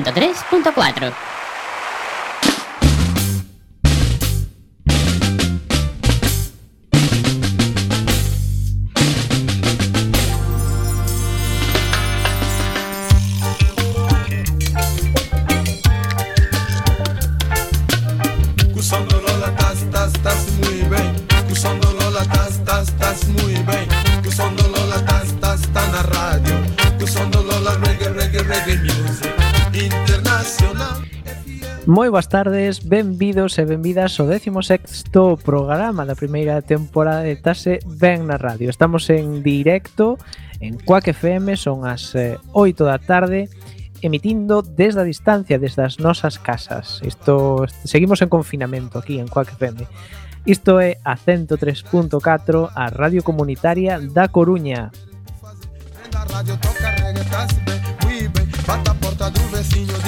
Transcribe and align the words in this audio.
103.4. 0.00 1.31
Moi 31.92 32.08
boas 32.08 32.24
tardes, 32.24 32.88
benvidos 32.88 33.60
e 33.60 33.68
benvidas 33.68 34.16
ao 34.16 34.24
16º 34.24 35.36
programa 35.36 36.08
da 36.08 36.16
primeira 36.16 36.64
temporada 36.64 37.20
de 37.20 37.36
Tase 37.36 37.84
Ben 37.84 38.24
na 38.24 38.40
Radio. 38.40 38.72
Estamos 38.72 39.12
en 39.12 39.44
directo 39.44 40.16
en 40.64 40.80
Quack 40.80 41.12
FM, 41.12 41.52
son 41.52 41.84
as 41.84 42.16
eh, 42.16 42.40
8 42.56 42.88
da 42.88 42.96
tarde, 42.96 43.52
emitindo 44.00 44.64
desde 44.64 45.04
a 45.04 45.04
distancia, 45.04 45.60
desde 45.60 45.84
as 45.84 46.00
nosas 46.00 46.40
casas. 46.40 47.04
Isto 47.04 47.68
seguimos 47.84 48.24
en 48.24 48.32
confinamento 48.32 48.96
aquí 48.96 49.20
en 49.20 49.28
Quack 49.28 49.60
FM. 49.60 49.84
Isto 50.48 50.80
é 50.80 50.96
a 51.04 51.12
103.4, 51.12 52.72
a 52.72 52.88
radio 52.88 53.20
comunitaria 53.20 54.00
da 54.00 54.32
Coruña. 54.32 54.88
Radio 56.08 56.56
toca 56.56 56.88
reggaetón, 57.04 57.52
bata 58.64 58.94
porta 58.96 59.28
do 59.28 59.44
veciño 59.52 60.01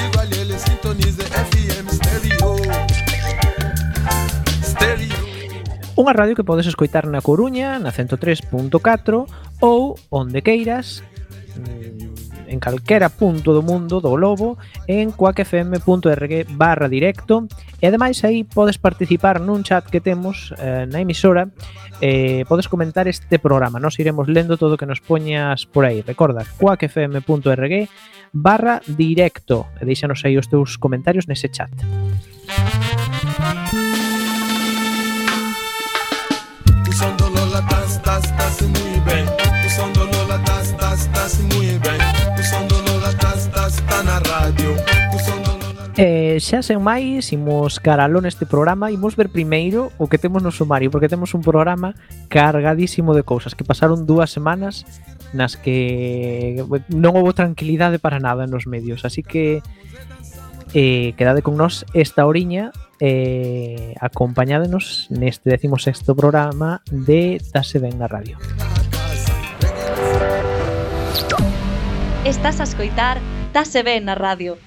Unha 5.95 6.11
radio 6.11 6.35
que 6.35 6.43
podes 6.43 6.67
escoitar 6.67 7.07
na 7.07 7.23
Coruña, 7.23 7.79
na 7.79 7.95
103.4 7.95 8.51
ou 9.63 9.95
onde 10.11 10.43
queiras 10.43 11.07
mm, 11.55 12.51
en 12.51 12.59
calquera 12.59 13.09
punto 13.09 13.55
do 13.55 13.63
mundo 13.63 14.03
do 14.03 14.11
globo 14.11 14.59
en 14.91 15.15
coacfm.org 15.15 16.51
barra 16.59 16.91
directo. 16.91 17.47
E 17.79 17.87
ademais 17.87 18.23
aí 18.27 18.43
podes 18.43 18.75
participar 18.75 19.39
nun 19.39 19.63
chat 19.63 19.87
que 19.87 20.03
temos 20.03 20.51
eh, 20.59 20.87
na 20.91 20.99
emisora 20.99 21.47
eh, 22.03 22.43
podes 22.51 22.67
comentar 22.67 23.07
este 23.07 23.39
programa. 23.39 23.79
Nos 23.79 23.95
iremos 24.03 24.27
lendo 24.27 24.59
todo 24.59 24.75
o 24.75 24.81
que 24.81 24.91
nos 24.91 24.99
poñas 24.99 25.63
por 25.63 25.87
aí. 25.87 26.03
Recorda 26.03 26.43
coacfm.org 26.59 27.89
barra 28.35 28.83
directo. 28.87 29.71
E 29.79 29.87
deixanos 29.87 30.27
aí 30.27 30.35
os 30.35 30.51
teus 30.51 30.75
comentarios 30.75 31.31
nese 31.31 31.51
chat. 31.55 31.71
eh, 46.35 46.43
xa 46.43 46.67
sen 46.67 46.83
máis, 46.83 47.31
imos 47.31 47.79
caralo 47.79 48.19
neste 48.19 48.43
programa, 48.43 48.91
imos 48.91 49.15
ver 49.15 49.31
primeiro 49.31 49.95
o 50.03 50.11
que 50.11 50.19
temos 50.19 50.43
no 50.43 50.51
sumario, 50.51 50.91
porque 50.91 51.07
temos 51.07 51.31
un 51.35 51.47
programa 51.47 51.95
cargadísimo 52.27 53.15
de 53.15 53.23
cousas, 53.23 53.55
que 53.55 53.63
pasaron 53.63 54.03
dúas 54.03 54.35
semanas 54.35 54.83
nas 55.31 55.55
que 55.55 56.63
non 56.91 57.15
houve 57.15 57.35
tranquilidade 57.35 58.03
para 58.03 58.19
nada 58.19 58.51
nos 58.51 58.67
medios, 58.67 59.07
así 59.07 59.23
que 59.23 59.63
eh, 60.75 61.15
quedade 61.15 61.43
con 61.47 61.55
nós 61.55 61.87
esta 61.95 62.27
oriña 62.27 62.75
eh, 62.99 63.95
acompañádenos 64.03 65.07
neste 65.11 65.55
16º 65.55 66.19
programa 66.19 66.83
de 66.91 67.39
Tase 67.39 67.79
Ben 67.79 67.95
na 67.99 68.11
Radio. 68.11 68.39
Estás 72.27 72.59
a 72.59 72.65
escoitar 72.65 73.23
Tase 73.53 73.83
Ben 73.87 74.09
na 74.09 74.19
Radio, 74.19 74.59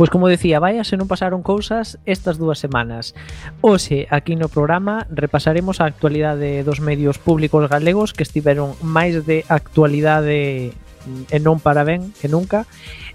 Pois 0.00 0.08
como 0.08 0.28
decía, 0.28 0.60
vaya 0.64 0.80
se 0.80 0.96
non 0.96 1.12
pasaron 1.12 1.44
cousas 1.44 2.00
estas 2.08 2.40
dúas 2.40 2.56
semanas. 2.56 3.12
Hoxe, 3.60 4.08
aquí 4.08 4.32
no 4.32 4.48
programa, 4.48 5.04
repasaremos 5.12 5.76
a 5.76 5.84
actualidade 5.84 6.64
dos 6.64 6.80
medios 6.80 7.20
públicos 7.20 7.68
galegos 7.68 8.16
que 8.16 8.24
estiveron 8.24 8.80
máis 8.80 9.28
de 9.28 9.44
actualidade 9.52 10.72
e 10.72 11.38
non 11.44 11.60
para 11.60 11.84
ben 11.84 12.16
que 12.16 12.32
nunca. 12.32 12.64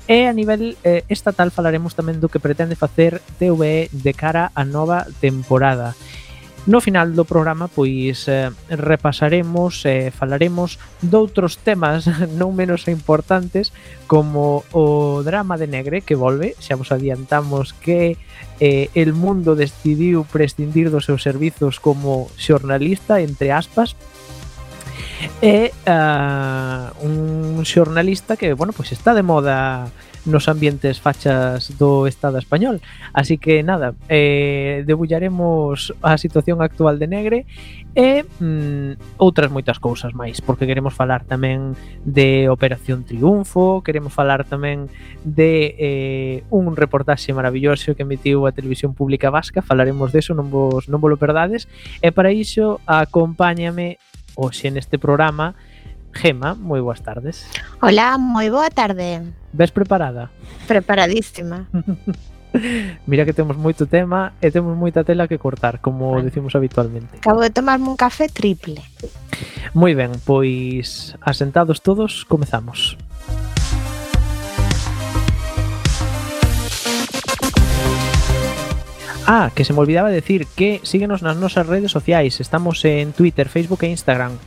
E 0.05 0.29
a 0.29 0.33
nivel 0.37 0.77
eh, 0.85 1.01
estatal 1.09 1.49
falaremos 1.49 1.97
tamén 1.97 2.21
do 2.21 2.29
que 2.29 2.37
pretende 2.37 2.77
facer 2.77 3.17
TVE 3.41 3.89
de 3.89 4.13
cara 4.13 4.53
á 4.53 4.61
nova 4.61 5.09
temporada. 5.17 5.97
No 6.65 6.81
final 6.81 7.13
do 7.13 7.29
programa, 7.29 7.69
pois, 7.69 8.25
eh, 8.25 8.49
repasaremos 8.73 9.85
e 9.85 10.09
eh, 10.09 10.11
falaremos 10.11 10.81
doutros 10.97 11.61
temas 11.61 12.09
non 12.41 12.57
menos 12.57 12.89
importantes 12.89 13.69
como 14.09 14.65
o 14.73 15.21
drama 15.21 15.61
de 15.61 15.69
Negre 15.69 16.01
que 16.01 16.17
volve, 16.17 16.57
xa 16.57 16.73
vos 16.73 16.89
adiantamos 16.89 17.77
que 17.77 18.17
eh, 18.57 18.89
el 18.97 19.13
mundo 19.13 19.53
decidiu 19.53 20.25
prescindir 20.25 20.89
dos 20.89 21.05
seus 21.05 21.21
servizos 21.21 21.77
como 21.77 22.33
xornalista, 22.33 23.21
entre 23.21 23.53
aspas, 23.53 23.93
é 25.45 25.69
uh, 25.69 25.89
ah, 25.89 26.85
un 27.01 27.61
xornalista 27.61 28.37
que, 28.37 28.57
bueno, 28.57 28.73
pois 28.73 28.89
está 28.89 29.13
de 29.13 29.21
moda 29.21 29.89
nos 30.25 30.49
ambientes 30.49 30.99
fachas 30.99 31.77
do 31.77 32.07
Estado 32.07 32.37
español. 32.37 32.81
Así 33.13 33.37
que 33.37 33.63
nada, 33.63 33.93
eh, 34.09 34.83
debullaremos 34.85 35.93
a 36.01 36.17
situación 36.17 36.61
actual 36.61 36.99
de 36.99 37.07
Negre 37.07 37.39
e 37.95 38.27
mm, 38.27 39.21
outras 39.21 39.47
moitas 39.47 39.79
cousas 39.79 40.11
máis, 40.11 40.43
porque 40.43 40.67
queremos 40.67 40.91
falar 40.91 41.23
tamén 41.23 41.79
de 42.03 42.51
Operación 42.51 43.07
Triunfo, 43.07 43.79
queremos 43.85 44.11
falar 44.11 44.43
tamén 44.43 44.91
de 45.23 45.73
eh, 45.79 46.37
un 46.51 46.75
reportaxe 46.75 47.31
maravilloso 47.31 47.95
que 47.95 48.03
emitiu 48.03 48.43
a 48.49 48.51
Televisión 48.51 48.91
Pública 48.91 49.31
Vasca, 49.31 49.63
falaremos 49.63 50.11
deso, 50.11 50.35
non 50.35 50.51
vos, 50.51 50.91
non 50.91 50.99
vos 50.99 51.07
lo 51.07 51.21
perdades, 51.21 51.71
e 52.03 52.11
para 52.11 52.35
iso 52.35 52.83
acompáñame 52.83 53.95
hoxe 54.35 54.67
neste 54.67 54.99
programa 54.99 55.55
Gema, 56.15 56.55
moi 56.55 56.79
boas 56.79 57.03
tardes. 57.03 57.43
Hola, 57.83 58.15
moi 58.15 58.47
boa 58.47 58.71
tarde. 58.71 59.19
Ves 59.51 59.71
preparada? 59.75 60.31
Preparadísima. 60.63 61.67
Mira 63.05 63.27
que 63.27 63.35
temos 63.35 63.59
moito 63.59 63.83
tema 63.83 64.31
e 64.39 64.47
temos 64.47 64.79
moita 64.79 65.03
tela 65.03 65.27
que 65.27 65.35
cortar, 65.35 65.83
como 65.83 66.15
bueno, 66.15 66.23
decimos 66.23 66.55
habitualmente. 66.55 67.19
Acabo 67.19 67.43
de 67.43 67.51
tomarme 67.51 67.91
un 67.91 67.99
café 67.99 68.31
triple. 68.31 68.79
Moi 69.75 69.91
ben, 69.91 70.15
pois 70.23 71.19
asentados 71.19 71.83
todos, 71.83 72.23
comezamos. 72.23 72.95
Ah, 79.27 79.51
que 79.53 79.65
se 79.65 79.73
me 79.73 79.79
olvidaba 79.79 80.09
decir 80.09 80.45
que 80.55 80.79
síguenos 80.83 81.25
nas 81.25 81.33
nosas 81.35 81.65
redes 81.65 81.89
sociais 81.89 82.37
Estamos 82.37 82.85
en 82.85 83.09
Twitter, 83.09 83.49
Facebook 83.49 83.81
e 83.81 83.89
Instagram 83.89 84.37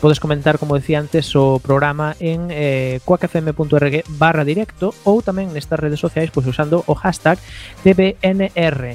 Podes 0.00 0.20
comentar, 0.20 0.58
como 0.58 0.76
decía 0.76 1.00
antes, 1.00 1.34
o 1.34 1.58
programa 1.58 2.14
en 2.20 2.48
eh, 2.50 3.00
cuacfm.org 3.04 4.06
barra 4.14 4.46
directo 4.46 4.94
ou 5.02 5.18
tamén 5.26 5.50
nestas 5.50 5.82
redes 5.82 5.98
sociais 5.98 6.30
pois 6.30 6.46
usando 6.46 6.86
o 6.86 6.94
hashtag 6.94 7.42
DBNR. 7.82 8.94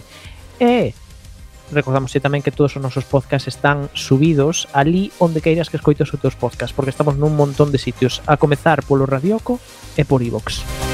E 0.63 0.95
recordamos 1.75 2.15
tamén 2.23 2.39
que 2.39 2.55
todos 2.55 2.79
os 2.79 2.83
nosos 2.83 3.03
podcasts 3.03 3.51
están 3.51 3.91
subidos 3.91 4.71
ali 4.71 5.11
onde 5.19 5.43
queiras 5.43 5.67
que 5.67 5.75
escoites 5.75 6.07
os 6.07 6.21
teus 6.23 6.39
podcasts, 6.39 6.71
porque 6.71 6.95
estamos 6.95 7.19
nun 7.19 7.35
montón 7.35 7.75
de 7.75 7.83
sitios, 7.83 8.23
a 8.23 8.39
comezar 8.39 8.79
polo 8.87 9.03
Radioco 9.03 9.59
e 9.99 10.07
por 10.07 10.23
iVox. 10.23 10.63
E 10.63 10.92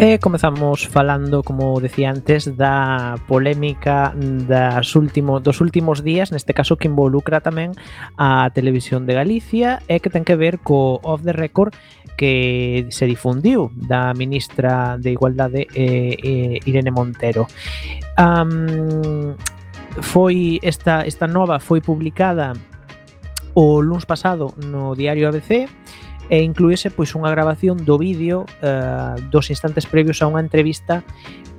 E 0.00 0.16
comezamos 0.16 0.88
falando, 0.88 1.44
como 1.44 1.76
decía 1.76 2.08
antes, 2.08 2.56
da 2.56 3.20
polémica 3.28 4.16
das 4.48 4.96
último, 4.96 5.44
dos 5.44 5.60
últimos 5.60 6.00
días, 6.00 6.32
neste 6.32 6.56
caso 6.56 6.80
que 6.80 6.88
involucra 6.88 7.44
tamén 7.44 7.76
a 8.16 8.48
Televisión 8.56 9.04
de 9.04 9.12
Galicia 9.12 9.84
e 9.92 10.00
que 10.00 10.08
ten 10.08 10.24
que 10.24 10.40
ver 10.40 10.64
co 10.64 11.04
off 11.04 11.20
the 11.20 11.36
record 11.36 11.76
que 12.16 12.88
se 12.88 13.04
difundiu 13.04 13.68
da 13.76 14.16
ministra 14.16 14.96
de 14.96 15.12
Igualdade 15.12 15.68
eh, 15.76 16.16
eh, 16.16 16.56
Irene 16.64 16.96
Montero. 16.96 17.44
Um, 18.16 19.36
foi 20.00 20.64
esta, 20.64 21.04
esta 21.04 21.28
nova 21.28 21.60
foi 21.60 21.84
publicada 21.84 22.56
o 23.52 23.84
luns 23.84 24.08
pasado 24.08 24.56
no 24.64 24.96
diario 24.96 25.28
ABC 25.28 25.68
e 25.68 25.68
e 26.30 26.46
incluíse 26.46 26.94
pois 26.94 27.10
unha 27.18 27.28
grabación 27.34 27.82
do 27.82 27.98
vídeo 27.98 28.46
eh, 28.62 29.18
dos 29.28 29.50
instantes 29.50 29.84
previos 29.84 30.22
a 30.22 30.30
unha 30.30 30.40
entrevista 30.40 31.02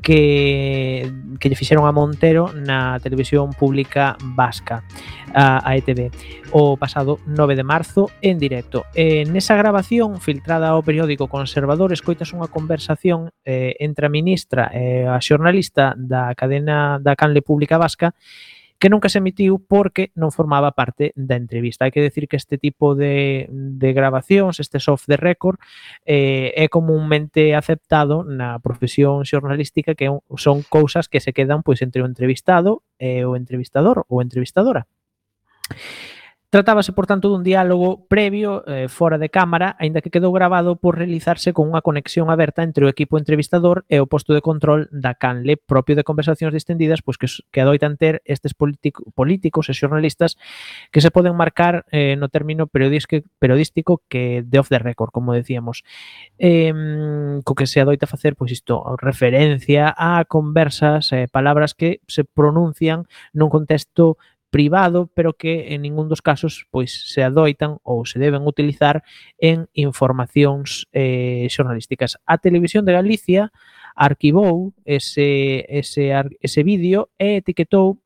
que, 0.01 1.13
que 1.39 1.49
lle 1.49 1.59
fixeron 1.59 1.85
a 1.85 1.93
Montero 1.93 2.49
na 2.55 2.97
televisión 3.03 3.53
pública 3.53 4.17
vasca 4.33 4.81
a, 5.35 5.61
a 5.61 5.77
ETV 5.77 6.09
o 6.51 6.75
pasado 6.75 7.19
9 7.27 7.55
de 7.55 7.63
marzo 7.63 8.09
en 8.23 8.39
directo. 8.41 8.83
E 8.97 9.23
nesa 9.29 9.53
grabación 9.53 10.17
filtrada 10.17 10.73
ao 10.73 10.81
periódico 10.81 11.29
Conservador 11.29 11.93
escoitas 11.93 12.33
unha 12.33 12.49
conversación 12.49 13.29
eh, 13.45 13.77
entre 13.77 14.09
a 14.09 14.13
ministra 14.13 14.73
e 14.73 15.05
a 15.05 15.21
xornalista 15.21 15.93
da 15.95 16.33
cadena 16.33 16.97
da 16.97 17.13
Canle 17.13 17.45
Pública 17.45 17.77
Vasca 17.77 18.17
que 18.81 18.89
nunca 18.89 19.09
se 19.09 19.19
emitiu 19.21 19.61
porque 19.61 20.09
non 20.17 20.33
formaba 20.33 20.73
parte 20.73 21.13
da 21.13 21.37
entrevista. 21.37 21.85
Hai 21.85 21.93
que 21.93 22.01
decir 22.01 22.25
que 22.25 22.33
este 22.33 22.57
tipo 22.57 22.97
de, 22.97 23.45
de 23.53 23.89
grabacións, 23.93 24.57
este 24.57 24.81
soft 24.81 25.05
de 25.05 25.21
record, 25.21 25.61
eh, 26.01 26.49
é 26.57 26.65
comúnmente 26.65 27.53
aceptado 27.53 28.25
na 28.25 28.57
profesión 28.57 29.21
xornalística 29.21 29.93
que 29.93 30.09
son 30.33 30.65
cousas 30.65 31.05
que 31.05 31.21
se 31.21 31.29
quedan 31.29 31.61
pois 31.61 31.85
entre 31.85 32.01
o 32.01 32.09
entrevistado 32.09 32.81
e 32.97 33.21
o 33.21 33.37
entrevistador 33.37 34.09
ou 34.09 34.17
entrevistadora. 34.17 34.89
Tratábase, 36.51 36.91
por 36.91 37.07
tanto, 37.07 37.31
dun 37.31 37.47
diálogo 37.47 38.03
previo 38.11 38.67
eh, 38.67 38.91
fora 38.91 39.15
de 39.15 39.31
cámara, 39.31 39.79
aínda 39.79 40.03
que 40.03 40.11
quedou 40.11 40.35
grabado 40.35 40.75
por 40.75 40.99
realizarse 40.99 41.55
con 41.55 41.71
unha 41.71 41.79
conexión 41.79 42.27
aberta 42.27 42.59
entre 42.59 42.83
o 42.83 42.91
equipo 42.91 43.15
entrevistador 43.15 43.87
e 43.87 44.03
o 44.03 44.09
posto 44.11 44.35
de 44.35 44.43
control 44.43 44.91
da 44.91 45.15
Canle, 45.15 45.55
propio 45.55 45.95
de 45.95 46.03
conversacións 46.03 46.51
distendidas 46.51 46.99
pois 46.99 47.15
que, 47.15 47.31
que 47.55 47.63
adoitan 47.63 47.95
ter 47.95 48.19
estes 48.27 48.51
politico, 48.51 49.07
políticos 49.15 49.71
e 49.71 49.73
xornalistas 49.79 50.35
que 50.91 50.99
se 50.99 51.07
poden 51.07 51.39
marcar 51.39 51.87
eh, 51.87 52.19
no 52.19 52.27
término 52.27 52.67
periodístico 52.67 54.03
que 54.11 54.43
de 54.43 54.59
off 54.59 54.67
the 54.67 54.83
record, 54.83 55.15
como 55.15 55.31
decíamos. 55.31 55.87
Eh, 56.35 56.75
co 57.47 57.55
que 57.55 57.63
se 57.63 57.79
adoita 57.79 58.11
facer, 58.11 58.35
pois 58.35 58.51
isto, 58.51 58.83
referencia 58.99 59.87
a 59.95 60.27
conversas, 60.27 61.15
eh, 61.15 61.31
palabras 61.31 61.71
que 61.71 62.03
se 62.11 62.27
pronuncian 62.27 63.07
nun 63.31 63.47
contexto 63.47 64.19
privado, 64.51 65.09
pero 65.15 65.33
que 65.33 65.73
en 65.73 65.81
ningún 65.81 66.09
dos 66.09 66.21
casos 66.21 66.67
pois 66.69 66.91
se 66.91 67.23
adoitan 67.23 67.79
ou 67.81 68.05
se 68.05 68.19
deben 68.19 68.43
utilizar 68.45 69.01
en 69.39 69.71
informacións 69.73 70.85
eh, 70.91 71.47
xornalísticas. 71.49 72.19
A 72.27 72.37
Televisión 72.37 72.83
de 72.85 72.93
Galicia 72.93 73.49
arquivou 73.95 74.75
ese, 74.85 75.65
ese, 75.71 76.11
ese 76.43 76.61
vídeo 76.61 77.09
e 77.17 77.39
etiquetou 77.39 78.03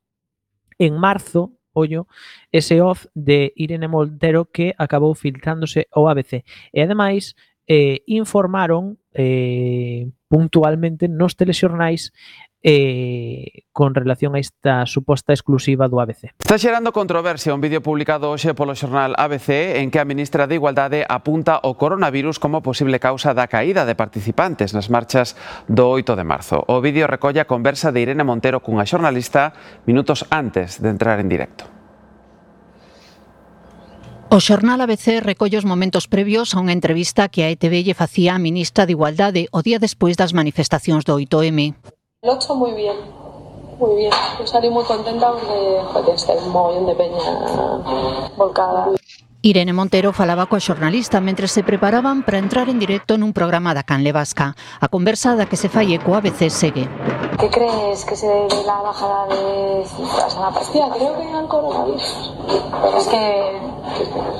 en 0.78 0.94
marzo 0.96 1.52
ollo 1.76 2.06
ese 2.52 2.80
off 2.80 3.04
de 3.12 3.52
Irene 3.56 3.90
Montero 3.90 4.48
que 4.48 4.72
acabou 4.78 5.12
filtrándose 5.18 5.90
ao 5.92 6.08
ABC. 6.08 6.46
E 6.72 6.78
ademais 6.80 7.36
eh, 7.66 8.06
informaron 8.06 8.96
eh, 9.12 10.08
puntualmente 10.30 11.10
nos 11.10 11.36
telexornais 11.36 12.14
eh, 12.62 13.64
con 13.72 13.94
relación 13.94 14.34
a 14.34 14.40
esta 14.40 14.86
suposta 14.86 15.32
exclusiva 15.32 15.88
do 15.88 16.00
ABC. 16.00 16.32
Está 16.38 16.58
xerando 16.58 16.92
controversia 16.92 17.54
un 17.54 17.60
vídeo 17.60 17.84
publicado 17.84 18.32
hoxe 18.32 18.56
polo 18.56 18.74
xornal 18.74 19.12
ABC 19.18 19.80
en 19.82 19.92
que 19.92 20.00
a 20.00 20.08
ministra 20.08 20.48
de 20.48 20.56
Igualdade 20.56 21.04
apunta 21.06 21.60
o 21.62 21.76
coronavirus 21.76 22.40
como 22.40 22.64
posible 22.64 22.98
causa 22.98 23.36
da 23.36 23.46
caída 23.46 23.84
de 23.84 23.94
participantes 23.94 24.72
nas 24.72 24.88
marchas 24.88 25.36
do 25.68 25.92
8 25.92 26.16
de 26.16 26.24
marzo. 26.24 26.64
O 26.66 26.80
vídeo 26.80 27.06
recolle 27.06 27.44
a 27.44 27.50
conversa 27.50 27.92
de 27.92 28.02
Irene 28.02 28.24
Montero 28.24 28.64
cunha 28.64 28.88
xornalista 28.88 29.52
minutos 29.84 30.24
antes 30.32 30.80
de 30.80 30.88
entrar 30.90 31.20
en 31.20 31.28
directo. 31.28 31.76
O 34.28 34.42
xornal 34.42 34.82
ABC 34.82 35.22
recolle 35.22 35.56
os 35.56 35.64
momentos 35.64 36.10
previos 36.10 36.52
a 36.52 36.58
unha 36.58 36.74
entrevista 36.74 37.30
que 37.30 37.46
a 37.46 37.48
ETV 37.54 37.86
lle 37.86 37.94
facía 37.94 38.34
a 38.34 38.42
ministra 38.42 38.82
de 38.82 38.98
Igualdade 38.98 39.46
o 39.54 39.62
día 39.62 39.78
despois 39.78 40.18
das 40.18 40.34
manifestacións 40.34 41.06
do 41.06 41.14
8M. 41.14 41.95
El 42.22 42.30
8 42.30 42.54
moi 42.54 42.72
bien, 42.72 42.96
moi 43.78 43.94
bien. 43.94 44.12
Eu 44.40 44.46
salí 44.48 44.70
moi 44.72 44.88
contenta 44.88 45.36
porque, 45.36 45.84
joder, 45.92 46.14
este 46.16 46.32
mogollón 46.48 46.88
de 46.88 46.94
peña 46.96 47.20
volcada. 48.40 48.96
Irene 49.44 49.76
Montero 49.76 50.16
falaba 50.16 50.48
coa 50.48 50.58
xornalista 50.58 51.20
mentre 51.20 51.44
se 51.44 51.60
preparaban 51.60 52.24
para 52.24 52.40
entrar 52.40 52.72
en 52.72 52.80
directo 52.80 53.20
nun 53.20 53.36
programa 53.36 53.76
da 53.76 53.84
Canle 53.84 54.16
Vasca. 54.16 54.56
A 54.80 54.88
conversa 54.88 55.36
da 55.36 55.44
que 55.44 55.60
se 55.60 55.68
fai 55.68 55.92
coa 56.00 56.24
ABC 56.24 56.48
segue. 56.48 56.88
¿Qué 57.38 57.50
crees 57.50 58.04
que 58.04 58.16
se 58.16 58.26
debe 58.26 58.64
la 58.64 58.80
bajada 58.80 59.26
de 59.26 59.84
cifras 59.84 60.36
a 60.36 60.40
la 60.40 60.50
pastilla? 60.50 60.88
Creo 60.90 61.18
que 61.18 61.28
al 61.28 61.48
coronavirus. 61.48 62.32
Pero 62.82 62.96
es 62.96 63.08
que... 63.08 63.60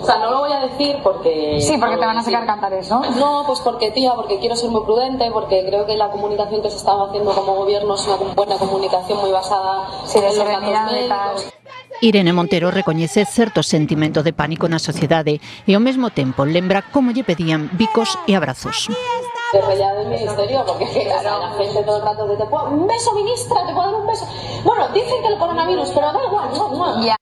O 0.01 0.05
sea, 0.05 0.19
no 0.19 0.31
lo 0.31 0.39
voy 0.41 0.53
a 0.53 0.61
decir 0.61 0.97
porque... 1.03 1.59
Sí, 1.61 1.77
porque 1.79 1.97
te 1.97 2.07
van 2.07 2.19
a 2.19 2.23
sacar 2.23 2.47
cantares, 2.47 2.89
¿no? 2.91 3.03
No, 3.19 3.45
pues 3.47 3.61
porque, 3.61 3.91
tía, 3.91 4.15
porque 4.15 4.39
quiero 4.39 4.57
ser 4.57 4.71
muy 4.71 4.83
prudente, 4.83 5.31
porque 5.31 5.65
creo 5.67 5.85
que 5.85 5.97
la 5.97 6.11
comunicación 6.11 6.63
que 6.63 6.71
se 6.71 6.77
está 6.77 6.93
haciendo 7.05 7.33
como 7.33 7.55
gobierno 7.55 7.95
es 7.95 8.07
una 8.07 8.17
buena 8.35 8.57
comunicación 8.57 9.21
muy 9.21 9.31
basada 9.31 9.89
sí, 10.07 10.21
de 10.21 10.29
en 10.29 10.39
los 10.39 10.47
datos 10.47 10.93
médicos. 10.93 11.53
Irene 12.01 12.33
Montero 12.33 12.71
recoñece 12.71 13.25
certo 13.25 13.63
sentimento 13.63 14.23
de 14.23 14.33
pánico 14.33 14.69
na 14.69 14.77
sociedade 14.77 15.41
e 15.65 15.73
ao 15.73 15.81
mesmo 15.81 16.13
tempo 16.13 16.45
lembra 16.45 16.85
como 16.93 17.13
lle 17.13 17.25
pedían 17.25 17.73
bicos 17.73 18.21
e 18.29 18.37
abrazos. 18.37 18.93
Desarrollado 19.53 20.01
el 20.03 20.09
ministerio, 20.09 20.65
porque 20.67 20.87
claro. 21.05 21.39
la 21.41 21.51
gente 21.57 21.83
todo 21.85 21.97
el 21.99 22.03
rato 22.03 22.27
de 22.27 22.37
te 22.37 22.47
puedo, 22.47 22.67
un 22.67 22.87
beso, 22.87 23.13
ministra, 23.15 23.67
te 23.67 23.73
puedo 23.73 23.87
dar 23.91 24.01
un 24.01 24.07
beso. 24.07 24.27
Bueno, 24.65 24.89
dicen 24.89 25.23
que 25.23 25.29
el 25.29 25.39
coronavirus, 25.39 25.91
pero 25.91 26.13
da 26.13 26.25
igual, 26.25 26.49
no, 26.53 26.71
no. 26.71 27.05
Ya. 27.05 27.17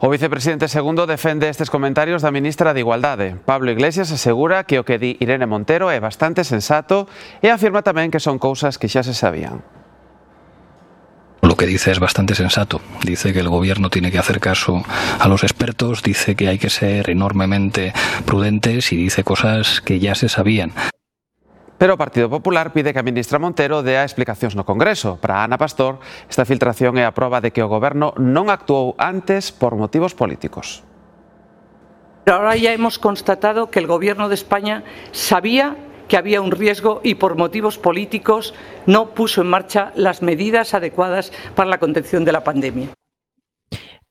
O 0.00 0.10
vicepresidente 0.10 0.68
segundo 0.68 1.06
defende 1.06 1.48
estes 1.48 1.70
comentarios 1.70 2.22
da 2.22 2.34
ministra 2.34 2.74
de 2.74 2.80
Igualdade. 2.80 3.38
Pablo 3.46 3.70
Iglesias 3.70 4.10
asegura 4.10 4.64
que 4.64 4.78
o 4.78 4.84
que 4.84 4.98
di 4.98 5.16
Irene 5.22 5.46
Montero 5.46 5.90
é 5.90 5.98
bastante 6.02 6.44
sensato 6.44 7.06
e 7.40 7.48
afirma 7.48 7.80
tamén 7.80 8.10
que 8.10 8.20
son 8.20 8.42
cousas 8.42 8.76
que 8.76 8.90
xa 8.90 9.06
se 9.06 9.14
sabían 9.14 9.62
lo 11.54 11.58
que 11.58 11.66
dice 11.66 11.92
es 11.92 12.00
bastante 12.00 12.34
sensato. 12.34 12.80
Dice 13.04 13.32
que 13.32 13.38
el 13.38 13.48
gobierno 13.48 13.88
tiene 13.88 14.10
que 14.10 14.18
hacer 14.18 14.40
caso 14.40 14.82
a 15.20 15.28
los 15.28 15.44
expertos, 15.44 16.02
dice 16.02 16.34
que 16.34 16.48
hay 16.48 16.58
que 16.58 16.68
ser 16.68 17.08
enormemente 17.10 17.92
prudentes 18.26 18.92
y 18.92 18.96
dice 18.96 19.22
cosas 19.22 19.80
que 19.80 20.00
ya 20.00 20.16
se 20.16 20.28
sabían. 20.28 20.72
Pero 21.78 21.94
o 21.94 21.96
Partido 21.96 22.28
Popular 22.28 22.72
pide 22.72 22.90
que 22.90 22.98
a 22.98 23.06
ministra 23.06 23.38
Montero 23.38 23.86
dea 23.86 24.02
explicacións 24.02 24.58
no 24.58 24.66
Congreso. 24.66 25.22
Para 25.22 25.46
Ana 25.46 25.54
Pastor, 25.54 26.02
esta 26.26 26.42
filtración 26.42 26.98
é 26.98 27.06
a 27.06 27.14
proba 27.14 27.38
de 27.38 27.54
que 27.54 27.62
o 27.62 27.70
goberno 27.70 28.18
non 28.18 28.50
actuou 28.50 28.98
antes 28.98 29.54
por 29.54 29.78
motivos 29.78 30.10
políticos. 30.10 30.82
Pero 32.26 32.42
ahora 32.42 32.58
ya 32.58 32.74
hemos 32.74 32.98
constatado 32.98 33.70
que 33.70 33.78
el 33.78 33.86
gobierno 33.86 34.26
de 34.26 34.34
España 34.34 34.82
sabía 35.14 35.78
que 36.08 36.16
había 36.16 36.40
un 36.40 36.50
riesgo 36.50 37.00
y 37.02 37.16
por 37.16 37.36
motivos 37.36 37.78
políticos 37.78 38.54
no 38.86 39.14
puso 39.14 39.42
en 39.42 39.48
marcha 39.48 39.92
las 39.96 40.22
medidas 40.22 40.74
adecuadas 40.74 41.32
para 41.54 41.70
la 41.70 41.78
contención 41.78 42.24
de 42.24 42.32
la 42.32 42.44
pandemia. 42.44 42.88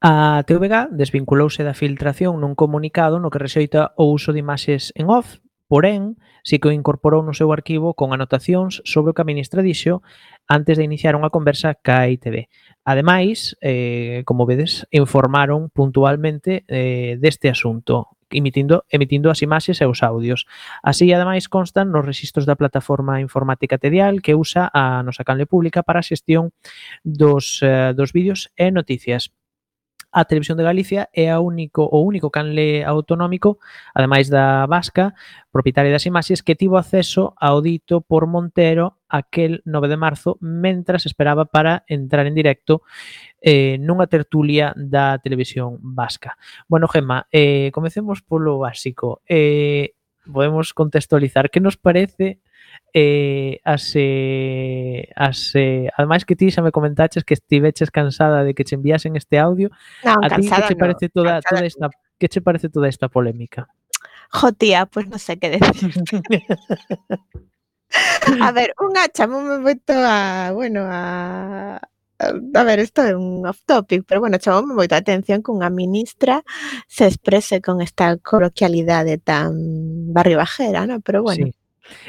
A 0.04 0.44
TVG 0.44 0.92
desvinculouse 0.92 1.64
da 1.64 1.72
filtración 1.72 2.36
nun 2.44 2.60
comunicado 2.60 3.24
no 3.24 3.32
que 3.32 3.40
rexeita 3.40 3.96
o 3.96 4.12
uso 4.12 4.36
de 4.36 4.44
imaxes 4.44 4.92
en 5.00 5.08
off, 5.08 5.40
porén, 5.72 6.20
si 6.44 6.60
que 6.60 6.68
o 6.68 6.76
incorporou 6.76 7.24
no 7.24 7.32
seu 7.32 7.56
arquivo 7.56 7.96
con 7.96 8.12
anotacións 8.12 8.84
sobre 8.84 9.10
o 9.10 9.16
que 9.16 9.24
a 9.24 9.30
ministra 9.32 9.64
dixo 9.64 10.04
antes 10.52 10.76
de 10.76 10.84
iniciar 10.84 11.16
unha 11.16 11.32
conversa 11.32 11.72
ca 11.80 12.04
ITV. 12.12 12.52
Ademais, 12.84 13.56
eh, 13.64 14.28
como 14.28 14.44
vedes, 14.44 14.84
informaron 14.92 15.72
puntualmente 15.72 16.68
eh, 16.68 17.16
deste 17.16 17.48
asunto 17.48 18.20
emitindo, 18.34 18.84
emitindo 18.90 19.30
as 19.30 19.42
imaxes 19.42 19.80
e 19.82 19.86
os 19.86 20.04
audios. 20.04 20.46
Así, 20.82 21.14
ademais, 21.14 21.48
constan 21.48 21.94
nos 21.94 22.06
registros 22.06 22.46
da 22.46 22.58
plataforma 22.58 23.22
informática 23.22 23.78
tedial 23.78 24.20
que 24.20 24.36
usa 24.36 24.70
a 24.74 25.06
nosa 25.06 25.24
canle 25.24 25.46
pública 25.46 25.86
para 25.86 26.02
a 26.02 26.08
xestión 26.08 26.52
dos, 27.06 27.62
eh, 27.62 27.94
dos 27.96 28.12
vídeos 28.12 28.52
e 28.58 28.72
noticias 28.72 29.32
a 30.14 30.26
Televisión 30.26 30.58
de 30.58 30.64
Galicia 30.64 31.10
é 31.12 31.34
a 31.34 31.42
único 31.42 31.90
o 31.90 32.06
único 32.06 32.30
canle 32.30 32.86
autonómico, 32.86 33.58
ademais 33.98 34.30
da 34.30 34.70
Vasca, 34.70 35.18
propietaria 35.52 35.92
das 35.92 36.06
imaxes, 36.06 36.46
que 36.46 36.56
tivo 36.56 36.78
acceso 36.78 37.34
ao 37.42 37.66
dito 37.66 38.06
por 38.06 38.30
Montero 38.30 39.02
aquel 39.10 39.62
9 39.66 39.90
de 39.90 39.98
marzo, 39.98 40.38
mentras 40.40 41.06
esperaba 41.06 41.46
para 41.46 41.84
entrar 41.90 42.26
en 42.26 42.38
directo 42.38 42.86
eh, 43.44 43.76
nunha 43.84 44.08
tertulia 44.08 44.72
da 44.80 45.20
televisión 45.20 45.76
vasca. 45.84 46.40
Bueno, 46.72 46.88
Gemma, 46.88 47.28
eh, 47.28 47.76
comecemos 47.76 48.24
polo 48.24 48.64
básico. 48.64 49.20
Eh, 49.28 50.00
podemos 50.32 50.72
contextualizar 50.72 51.52
que 51.52 51.60
nos 51.60 51.76
parece 51.76 52.40
eh, 52.94 53.60
as, 53.66 53.92
eh, 53.96 55.10
as, 55.16 55.56
eh, 55.56 55.90
ademais 55.98 56.24
que 56.24 56.36
ti 56.40 56.48
xa 56.48 56.64
me 56.64 56.72
comentaches 56.72 57.28
que 57.28 57.36
estiveches 57.36 57.92
cansada 57.92 58.48
de 58.48 58.56
que 58.56 58.64
che 58.64 58.80
enviasen 58.80 59.20
este 59.20 59.36
audio, 59.38 59.68
non, 60.08 60.24
a 60.24 60.32
ti 60.32 60.48
que 60.48 60.64
che 60.64 60.80
parece 60.80 61.12
no, 61.12 61.20
toda, 61.20 61.44
toda 61.44 61.68
esta 61.68 61.92
que 62.16 62.32
che 62.32 62.40
parece 62.40 62.72
toda 62.72 62.88
esta 62.88 63.12
polémica? 63.12 63.68
Jo, 64.32 64.56
tía, 64.56 64.88
pois 64.88 65.04
pues 65.04 65.12
non 65.12 65.20
sei 65.20 65.36
que 65.36 65.52
decir. 65.52 65.92
a 68.40 68.50
ver, 68.56 68.72
unha 68.80 69.12
chamoume 69.12 69.60
moito 69.60 69.92
a, 69.92 70.56
bueno, 70.56 70.88
a, 70.88 71.84
Eh, 72.30 72.60
a 72.60 72.64
ver, 72.64 72.80
isto 72.80 73.02
é 73.02 73.16
un 73.16 73.46
off 73.46 73.60
topic, 73.66 74.04
pero 74.08 74.20
bueno, 74.22 74.38
chamoume 74.38 74.74
moita 74.74 74.96
atención 74.98 75.44
que 75.44 75.52
unha 75.52 75.70
ministra 75.70 76.44
se 76.88 77.06
exprese 77.10 77.60
con 77.60 77.82
esta 77.82 78.18
coloquialidade 78.18 79.18
tan 79.20 79.52
barrio 80.16 80.38
bajera, 80.40 80.88
¿no? 80.88 81.02
Pero 81.02 81.24
bueno. 81.24 81.48
Sí. 81.48 81.54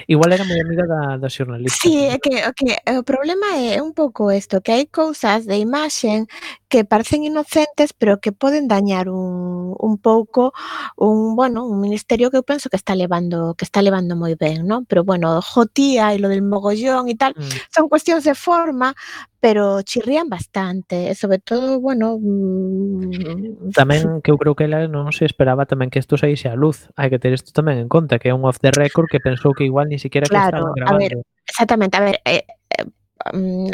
Igual 0.07 0.33
era 0.33 0.45
moi 0.47 0.59
amiga 0.63 0.87
da, 0.87 1.19
da 1.19 1.29
xornalista. 1.29 1.83
Sí, 1.83 2.07
é 2.07 2.19
que, 2.23 2.47
o 2.47 2.53
que 2.55 2.79
o 2.95 3.03
problema 3.03 3.59
é 3.59 3.83
un 3.83 3.93
pouco 3.93 4.31
isto, 4.31 4.63
que 4.63 4.71
hai 4.71 4.87
cousas 4.87 5.51
de 5.51 5.59
imaxe 5.59 6.31
que 6.75 6.83
parecen 6.85 7.23
inocentes, 7.23 7.95
pero 7.95 8.19
que 8.19 8.35
poden 8.35 8.67
dañar 8.67 9.07
un, 9.07 9.79
un 9.79 9.95
pouco 10.03 10.51
un, 10.99 11.37
bueno, 11.39 11.63
un 11.71 11.79
ministerio 11.79 12.35
que 12.35 12.39
eu 12.39 12.43
penso 12.43 12.67
que 12.67 12.75
está 12.75 12.99
levando 12.99 13.55
que 13.55 13.63
está 13.63 13.79
levando 13.79 14.19
moi 14.19 14.35
ben, 14.35 14.67
non? 14.67 14.83
Pero 14.91 15.07
bueno, 15.07 15.39
Jotía 15.39 16.11
e 16.11 16.19
lo 16.19 16.27
del 16.27 16.43
mogollón 16.43 17.07
e 17.07 17.15
tal, 17.15 17.31
Mm. 17.39 17.71
son 17.71 17.87
cuestións 17.87 18.27
de 18.27 18.35
forma, 18.35 18.91
pero 19.39 19.87
chirrían 19.87 20.27
bastante, 20.27 21.07
e 21.11 21.15
sobre 21.15 21.39
todo, 21.39 21.79
bueno, 21.79 22.19
mm, 22.19 23.71
Tamén 23.79 24.19
que 24.19 24.35
eu 24.35 24.39
creo 24.43 24.59
que 24.59 24.67
ela 24.67 24.91
non 24.91 25.15
se 25.15 25.31
esperaba 25.31 25.71
tamén 25.71 25.95
que 25.95 26.03
isto 26.03 26.19
saíse 26.19 26.51
á 26.51 26.59
luz. 26.59 26.91
Hai 26.99 27.07
que 27.07 27.23
ter 27.23 27.31
isto 27.39 27.55
tamén 27.55 27.79
en 27.79 27.87
conta, 27.87 28.19
que 28.19 28.31
é 28.31 28.35
un 28.35 28.43
off 28.51 28.59
the 28.59 28.75
record 28.75 29.07
que 29.07 29.23
pensou 29.23 29.55
que 29.55 29.63
igual 29.63 29.87
ni 29.87 30.03
siquiera 30.03 30.27
que 30.27 30.35
Claro, 30.35 30.75
estaban 30.75 30.75
a 30.83 30.99
ver, 30.99 31.15
grabando. 31.15 31.23
exactamente, 31.47 31.95
a 31.95 32.03
ver, 32.03 32.17
eh, 32.27 32.43
eh, 32.75 32.87
mm, 33.33 33.71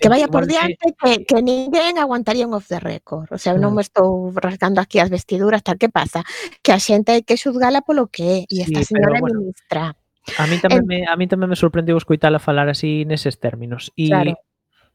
que 0.00 0.08
vaya 0.08 0.28
por 0.28 0.46
diante 0.46 0.94
que, 0.98 1.24
que 1.24 1.42
ninguén 1.42 1.98
aguantaría 1.98 2.46
un 2.46 2.54
off 2.54 2.68
the 2.68 2.80
record. 2.80 3.32
O 3.32 3.38
sea, 3.38 3.54
non 3.54 3.72
mm. 3.72 3.76
me 3.76 3.82
estou 3.82 4.32
rasgando 4.34 4.80
aquí 4.80 4.98
as 4.98 5.10
vestiduras, 5.10 5.62
tal 5.62 5.78
que 5.78 5.88
pasa, 5.88 6.24
que 6.64 6.72
a 6.72 6.80
xente 6.82 7.12
hai 7.14 7.22
que 7.22 7.38
xuzgala 7.38 7.86
polo 7.86 8.10
que 8.10 8.42
é, 8.42 8.50
e 8.50 8.66
esta 8.66 8.82
sí, 8.82 8.96
señora 8.96 9.20
bueno, 9.22 9.44
ministra. 9.46 9.94
A 10.38 10.44
mí 10.50 10.58
tamén 10.58 10.84
me, 10.84 11.06
a 11.06 11.14
mí 11.14 11.26
tamén 11.30 11.48
me 11.48 11.56
sorprendeu 11.58 11.96
escoitala 11.96 12.42
falar 12.42 12.66
así 12.66 13.06
neses 13.06 13.38
términos. 13.38 13.94
E 13.94 14.10
claro 14.10 14.34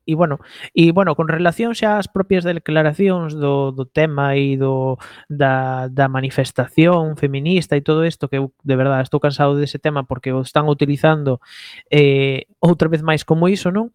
e 0.06 0.14
bueno, 0.16 0.40
e 0.74 0.94
bueno, 0.94 1.16
con 1.18 1.28
relación 1.28 1.74
xa 1.74 1.98
ás 1.98 2.08
propias 2.08 2.46
declaracións 2.46 3.34
do, 3.34 3.74
do 3.74 3.86
tema 3.90 4.38
e 4.38 4.56
do 4.56 5.02
da, 5.28 5.90
da 5.90 6.06
manifestación 6.08 7.18
feminista 7.18 7.74
e 7.76 7.82
todo 7.82 8.06
isto 8.06 8.30
que 8.30 8.38
eu 8.38 8.54
de 8.62 8.76
verdade 8.78 9.04
estou 9.04 9.20
cansado 9.20 9.58
dese 9.58 9.82
tema 9.82 10.06
porque 10.06 10.32
o 10.32 10.46
están 10.46 10.70
utilizando 10.70 11.42
eh, 11.90 12.46
outra 12.62 12.88
vez 12.90 13.02
máis 13.02 13.26
como 13.26 13.50
iso, 13.50 13.74
non? 13.74 13.92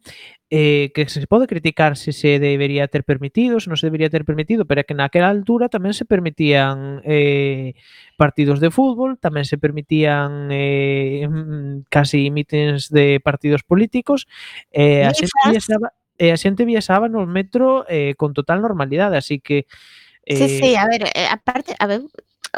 Eh, 0.51 0.91
que 0.95 1.07
se 1.07 1.31
pode 1.31 1.47
criticar 1.47 1.97
se 1.97 2.11
se 2.11 2.41
debería 2.43 2.89
ter 2.91 3.05
permitido, 3.05 3.63
se 3.63 3.71
non 3.71 3.79
se 3.79 3.87
debería 3.87 4.11
ter 4.11 4.27
permitido, 4.27 4.67
pero 4.67 4.83
é 4.83 4.87
que 4.87 4.99
naquela 4.99 5.31
altura 5.31 5.71
tamén 5.71 5.95
se 5.95 6.03
permitían 6.03 7.07
eh, 7.07 7.79
partidos 8.19 8.59
de 8.59 8.75
fútbol, 8.75 9.15
tamén 9.15 9.47
se 9.47 9.63
permitían 9.63 10.51
eh, 10.51 11.23
mm, 11.31 11.87
casi 11.87 12.35
mítines 12.35 12.91
de 12.91 13.23
partidos 13.23 13.63
políticos, 13.63 14.27
eh, 14.75 15.07
a 15.07 15.15
xente 15.15 15.55
estaba 15.55 15.95
e 16.21 16.29
a 16.29 16.37
xente 16.37 16.69
viaxaba 16.69 17.09
no 17.09 17.25
metro 17.25 17.89
eh, 17.89 18.13
con 18.21 18.37
total 18.37 18.61
normalidade, 18.61 19.17
así 19.17 19.41
que 19.41 19.65
eh... 20.29 20.37
Sí, 20.37 20.61
sí, 20.61 20.71
a 20.77 20.85
ver, 20.85 21.09
eh, 21.17 21.29
aparte, 21.33 21.73
a 21.81 21.87
ver, 21.89 22.05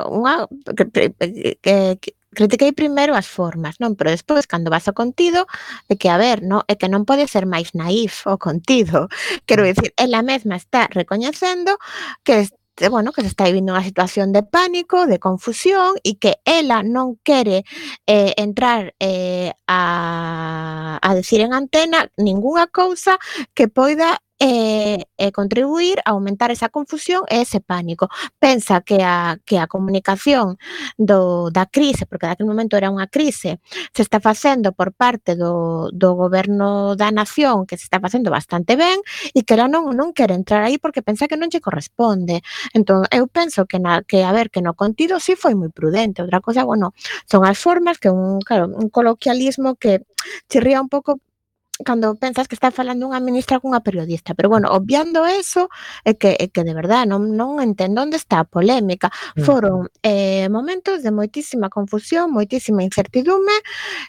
unha 0.02 0.50
que, 0.74 1.14
que, 1.62 1.96
que 2.02 2.10
critiquei 2.34 2.72
primeiro 2.72 3.14
as 3.14 3.28
formas, 3.28 3.76
non? 3.78 3.94
Pero 3.94 4.10
despois, 4.10 4.48
cando 4.48 4.72
vas 4.72 4.88
ao 4.88 4.96
contido, 4.96 5.44
é 5.86 5.94
que, 5.94 6.08
a 6.08 6.16
ver, 6.16 6.42
no? 6.42 6.64
é 6.66 6.74
que 6.74 6.88
non 6.88 7.04
pode 7.04 7.28
ser 7.28 7.44
máis 7.44 7.76
naif 7.76 8.24
o 8.26 8.40
contido. 8.40 9.06
Quero 9.46 9.62
mm. 9.62 9.68
dicir, 9.70 9.90
ela 9.94 10.24
mesma 10.24 10.56
está 10.56 10.88
recoñecendo 10.88 11.76
que 12.24 12.48
este, 12.82 12.88
bueno, 12.88 13.12
que 13.12 13.22
se 13.22 13.28
está 13.28 13.44
vivindo 13.46 13.70
unha 13.70 13.86
situación 13.86 14.34
de 14.34 14.42
pánico, 14.42 15.06
de 15.06 15.22
confusión 15.22 15.94
e 16.02 16.18
que 16.18 16.42
ela 16.42 16.82
non 16.82 17.14
quere 17.22 17.62
eh, 18.10 18.34
entrar 18.34 18.90
eh, 18.98 19.54
a, 19.70 20.98
a 20.98 21.10
decir 21.14 21.46
en 21.46 21.54
antena 21.54 22.10
ningunha 22.18 22.66
cousa 22.66 23.22
que 23.54 23.70
poida 23.70 24.18
e, 24.42 25.06
e 25.16 25.30
contribuir 25.30 26.02
a 26.02 26.18
aumentar 26.18 26.50
esa 26.50 26.66
confusión 26.68 27.22
e 27.30 27.46
ese 27.46 27.62
pánico. 27.62 28.10
Pensa 28.42 28.82
que 28.82 28.98
a, 29.06 29.38
que 29.46 29.62
a 29.62 29.70
comunicación 29.70 30.58
do, 30.98 31.54
da 31.54 31.70
crise, 31.70 32.10
porque 32.10 32.26
daquele 32.26 32.50
momento 32.50 32.74
era 32.74 32.90
unha 32.90 33.06
crise, 33.06 33.62
se 33.94 34.02
está 34.02 34.18
facendo 34.18 34.74
por 34.74 34.90
parte 34.90 35.38
do, 35.38 35.94
do 35.94 36.18
goberno 36.18 36.98
da 36.98 37.14
nación, 37.14 37.70
que 37.70 37.78
se 37.78 37.86
está 37.86 38.02
facendo 38.02 38.34
bastante 38.34 38.74
ben, 38.74 38.98
e 39.30 39.46
que 39.46 39.54
ela 39.54 39.70
non, 39.70 39.94
non 39.94 40.10
quere 40.10 40.34
entrar 40.34 40.66
aí 40.66 40.82
porque 40.82 41.06
pensa 41.06 41.30
que 41.30 41.38
non 41.38 41.46
lle 41.46 41.62
corresponde. 41.62 42.42
Entón, 42.74 43.06
eu 43.14 43.30
penso 43.30 43.62
que, 43.70 43.78
na, 43.78 44.02
que 44.02 44.26
a 44.26 44.34
ver, 44.34 44.50
que 44.50 44.58
no 44.58 44.74
contido 44.74 45.22
sí 45.22 45.38
foi 45.38 45.54
moi 45.54 45.70
prudente. 45.70 46.18
Outra 46.18 46.42
cosa, 46.42 46.66
bueno, 46.66 46.90
son 47.30 47.46
as 47.46 47.62
formas 47.62 48.02
que 48.02 48.10
un, 48.10 48.42
claro, 48.42 48.66
un 48.66 48.90
coloquialismo 48.90 49.78
que 49.78 50.02
chirría 50.50 50.82
un 50.82 50.90
pouco 50.90 51.22
cando 51.84 52.14
pensas 52.16 52.48
que 52.48 52.54
está 52.54 52.70
falando 52.70 53.08
unha 53.08 53.18
ministra 53.18 53.58
cunha 53.58 53.80
periodista, 53.80 54.36
pero 54.36 54.52
bueno, 54.52 54.68
obviando 54.70 55.24
eso, 55.24 55.72
é 56.04 56.14
que, 56.14 56.36
é 56.38 56.46
que 56.52 56.62
de 56.62 56.74
verdad 56.76 57.08
non, 57.08 57.32
non 57.32 57.58
entendo 57.64 58.04
onde 58.04 58.20
está 58.20 58.44
a 58.44 58.48
polémica. 58.48 59.08
Mm. 59.34 59.42
Foron 59.42 59.78
eh, 60.04 60.46
momentos 60.52 61.02
de 61.02 61.10
moitísima 61.10 61.72
confusión, 61.72 62.30
moitísima 62.30 62.84
incertidume, 62.84 63.56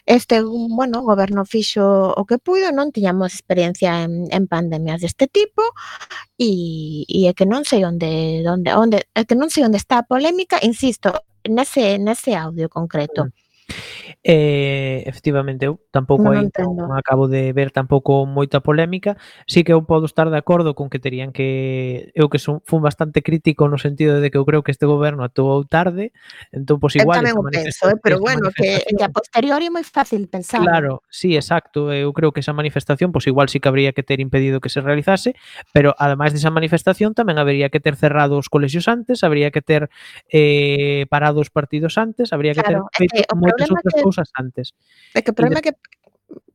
este, 0.04 0.44
bueno, 0.44 1.00
o 1.00 1.08
goberno 1.08 1.48
fixo 1.48 2.12
o 2.14 2.22
que 2.28 2.38
puido, 2.38 2.68
non 2.70 2.92
tiñamos 2.92 3.32
experiencia 3.32 4.04
en, 4.04 4.28
en 4.28 4.44
pandemias 4.46 5.00
deste 5.00 5.26
tipo, 5.26 5.64
e, 6.38 7.04
e 7.08 7.26
é 7.26 7.32
que 7.32 7.48
non 7.48 7.64
sei 7.64 7.82
onde, 7.88 8.44
onde, 8.44 8.70
onde, 8.76 8.98
é 9.16 9.22
que 9.24 9.34
non 9.34 9.48
sei 9.48 9.64
onde 9.64 9.80
está 9.80 10.04
a 10.04 10.06
polémica, 10.06 10.60
insisto, 10.62 11.16
nese, 11.48 11.96
nese 11.98 12.36
audio 12.36 12.68
concreto. 12.68 13.32
Mm 13.32 13.43
Eh, 14.24 15.04
efectivamente, 15.04 15.68
eu 15.68 15.76
tampouco 15.92 16.32
non, 16.32 16.32
aí 16.32 16.48
non, 16.48 16.88
non 16.88 16.90
acabo 16.96 17.28
de 17.28 17.52
ver 17.52 17.68
tampouco 17.68 18.24
moita 18.24 18.64
polémica. 18.64 19.20
Sí 19.44 19.68
que 19.68 19.76
eu 19.76 19.84
podo 19.84 20.08
estar 20.08 20.32
de 20.32 20.40
acordo 20.40 20.72
con 20.72 20.88
que 20.88 20.96
terían 20.96 21.28
que... 21.28 22.08
Eu 22.16 22.32
que 22.32 22.40
son, 22.40 22.64
fun 22.64 22.80
bastante 22.80 23.20
crítico 23.20 23.68
no 23.68 23.76
sentido 23.76 24.24
de 24.24 24.32
que 24.32 24.40
eu 24.40 24.48
creo 24.48 24.64
que 24.64 24.72
este 24.72 24.88
goberno 24.88 25.28
actuou 25.28 25.68
tarde, 25.68 26.16
entón, 26.56 26.80
pois 26.80 26.96
igual... 26.96 27.20
Eu 27.20 27.36
tamén 27.36 27.36
o 27.36 27.44
penso, 27.52 27.84
eh, 27.92 28.00
pero 28.00 28.16
bueno, 28.16 28.48
que, 28.56 28.80
que 28.84 29.04
a 29.04 29.12
posteriori 29.12 29.68
é 29.68 29.72
moi 29.72 29.84
fácil 29.84 30.24
pensar. 30.32 30.64
Claro, 30.64 31.04
sí, 31.12 31.36
exacto. 31.36 31.92
Eh, 31.92 32.08
eu 32.08 32.12
creo 32.16 32.32
que 32.32 32.40
esa 32.40 32.56
manifestación, 32.56 33.12
pois 33.12 33.28
igual 33.28 33.52
sí 33.52 33.60
que 33.60 33.68
habría 33.68 33.92
que 33.92 34.00
ter 34.00 34.24
impedido 34.24 34.64
que 34.64 34.72
se 34.72 34.80
realizase, 34.80 35.36
pero 35.76 35.92
ademais 36.00 36.32
desa 36.32 36.48
manifestación 36.48 37.12
tamén 37.12 37.36
habería 37.36 37.68
que 37.68 37.80
ter 37.80 37.92
cerrado 38.00 38.40
os 38.40 38.48
colexios 38.48 38.88
antes, 38.88 39.20
habría 39.20 39.52
que 39.52 39.60
ter 39.60 39.92
eh, 40.32 41.04
parado 41.12 41.44
os 41.44 41.52
partidos 41.52 42.00
antes, 42.00 42.32
habría 42.32 42.56
que 42.56 42.64
claro, 42.64 42.88
ter 42.88 43.04
feito 43.04 43.20
eh, 43.20 43.28
moitas 43.54 43.70
outras 43.70 43.94
que, 43.94 44.02
cousas 44.02 44.28
antes. 44.34 44.66
É 45.14 45.22
que 45.22 45.30
o 45.30 45.36
problema 45.36 45.62
de... 45.62 45.70
que... 45.70 45.72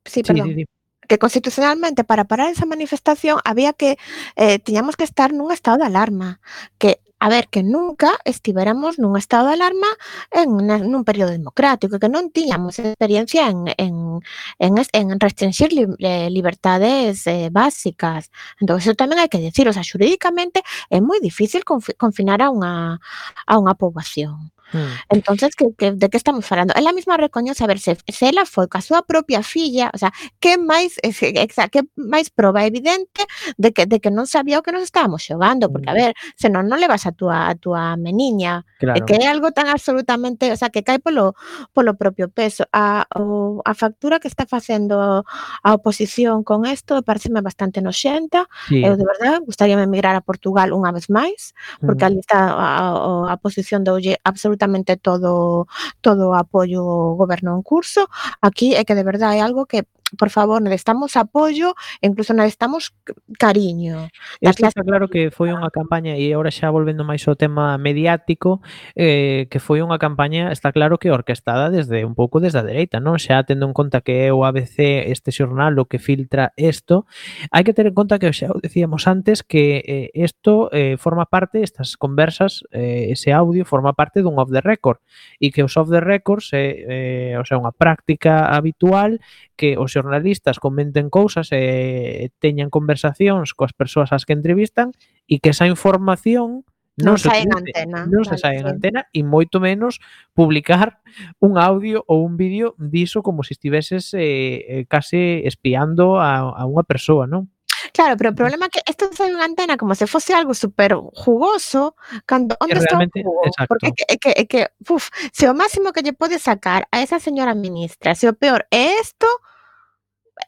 Sí, 0.05 0.21
perdón. 0.21 0.51
Sí, 0.51 0.53
sí, 0.53 0.67
sí 0.67 0.77
que 1.09 1.17
constitucionalmente 1.17 2.05
para 2.05 2.29
parar 2.29 2.53
esa 2.53 2.69
manifestación 2.69 3.39
había 3.43 3.73
que 3.73 3.97
eh, 4.37 4.59
tiñamos 4.59 4.93
que 4.95 5.03
estar 5.09 5.33
nun 5.33 5.49
estado 5.49 5.81
de 5.81 5.89
alarma, 5.89 6.37
que 6.77 7.01
a 7.19 7.27
ver, 7.27 7.49
que 7.49 7.63
nunca 7.63 8.15
estiveramos 8.23 8.95
nun 8.95 9.17
estado 9.19 9.51
de 9.51 9.59
alarma 9.59 9.91
en 10.31 10.55
una, 10.55 10.79
nun 10.79 11.03
período 11.03 11.35
democrático, 11.35 11.99
que 11.99 12.07
non 12.07 12.31
tiñamos 12.31 12.79
experiencia 12.79 13.51
en, 13.51 13.67
en, 13.75 14.23
en, 14.61 14.71
en 14.79 15.07
restringir 15.19 15.73
li, 15.75 15.83
eh, 15.99 16.31
libertades 16.31 17.27
eh, 17.27 17.49
básicas. 17.51 18.31
Entón, 18.61 18.79
eso 18.79 18.95
tamén 18.95 19.19
hai 19.19 19.27
que 19.27 19.43
decir, 19.43 19.67
o 19.67 19.75
sea, 19.75 19.83
xurídicamente 19.83 20.63
é 20.87 21.03
moi 21.03 21.19
difícil 21.19 21.67
confinar 21.67 22.39
a 22.39 22.53
unha, 22.53 23.03
a 23.49 23.53
unha 23.59 23.75
poboación. 23.75 24.55
Mm. 24.73 25.19
Que, 25.57 25.65
que, 25.77 25.91
de 25.91 26.09
que 26.09 26.17
estamos 26.17 26.45
falando? 26.45 26.73
Ela 26.75 26.93
mesma 26.93 27.17
recoñece 27.17 27.63
a 27.63 27.67
ver 27.67 27.79
se, 27.79 27.97
se 28.07 28.29
ela 28.29 28.45
foi 28.45 28.67
coa 28.69 28.81
súa 28.85 29.01
propia 29.01 29.41
filla, 29.41 29.89
o 29.93 29.97
sea, 29.97 30.13
que 30.37 30.57
máis 30.61 30.99
exa, 31.03 31.67
que 31.73 31.89
máis 31.97 32.29
proba 32.29 32.65
evidente 32.65 33.25
de 33.57 33.73
que 33.73 33.89
de 33.89 33.97
que 33.97 34.13
non 34.13 34.29
sabía 34.29 34.61
o 34.61 34.63
que 34.63 34.71
nos 34.71 34.85
estábamos 34.85 35.25
xogando, 35.25 35.73
porque 35.73 35.89
a 35.89 35.95
mm. 35.97 35.99
ver, 35.99 36.11
se 36.37 36.47
non 36.53 36.69
non 36.69 36.77
levas 36.77 37.09
a 37.09 37.11
túa 37.11 37.49
a 37.49 37.57
túa 37.57 37.97
meniña, 37.97 38.65
claro. 38.77 39.01
que 39.05 39.17
é 39.17 39.25
algo 39.25 39.49
tan 39.49 39.65
absolutamente, 39.67 40.53
o 40.53 40.57
sea, 40.57 40.69
que 40.69 40.85
cae 40.85 41.01
polo 41.01 41.33
polo 41.73 41.97
propio 41.97 42.29
peso. 42.29 42.69
A 42.69 43.09
o, 43.17 43.61
a 43.65 43.73
factura 43.73 44.21
que 44.21 44.29
está 44.29 44.45
facendo 44.45 45.25
a 45.63 45.69
oposición 45.73 46.45
con 46.45 46.69
isto 46.69 47.01
pareceme 47.01 47.41
bastante 47.41 47.81
noxenta. 47.81 48.45
Sí. 48.69 48.85
Eu 48.85 48.93
de 48.97 49.05
verdade 49.05 49.41
gustaríame 49.41 49.89
emigrar 49.89 50.13
a 50.13 50.21
Portugal 50.21 50.69
unha 50.77 50.93
vez 50.93 51.09
máis, 51.09 51.57
porque 51.81 52.05
mm. 52.05 52.07
ali 52.07 52.17
está 52.21 52.39
a, 52.53 52.53
a, 52.53 53.33
a 53.33 53.33
oposición 53.33 53.81
doulle 53.81 54.21
absolutamente 54.21 54.58
absolutamente 54.59 54.97
todo 54.97 55.67
todo 56.01 56.29
o 56.29 56.35
apoio 56.35 56.81
ao 56.83 57.15
goberno 57.15 57.55
en 57.55 57.63
curso. 57.63 58.07
Aquí 58.41 58.75
é 58.75 58.83
que 58.83 58.95
de 58.95 59.03
verdade 59.03 59.37
é 59.37 59.41
algo 59.41 59.65
que 59.65 59.87
por 60.17 60.29
favor, 60.29 60.61
necesitamos 60.61 61.15
apoio, 61.15 61.75
incluso 62.01 62.33
necesitamos 62.33 62.93
cariño. 63.37 64.09
Isto 64.41 64.67
está 64.67 64.83
claro 64.83 65.07
que 65.07 65.31
foi 65.31 65.53
unha 65.53 65.69
campaña, 65.71 66.17
e 66.17 66.33
agora 66.33 66.51
xa 66.51 66.67
volvendo 66.73 67.07
máis 67.07 67.23
ao 67.29 67.37
tema 67.39 67.77
mediático, 67.77 68.59
eh, 68.97 69.47
que 69.47 69.61
foi 69.61 69.79
unha 69.79 70.01
campaña, 70.01 70.51
está 70.51 70.73
claro 70.75 70.99
que 70.99 71.13
orquestada 71.13 71.69
desde 71.69 72.03
un 72.03 72.17
pouco 72.17 72.41
desde 72.41 72.59
a 72.59 72.65
dereita, 72.65 72.99
non? 72.99 73.21
Xa 73.21 73.45
tendo 73.47 73.69
en 73.69 73.73
conta 73.77 74.01
que 74.01 74.27
é 74.27 74.33
o 74.33 74.43
ABC 74.43 75.07
este 75.07 75.31
xornal 75.31 75.77
o 75.79 75.85
que 75.85 76.01
filtra 76.01 76.51
isto, 76.57 77.05
hai 77.53 77.63
que 77.63 77.71
ter 77.71 77.87
en 77.87 77.95
conta 77.95 78.19
que 78.19 78.33
xa 78.33 78.51
decíamos 78.59 79.07
antes 79.07 79.45
que 79.45 80.11
isto 80.13 80.67
eh, 80.73 80.79
eh, 80.79 80.97
forma 80.97 81.25
parte, 81.25 81.61
estas 81.61 81.97
conversas, 81.97 82.63
eh, 82.71 83.07
ese 83.11 83.33
audio 83.33 83.65
forma 83.65 83.93
parte 83.93 84.21
dun 84.21 84.39
off 84.39 84.51
the 84.51 84.61
record, 84.61 84.99
e 85.39 85.51
que 85.51 85.63
os 85.63 85.77
off 85.77 85.89
the 85.89 86.01
records 86.01 86.53
é 86.53 86.57
eh, 86.57 87.33
eh, 87.33 87.37
o 87.37 87.45
sea, 87.45 87.59
unha 87.59 87.75
práctica 87.75 88.49
habitual 88.49 89.19
que 89.59 89.75
os 89.75 89.91
xornalistas 89.99 90.63
comenten 90.63 91.11
cousas 91.11 91.51
e 91.51 92.31
teñan 92.39 92.71
conversacións 92.71 93.51
coas 93.51 93.75
persoas 93.75 94.15
ás 94.15 94.23
que 94.23 94.31
entrevistan 94.31 94.95
e 95.27 95.43
que 95.43 95.51
esa 95.51 95.67
información 95.67 96.63
non, 96.99 97.15
non 97.15 97.17
se 97.19 97.27
sae 97.27 97.43
en 97.43 97.51
antena. 97.55 97.99
Non 98.07 98.23
se 98.23 98.35
sae 98.39 98.59
en 98.59 98.67
antena 98.67 99.07
e 99.11 99.23
moito 99.23 99.59
menos 99.59 99.99
publicar 100.35 101.03
un 101.43 101.59
audio 101.59 102.03
ou 102.07 102.23
un 102.23 102.39
vídeo 102.39 102.75
diso 102.79 103.19
como 103.19 103.43
se 103.43 103.55
estiveses 103.55 104.15
eh, 104.15 104.63
eh, 104.63 104.83
case 104.87 105.43
espiando 105.43 106.19
a, 106.19 106.55
a 106.55 106.63
unha 106.63 106.87
persoa, 106.87 107.27
non? 107.27 107.51
Claro, 107.95 108.17
pero 108.17 108.31
o 108.31 108.35
problema 108.35 108.67
é 108.67 108.69
que 108.69 108.81
isto 108.83 109.09
foi 109.15 109.31
unha 109.31 109.47
antena 109.47 109.79
como 109.79 109.95
se 109.95 110.05
fose 110.05 110.35
algo 110.35 110.53
super 110.53 110.93
jugoso, 111.15 111.95
cando 112.27 112.55
onde 112.59 112.77
está 112.77 112.99
o 112.99 113.07
jugo? 113.07 113.41
Porque 113.67 113.87
é 113.87 113.93
que, 113.95 114.03
é 114.05 114.15
que, 114.19 114.31
é 114.35 114.43
que 114.45 114.61
uf, 114.91 115.09
se 115.31 115.47
o 115.47 115.55
máximo 115.55 115.95
que 115.95 116.03
lle 116.03 116.13
pode 116.13 116.37
sacar 116.37 116.85
a 116.91 117.01
esa 117.01 117.19
señora 117.19 117.55
ministra, 117.55 118.13
se 118.13 118.27
o 118.27 118.35
peor 118.35 118.67
é 118.69 118.99
isto, 118.99 119.27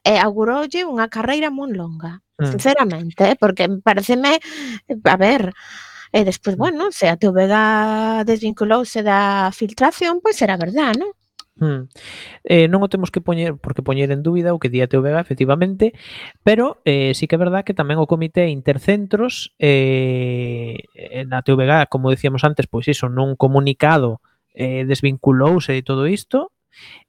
Eh, 0.03 0.15
e 0.15 0.19
auguroulle 0.19 0.87
unha 0.87 1.07
carreira 1.11 1.51
moi 1.51 1.69
longa, 1.71 2.23
mm. 2.39 2.47
sinceramente, 2.47 3.21
¿eh? 3.31 3.37
porque 3.37 3.67
pareceme, 3.83 4.39
a 4.89 5.17
ver, 5.17 5.51
eh, 6.13 6.21
e 6.21 6.27
despois, 6.27 6.55
mm. 6.55 6.59
bueno, 6.59 6.83
se 6.91 7.07
a 7.07 7.19
TVG 7.19 8.23
desvinculouse 8.25 9.03
da 9.03 9.51
filtración, 9.51 10.19
pois 10.23 10.39
era 10.41 10.57
verdad, 10.57 10.95
non? 10.97 11.11
Hmm. 11.61 11.91
Eh, 12.47 12.65
non 12.71 12.81
o 12.81 12.89
temos 12.89 13.13
que 13.13 13.21
poñer 13.21 13.53
porque 13.59 13.85
poñer 13.85 14.09
en 14.09 14.25
dúbida 14.25 14.55
o 14.55 14.57
que 14.57 14.71
di 14.71 14.81
a 14.81 14.89
TVG 14.89 15.21
efectivamente, 15.21 15.93
pero 16.41 16.81
eh, 16.89 17.13
sí 17.13 17.29
que 17.29 17.37
é 17.37 17.43
verdad 17.43 17.61
que 17.61 17.77
tamén 17.77 18.01
o 18.01 18.09
comité 18.09 18.49
intercentros 18.49 19.53
eh, 19.61 20.81
na 21.29 21.45
TVG, 21.45 21.85
como 21.91 22.09
decíamos 22.09 22.41
antes, 22.47 22.65
pois 22.65 22.89
iso, 22.89 23.13
nun 23.13 23.37
comunicado 23.37 24.25
eh, 24.57 24.89
desvinculouse 24.89 25.69
de 25.75 25.83
todo 25.85 26.09
isto 26.09 26.49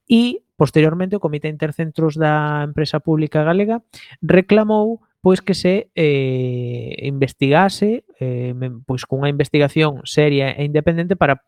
e 0.04 0.44
Posteriormente, 0.62 1.18
o 1.18 1.20
Comité 1.20 1.50
Intercentros 1.50 2.14
da 2.14 2.62
Empresa 2.62 3.02
Pública 3.02 3.42
Galega 3.42 3.82
reclamou 4.22 5.02
pois 5.18 5.42
que 5.42 5.58
se 5.58 5.90
eh, 5.90 6.94
investigase 7.02 8.06
eh, 8.22 8.54
pois 8.86 9.02
cunha 9.02 9.26
investigación 9.26 10.06
seria 10.06 10.54
e 10.54 10.62
independente 10.62 11.18
para 11.18 11.42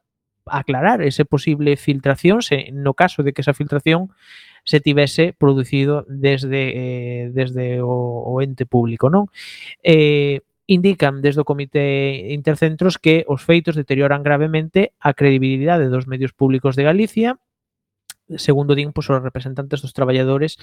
aclarar 0.51 0.99
ese 1.07 1.23
posible 1.23 1.79
filtración 1.79 2.43
se 2.43 2.75
no 2.75 2.99
caso 2.99 3.23
de 3.23 3.31
que 3.31 3.47
esa 3.47 3.55
filtración 3.55 4.11
se 4.67 4.83
tivese 4.83 5.31
producido 5.31 6.03
desde 6.11 6.75
eh, 6.75 7.25
desde 7.31 7.87
o, 7.87 7.95
o 7.95 8.43
ente 8.43 8.67
público, 8.67 9.15
non? 9.15 9.31
Eh, 9.87 10.43
indican 10.67 11.23
desde 11.23 11.39
o 11.39 11.47
Comité 11.47 12.35
Intercentros 12.35 12.99
que 12.99 13.23
os 13.31 13.47
feitos 13.47 13.79
deterioran 13.79 14.27
gravemente 14.27 14.91
a 14.99 15.15
credibilidade 15.15 15.87
dos 15.87 16.11
medios 16.11 16.35
públicos 16.35 16.75
de 16.75 16.83
Galicia 16.83 17.39
segundo 18.37 18.75
din, 18.75 18.93
pois 18.93 19.09
os 19.11 19.23
representantes 19.23 19.81
dos 19.81 19.93
traballadores 19.93 20.57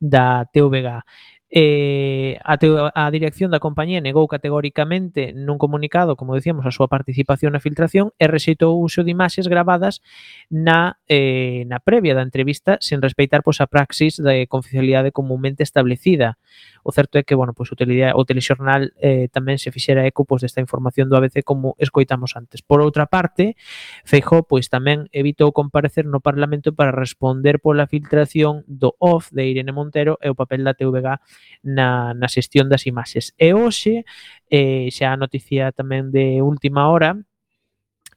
da 0.00 0.44
TVG. 0.50 1.02
Eh, 1.48 2.40
a, 2.42 2.58
te, 2.58 2.66
a 2.66 3.10
dirección 3.12 3.54
da 3.54 3.62
compañía 3.62 4.02
negou 4.02 4.26
categóricamente 4.26 5.30
nun 5.30 5.62
comunicado, 5.62 6.18
como 6.18 6.34
decíamos, 6.34 6.66
a 6.66 6.74
súa 6.74 6.90
participación 6.90 7.54
na 7.54 7.62
filtración 7.62 8.10
e 8.18 8.26
rexeitou 8.26 8.74
o 8.74 8.82
uso 8.82 9.06
de 9.06 9.14
imaxes 9.14 9.46
gravadas 9.46 10.02
na, 10.50 10.98
eh, 11.06 11.62
na 11.70 11.78
previa 11.78 12.18
da 12.18 12.26
entrevista 12.26 12.82
sen 12.82 12.98
respeitar 12.98 13.46
pois, 13.46 13.62
a 13.62 13.70
praxis 13.70 14.18
de 14.18 14.50
confidencialidade 14.50 15.14
comúnmente 15.14 15.62
establecida. 15.62 16.34
O 16.82 16.90
certo 16.90 17.14
é 17.14 17.22
que 17.22 17.38
bueno, 17.38 17.54
pois, 17.54 17.70
o, 17.70 17.78
tele, 17.78 18.02
o 18.10 18.22
telexornal 18.26 18.90
eh, 18.98 19.30
tamén 19.30 19.62
se 19.62 19.70
fixera 19.70 20.02
eco 20.02 20.26
pois, 20.26 20.42
desta 20.42 20.58
información 20.58 21.06
do 21.06 21.14
ABC 21.14 21.46
como 21.46 21.78
escoitamos 21.78 22.34
antes. 22.34 22.58
Por 22.58 22.82
outra 22.82 23.06
parte, 23.06 23.54
Feijó 24.02 24.42
pois, 24.42 24.66
tamén 24.66 25.06
evitou 25.14 25.54
comparecer 25.54 26.10
no 26.10 26.18
Parlamento 26.18 26.74
para 26.74 26.90
responder 26.90 27.62
pola 27.62 27.86
filtración 27.86 28.66
do 28.66 28.98
OFF 28.98 29.30
de 29.30 29.46
Irene 29.46 29.70
Montero 29.70 30.18
e 30.18 30.26
o 30.26 30.34
papel 30.34 30.66
da 30.66 30.74
TVG 30.74 31.22
na, 31.62 32.14
na 32.14 32.28
xestión 32.28 32.68
das 32.68 32.86
imaxes. 32.86 33.34
E 33.38 33.52
hoxe, 33.52 34.04
eh, 34.50 34.88
xa 34.92 35.12
a 35.12 35.20
noticia 35.20 35.72
tamén 35.72 36.14
de 36.14 36.40
última 36.40 36.88
hora, 36.88 37.18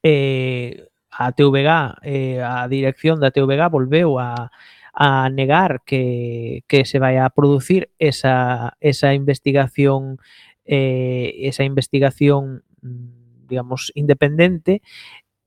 eh, 0.04 0.88
a 1.12 1.32
TVG, 1.34 1.70
eh, 2.04 2.40
a 2.40 2.68
dirección 2.72 3.20
da 3.20 3.34
TVG 3.34 3.68
volveu 3.68 4.20
a, 4.20 4.48
a 4.94 5.30
negar 5.30 5.82
que, 5.86 6.64
que 6.68 6.86
se 6.86 7.00
vai 7.00 7.18
a 7.18 7.30
producir 7.30 7.90
esa, 8.00 8.76
esa 8.80 9.14
investigación 9.14 10.20
eh, 10.66 11.48
esa 11.48 11.64
investigación 11.64 12.64
digamos 13.48 13.92
independente 13.96 14.82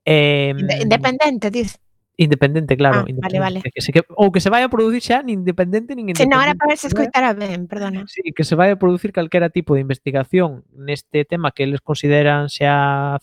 eh, 0.03 0.53
independente 0.81 1.49
dice 1.49 1.77
Independente, 2.15 2.77
claro. 2.77 2.99
Ah, 2.99 3.09
independente. 3.09 3.39
Vale, 3.39 3.59
vale. 3.59 3.71
Que 3.73 3.81
se, 3.81 3.91
que, 3.91 4.03
ou 4.15 4.31
que 4.31 4.39
se 4.39 4.49
vai 4.53 4.61
a 4.61 4.69
producir 4.69 5.01
xa 5.01 5.25
nin 5.25 5.41
independente 5.41 5.97
nin 5.97 6.13
independente. 6.13 6.29
Se 6.29 6.29
non, 6.29 6.45
era 6.45 6.53
para 6.53 6.77
se 6.77 6.85
escoitara 6.85 7.33
ben, 7.33 7.65
perdona. 7.65 8.05
Sí, 8.05 8.29
que 8.37 8.45
se 8.45 8.53
vai 8.53 8.69
a 8.69 8.77
producir 8.77 9.09
calquera 9.09 9.49
tipo 9.49 9.73
de 9.73 9.81
investigación 9.81 10.61
neste 10.77 11.25
tema 11.25 11.49
que 11.49 11.65
eles 11.65 11.81
consideran 11.81 12.53
xa 12.53 13.17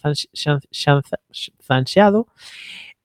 zanxeado. 1.63 2.27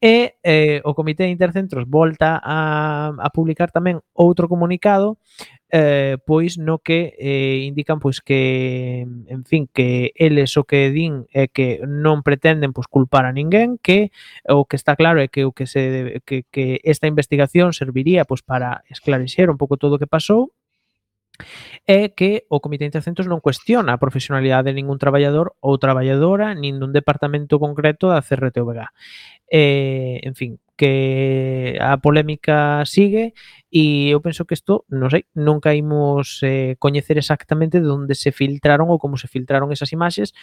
E 0.06 0.38
eh, 0.44 0.86
o 0.86 0.94
Comité 0.94 1.26
de 1.26 1.34
Intercentros 1.34 1.89
volta 1.89 2.38
a, 2.38 3.10
a 3.18 3.30
publicar 3.34 3.74
tamén 3.74 4.06
outro 4.13 4.46
comunicado 4.46 5.18
eh, 5.74 6.22
pois 6.30 6.62
no 6.62 6.78
que 6.78 7.18
eh, 7.18 7.65
indican 7.65 7.98
pois 7.98 8.22
que 8.22 9.02
en 9.02 9.41
fin 9.50 9.65
que 9.74 10.13
eles 10.13 10.54
o 10.62 10.63
que 10.70 10.94
din 10.94 11.26
é 11.34 11.50
que 11.50 11.82
non 11.89 12.22
pretenden 12.22 12.70
pois 12.70 12.86
culpar 12.86 13.26
a 13.26 13.34
ninguén, 13.34 13.82
que 13.82 14.13
o 14.46 14.70
que 14.70 14.78
está 14.78 14.94
claro 14.94 15.18
é 15.18 15.26
que 15.26 15.41
o 15.41 15.58
que 15.58 15.65
se 15.65 16.22
que 16.22 16.46
que 16.54 16.86
esta 16.86 17.10
investigación 17.10 17.74
serviría 17.74 18.30
pois 18.30 18.46
para 18.46 18.86
esclarecer 18.94 19.50
un 19.50 19.58
pouco 19.58 19.82
todo 19.82 19.98
o 19.98 20.02
que 20.02 20.06
pasou 20.06 20.54
é 21.86 22.10
que 22.10 22.45
o 22.50 22.60
Comité 22.60 22.84
de 22.86 22.95
Intercentros 22.95 23.30
non 23.30 23.43
cuestiona 23.43 23.95
a 23.95 24.02
profesionalidade 24.02 24.71
de 24.71 24.78
ningún 24.78 25.00
traballador 25.02 25.56
ou 25.62 25.78
traballadora, 25.78 26.54
nin 26.58 26.78
dun 26.82 26.95
departamento 26.95 27.60
concreto 27.62 28.12
da 28.12 28.24
CRTVG. 28.24 28.91
Eh, 29.52 30.19
en 30.26 30.34
fin, 30.34 30.58
que 30.76 31.78
a 31.80 31.98
polémica 31.98 32.84
sigue 32.86 33.34
e 33.71 34.12
eu 34.12 34.19
penso 34.19 34.43
que 34.43 34.56
isto, 34.56 34.84
non 34.91 35.08
sei, 35.08 35.28
nunca 35.36 35.71
imos 35.71 36.43
eh, 36.43 36.76
coñecer 36.80 37.15
exactamente 37.15 37.80
de 37.80 37.88
onde 37.88 38.15
se 38.15 38.36
filtraron 38.36 38.91
ou 38.91 39.00
como 39.00 39.15
se 39.15 39.32
filtraron 39.32 39.71
esas 39.71 39.91
imaxes, 39.95 40.36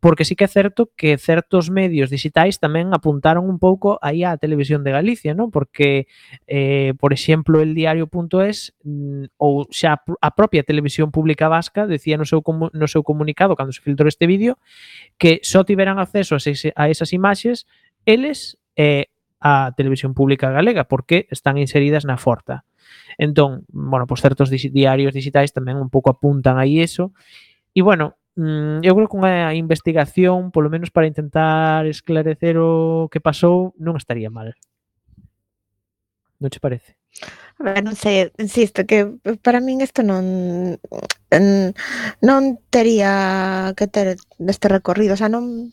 porque 0.00 0.24
sí 0.24 0.36
que 0.36 0.44
é 0.44 0.48
certo 0.48 0.90
que 0.96 1.16
certos 1.18 1.70
medios 1.70 2.10
digitais 2.10 2.60
tamén 2.60 2.92
apuntaron 2.92 3.48
un 3.48 3.56
pouco 3.56 3.96
aí 4.04 4.22
á 4.22 4.36
televisión 4.36 4.84
de 4.84 4.92
Galicia, 4.92 5.32
non? 5.32 5.48
Porque, 5.48 6.06
eh, 6.46 6.92
por 7.00 7.16
exemplo, 7.16 7.64
el 7.64 7.72
diario.es 7.72 8.76
mm, 8.84 9.40
ou 9.40 9.64
xa 9.72 9.98
a 10.04 10.30
propia 10.36 10.62
televisión 10.62 11.08
pública 11.08 11.48
vasca 11.48 11.88
decía 11.88 12.20
no 12.20 12.28
seu, 12.28 12.44
no 12.46 12.86
seu 12.86 13.02
comunicado 13.02 13.56
cando 13.56 13.72
se 13.72 13.80
filtrou 13.80 14.08
este 14.08 14.28
vídeo 14.28 14.60
que 15.16 15.40
só 15.42 15.64
tiveran 15.64 15.96
acceso 15.98 16.36
a, 16.36 16.40
ese, 16.40 16.72
a 16.76 16.92
esas 16.92 17.16
imaxes 17.16 17.64
eles 18.04 18.60
eh, 18.76 19.08
a 19.40 19.72
televisión 19.76 20.14
pública 20.14 20.50
galega 20.50 20.84
porque 20.84 21.26
están 21.30 21.56
inseridas 21.58 22.04
na 22.04 22.16
forta. 22.16 22.64
Entón, 23.18 23.64
bueno, 23.72 24.06
pois 24.06 24.20
certos 24.20 24.50
diarios 24.50 25.14
digitais 25.16 25.52
tamén 25.56 25.80
un 25.80 25.88
pouco 25.88 26.12
apuntan 26.12 26.60
aí 26.60 26.80
eso. 26.84 27.16
E 27.72 27.80
bueno, 27.80 28.16
Mm, 28.36 28.84
eu 28.84 28.92
creo 28.92 29.08
que 29.08 29.16
unha 29.16 29.56
investigación, 29.56 30.52
polo 30.52 30.68
menos 30.68 30.92
para 30.92 31.08
intentar 31.08 31.88
esclarecer 31.88 32.60
o 32.60 33.08
que 33.08 33.24
pasou, 33.24 33.72
non 33.80 33.96
estaría 33.96 34.28
mal. 34.28 34.52
Non 36.36 36.52
che 36.52 36.60
parece? 36.60 37.00
A 37.56 37.64
ver, 37.64 37.80
non 37.80 37.96
sei, 37.96 38.28
insisto, 38.36 38.84
que 38.84 39.16
para 39.40 39.64
min 39.64 39.80
isto 39.80 40.04
non 40.04 40.76
non 42.20 42.42
tería 42.68 43.72
que 43.72 43.88
ter 43.88 44.20
este 44.44 44.68
recorrido, 44.68 45.16
o 45.16 45.20
sea, 45.20 45.32
non 45.32 45.72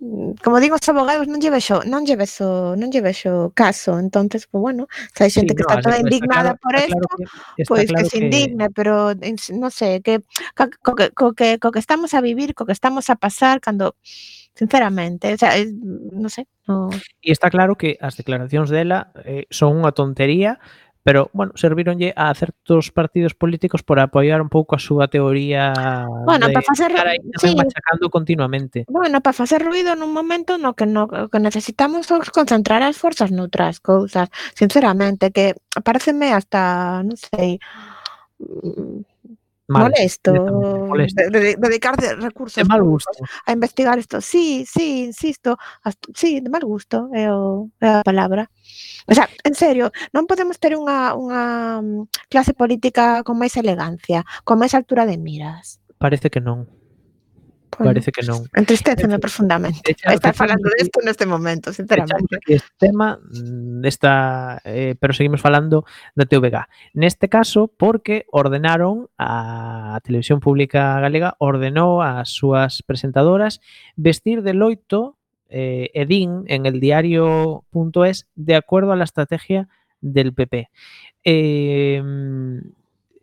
Mm, 0.00 0.38
como 0.44 0.60
digo, 0.60 0.78
os 0.78 0.88
abogados 0.88 1.26
non 1.26 1.42
lle 1.42 1.50
vexo, 1.50 1.82
non 1.82 2.06
lle 2.06 2.14
vexo, 2.14 2.78
non 2.78 2.86
lle 2.94 3.02
vexo 3.02 3.50
caso, 3.50 3.98
entonces, 3.98 4.46
pues, 4.46 4.62
bueno, 4.62 4.86
se 5.10 5.26
hai 5.26 5.30
xente 5.34 5.52
sí, 5.52 5.58
no, 5.58 5.58
que 5.58 5.64
está 5.66 5.82
toda 5.82 5.98
indignada 5.98 6.54
claro, 6.54 6.62
por 6.62 6.74
isto, 6.78 7.02
claro 7.02 7.66
pois 7.66 7.66
pues, 7.66 7.84
claro 7.90 8.06
que 8.06 8.10
se 8.10 8.18
indigne, 8.22 8.66
que... 8.70 8.74
pero 8.78 8.94
non 9.58 9.72
sei, 9.74 9.98
que 9.98 10.22
co, 10.54 10.70
que 10.94 11.10
co 11.10 11.34
que 11.34 11.58
co 11.58 11.74
que 11.74 11.82
estamos 11.82 12.14
a 12.14 12.22
vivir, 12.22 12.54
co 12.54 12.62
que 12.62 12.76
estamos 12.78 13.10
a 13.10 13.18
pasar 13.18 13.58
cando 13.58 13.98
sinceramente, 14.54 15.34
o 15.34 15.38
sea, 15.38 15.58
non 16.14 16.30
sei, 16.30 16.46
no... 16.70 16.94
E 17.18 17.34
está 17.34 17.50
claro 17.50 17.74
que 17.74 17.98
as 17.98 18.14
declaracións 18.14 18.70
dela 18.70 19.10
eh, 19.26 19.50
son 19.50 19.82
unha 19.82 19.90
tontería, 19.90 20.62
pero, 21.02 21.30
bueno, 21.32 21.52
servironlle 21.54 22.12
a 22.16 22.34
certos 22.34 22.90
partidos 22.92 23.34
políticos 23.34 23.82
por 23.82 24.00
apoiar 24.00 24.42
un 24.42 24.48
pouco 24.48 24.76
a 24.76 24.82
súa 24.82 25.08
teoría 25.08 25.72
bueno, 26.26 26.48
de 26.48 26.52
para 26.52 26.66
facer 26.66 26.90
estar 26.92 27.08
aí 27.08 27.22
sí. 27.38 27.54
machacando 27.54 28.10
continuamente. 28.10 28.84
Bueno, 28.88 29.20
para 29.20 29.32
facer 29.32 29.62
ruido 29.64 29.94
nun 29.94 30.12
momento 30.12 30.58
no 30.58 30.74
que 30.74 30.84
no 30.84 31.08
que 31.08 31.40
necesitamos 31.40 32.10
concentrar 32.34 32.82
as 32.82 32.98
forzas 32.98 33.32
noutras 33.32 33.80
cousas, 33.80 34.28
sinceramente, 34.52 35.30
que 35.30 35.56
pareceme 35.80 36.34
hasta, 36.34 37.00
non 37.06 37.16
sei, 37.16 37.56
mm, 38.42 39.18
Mal, 39.68 39.92
molesto, 39.92 40.32
molesto. 40.32 41.22
De, 41.30 41.40
de, 41.40 41.56
dedicar 41.56 41.94
de 41.96 42.16
recursos 42.16 42.56
de 42.56 42.64
mal 42.64 42.82
gusto. 42.82 43.10
a 43.44 43.52
investigar 43.52 43.98
isto. 43.98 44.22
Sí, 44.22 44.64
sí, 44.64 45.04
insisto, 45.04 45.58
hasta, 45.82 46.08
sí, 46.14 46.40
de 46.40 46.48
mal 46.48 46.62
gusto 46.64 47.10
é, 47.12 47.30
o, 47.30 47.68
é 47.78 48.00
a 48.00 48.02
palabra. 48.02 48.48
O 49.08 49.14
sea, 49.14 49.28
en 49.42 49.54
serio, 49.56 49.90
non 50.12 50.28
podemos 50.28 50.60
ter 50.60 50.76
unha, 50.76 51.16
unha 51.16 51.80
mm, 51.80 52.28
clase 52.28 52.52
política 52.52 53.24
con 53.24 53.40
máis 53.40 53.56
elegancia, 53.56 54.28
con 54.44 54.60
máis 54.60 54.76
altura 54.76 55.08
de 55.08 55.16
miras. 55.16 55.80
Parece 55.96 56.28
que 56.28 56.44
non. 56.44 56.68
Bueno, 57.76 57.90
Parece 57.94 58.12
que 58.12 58.24
non. 58.24 58.44
Entristeceme 58.52 59.20
profundamente 59.20 59.92
echa, 59.92 60.12
estar 60.12 60.34
falando 60.34 60.68
disto 60.76 61.00
neste 61.04 61.26
momento, 61.26 61.72
sinceramente. 61.72 62.40
Este 62.44 62.68
tema 62.76 63.20
mm, 63.20 63.84
esta, 63.84 64.60
eh, 64.64 64.96
pero 64.98 65.12
seguimos 65.12 65.40
falando 65.40 65.84
da 66.16 66.24
TVG. 66.24 66.68
Neste 66.94 67.28
caso, 67.28 67.68
porque 67.68 68.26
ordenaron 68.32 69.08
a, 69.16 69.94
a 69.94 70.00
Televisión 70.00 70.40
Pública 70.40 70.98
Galega 71.00 71.36
ordenou 71.38 72.00
ás 72.02 72.32
súas 72.32 72.82
presentadoras 72.82 73.60
vestir 73.94 74.42
de 74.42 74.56
loito 74.56 75.17
eh, 75.48 75.90
e 75.94 76.06
din 76.06 76.44
en 76.46 76.66
el 76.66 76.80
diario.es 76.80 78.26
de 78.34 78.54
acuerdo 78.54 78.92
a 78.92 78.96
la 78.96 79.04
estrategia 79.04 79.68
del 80.00 80.32
PP. 80.32 80.70
Eh, 81.24 82.02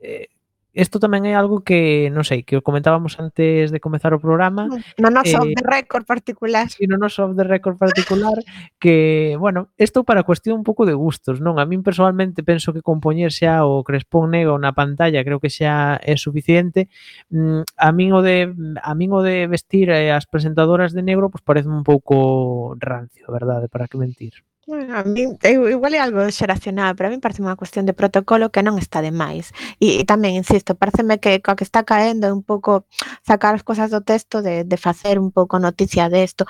eh, 0.02 0.28
isto 0.76 1.00
tamén 1.00 1.24
é 1.24 1.40
algo 1.40 1.64
que, 1.64 2.12
non 2.12 2.28
sei, 2.28 2.44
que 2.44 2.60
comentábamos 2.60 3.16
antes 3.16 3.72
de 3.72 3.80
comezar 3.80 4.12
o 4.12 4.20
programa. 4.20 4.68
Mm, 4.68 5.00
no 5.00 5.10
noso 5.10 5.40
eh, 5.48 5.56
de 5.56 5.64
récord 5.64 6.04
particular. 6.04 6.68
Si, 6.68 6.84
no 6.84 7.00
noso 7.00 7.32
the 7.32 7.48
récord 7.48 7.80
particular, 7.80 8.36
que, 8.76 9.40
bueno, 9.40 9.72
isto 9.80 10.04
para 10.04 10.28
cuestión 10.28 10.60
un 10.60 10.68
pouco 10.68 10.84
de 10.84 10.92
gustos, 10.92 11.40
non? 11.40 11.64
A 11.64 11.66
min 11.66 11.80
personalmente 11.80 12.44
penso 12.44 12.76
que 12.76 12.84
compoñer 12.84 13.32
xa 13.32 13.64
o 13.64 13.88
crespón 13.88 14.36
negro 14.36 14.60
na 14.60 14.76
pantalla 14.76 15.24
creo 15.24 15.40
que 15.40 15.48
xa 15.48 15.96
é 16.04 16.20
suficiente. 16.20 16.92
Mm, 17.32 17.64
a 17.80 17.90
min 17.96 18.12
o 18.12 18.20
de, 18.20 18.52
a 18.84 18.92
min 19.00 19.16
o 19.16 19.24
de 19.24 19.48
vestir 19.48 19.88
eh, 19.96 20.12
as 20.12 20.28
presentadoras 20.28 20.92
de 20.92 21.08
negro, 21.08 21.32
pois 21.32 21.40
pues, 21.40 21.48
parece 21.48 21.72
un 21.72 21.88
pouco 21.88 22.76
rancio, 22.76 23.32
verdade, 23.32 23.72
para 23.72 23.88
que 23.88 23.96
mentir. 23.96 24.44
Bueno, 24.67 24.97
a 24.97 25.04
mí, 25.04 25.21
eh, 25.43 25.51
igual 25.54 25.93
é 25.93 25.99
algo 25.99 26.21
xeracional, 26.32 26.95
pero 26.95 27.08
a 27.08 27.12
mí 27.13 27.19
parece 27.21 27.45
unha 27.45 27.54
cuestión 27.62 27.86
de 27.86 27.93
protocolo 27.93 28.49
que 28.49 28.65
non 28.65 28.82
está 28.82 28.97
de 29.06 29.13
máis. 29.13 29.54
E, 29.78 30.01
e 30.01 30.04
tamén, 30.10 30.34
insisto, 30.41 30.73
pareceme 30.73 31.21
que 31.21 31.38
coa 31.45 31.54
que 31.58 31.62
está 31.69 31.86
caendo 31.86 32.34
un 32.34 32.41
pouco 32.41 32.89
sacar 33.30 33.54
as 33.54 33.62
cosas 33.62 33.93
do 33.93 34.01
texto 34.01 34.41
de, 34.41 34.65
de 34.65 34.78
facer 34.82 35.21
un 35.21 35.30
pouco 35.30 35.62
noticia 35.62 36.10
desto. 36.10 36.49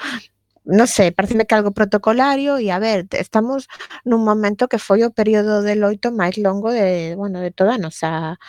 Non 0.65 0.87
sei, 0.87 1.11
pareceme 1.11 1.43
que 1.47 1.55
algo 1.59 1.75
protocolario 1.79 2.59
e 2.63 2.71
a 2.71 2.79
ver, 2.79 2.99
estamos 3.25 3.67
nun 4.07 4.21
momento 4.23 4.71
que 4.71 4.79
foi 4.87 5.03
o 5.07 5.11
período 5.19 5.61
de 5.67 5.75
loito 5.75 6.07
máis 6.15 6.35
longo 6.39 6.69
de, 6.71 7.15
bueno, 7.19 7.37
de 7.43 7.51
toda 7.51 7.75
a 7.75 7.81
nosa, 7.83 8.39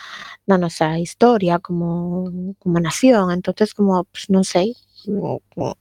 da 0.49 0.57
nosa 0.57 0.95
historia 0.99 1.59
como, 1.59 2.29
como 2.63 2.77
nación, 2.79 3.31
entonces 3.35 3.75
como, 3.77 4.03
pues, 4.11 4.31
non 4.31 4.43
sei, 4.47 4.75
como, 5.03 5.43
como 5.51 5.75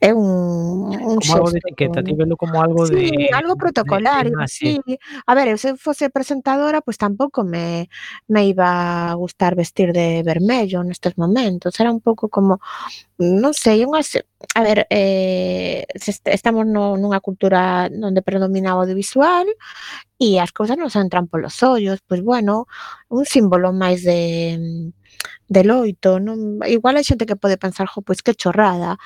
é 0.00 0.12
un, 0.12 0.90
un 0.90 1.18
como 1.20 1.34
algo 1.34 1.50
de 1.50 1.58
etiqueta, 1.58 2.02
ti 2.02 2.14
velo 2.14 2.36
como 2.36 2.60
algo 2.60 2.86
sí, 2.86 2.94
de 2.94 3.30
algo 3.32 3.56
protocolario, 3.56 4.38
de 4.38 4.48
sí. 4.48 4.80
sí. 4.84 4.98
A 5.26 5.34
ver, 5.34 5.48
eu 5.48 5.58
se 5.58 5.76
fose 5.76 6.10
presentadora, 6.10 6.80
pois 6.80 6.96
pues, 6.96 6.98
tampouco 6.98 7.44
me 7.44 7.88
me 8.28 8.46
iba 8.46 9.10
a 9.10 9.14
gustar 9.14 9.54
vestir 9.54 9.92
de 9.92 10.22
vermello 10.22 10.82
nestes 10.82 11.16
momentos, 11.16 11.78
era 11.80 11.90
un 11.90 12.00
pouco 12.00 12.28
como 12.28 12.60
non 13.18 13.54
sei, 13.54 13.86
unhas 13.86 14.18
a 14.54 14.60
ver, 14.62 14.86
eh, 14.90 15.86
estamos 16.26 16.66
no, 16.66 16.96
nunha 16.98 17.20
cultura 17.20 17.88
onde 17.88 18.20
predomina 18.20 18.76
o 18.76 18.82
audiovisual 18.82 19.46
e 20.18 20.38
as 20.38 20.52
cousas 20.52 20.76
nos 20.76 20.96
entran 20.96 21.30
polos 21.30 21.62
ollos, 21.62 22.02
pois 22.06 22.20
bueno, 22.22 22.66
un 23.08 23.24
símbolo 23.24 23.72
máis 23.72 24.02
de 24.04 24.92
de 25.50 25.62
loito, 25.66 26.22
non 26.22 26.62
igual 26.70 26.94
hai 26.94 27.04
xente 27.04 27.26
que 27.26 27.34
pode 27.34 27.58
pensar, 27.58 27.90
jo, 27.90 28.00
pois 28.00 28.22
que 28.22 28.32
chorrada. 28.32 28.96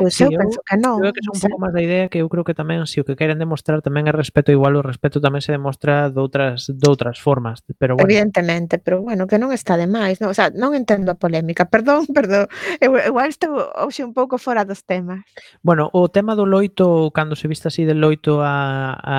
Pois 0.00 0.16
sí, 0.16 0.24
eu, 0.24 0.32
eu 0.32 0.40
penso 0.40 0.58
que 0.64 0.76
non. 0.80 0.98
Creo 1.04 1.12
que 1.12 1.20
é 1.20 1.30
un 1.30 1.40
pouco 1.40 1.58
máis 1.60 1.74
da 1.76 1.82
idea 1.84 2.08
que 2.08 2.24
eu 2.24 2.28
creo 2.32 2.42
que 2.42 2.56
tamén 2.56 2.86
se 2.88 2.94
si 2.94 3.00
o 3.00 3.04
que 3.04 3.18
queren 3.18 3.42
demostrar 3.42 3.82
tamén 3.82 4.06
é 4.06 4.14
respeto, 4.14 4.54
igual 4.54 4.78
o 4.78 4.82
respeto 4.86 5.18
tamén 5.18 5.42
se 5.42 5.50
demostra 5.50 6.14
de 6.14 6.20
outras 6.22 6.70
de 6.70 6.86
outras 6.86 7.18
formas, 7.18 7.66
pero 7.74 7.98
bueno. 7.98 8.06
Evidentemente, 8.06 8.78
pero 8.78 9.02
bueno, 9.02 9.26
que 9.26 9.34
non 9.34 9.50
está 9.50 9.74
de 9.74 9.90
máis, 9.90 10.22
non, 10.22 10.30
o 10.30 10.36
sea, 10.36 10.54
non 10.54 10.78
entendo 10.78 11.10
a 11.10 11.18
polémica. 11.18 11.66
Perdón, 11.66 12.06
perdón. 12.16 12.46
Eu, 12.78 12.94
igual 12.94 13.26
estou 13.26 13.50
hoxe 13.74 14.06
un 14.06 14.14
pouco 14.14 14.38
fora 14.38 14.62
dos 14.62 14.86
temas. 14.86 15.26
Bueno, 15.66 15.90
o 15.90 16.06
tema 16.06 16.38
do 16.38 16.46
loito, 16.46 17.10
cando 17.10 17.34
se 17.34 17.50
viste 17.50 17.66
así 17.66 17.82
de 17.82 17.98
loito 17.98 18.38
a, 18.46 18.94
a, 18.94 19.18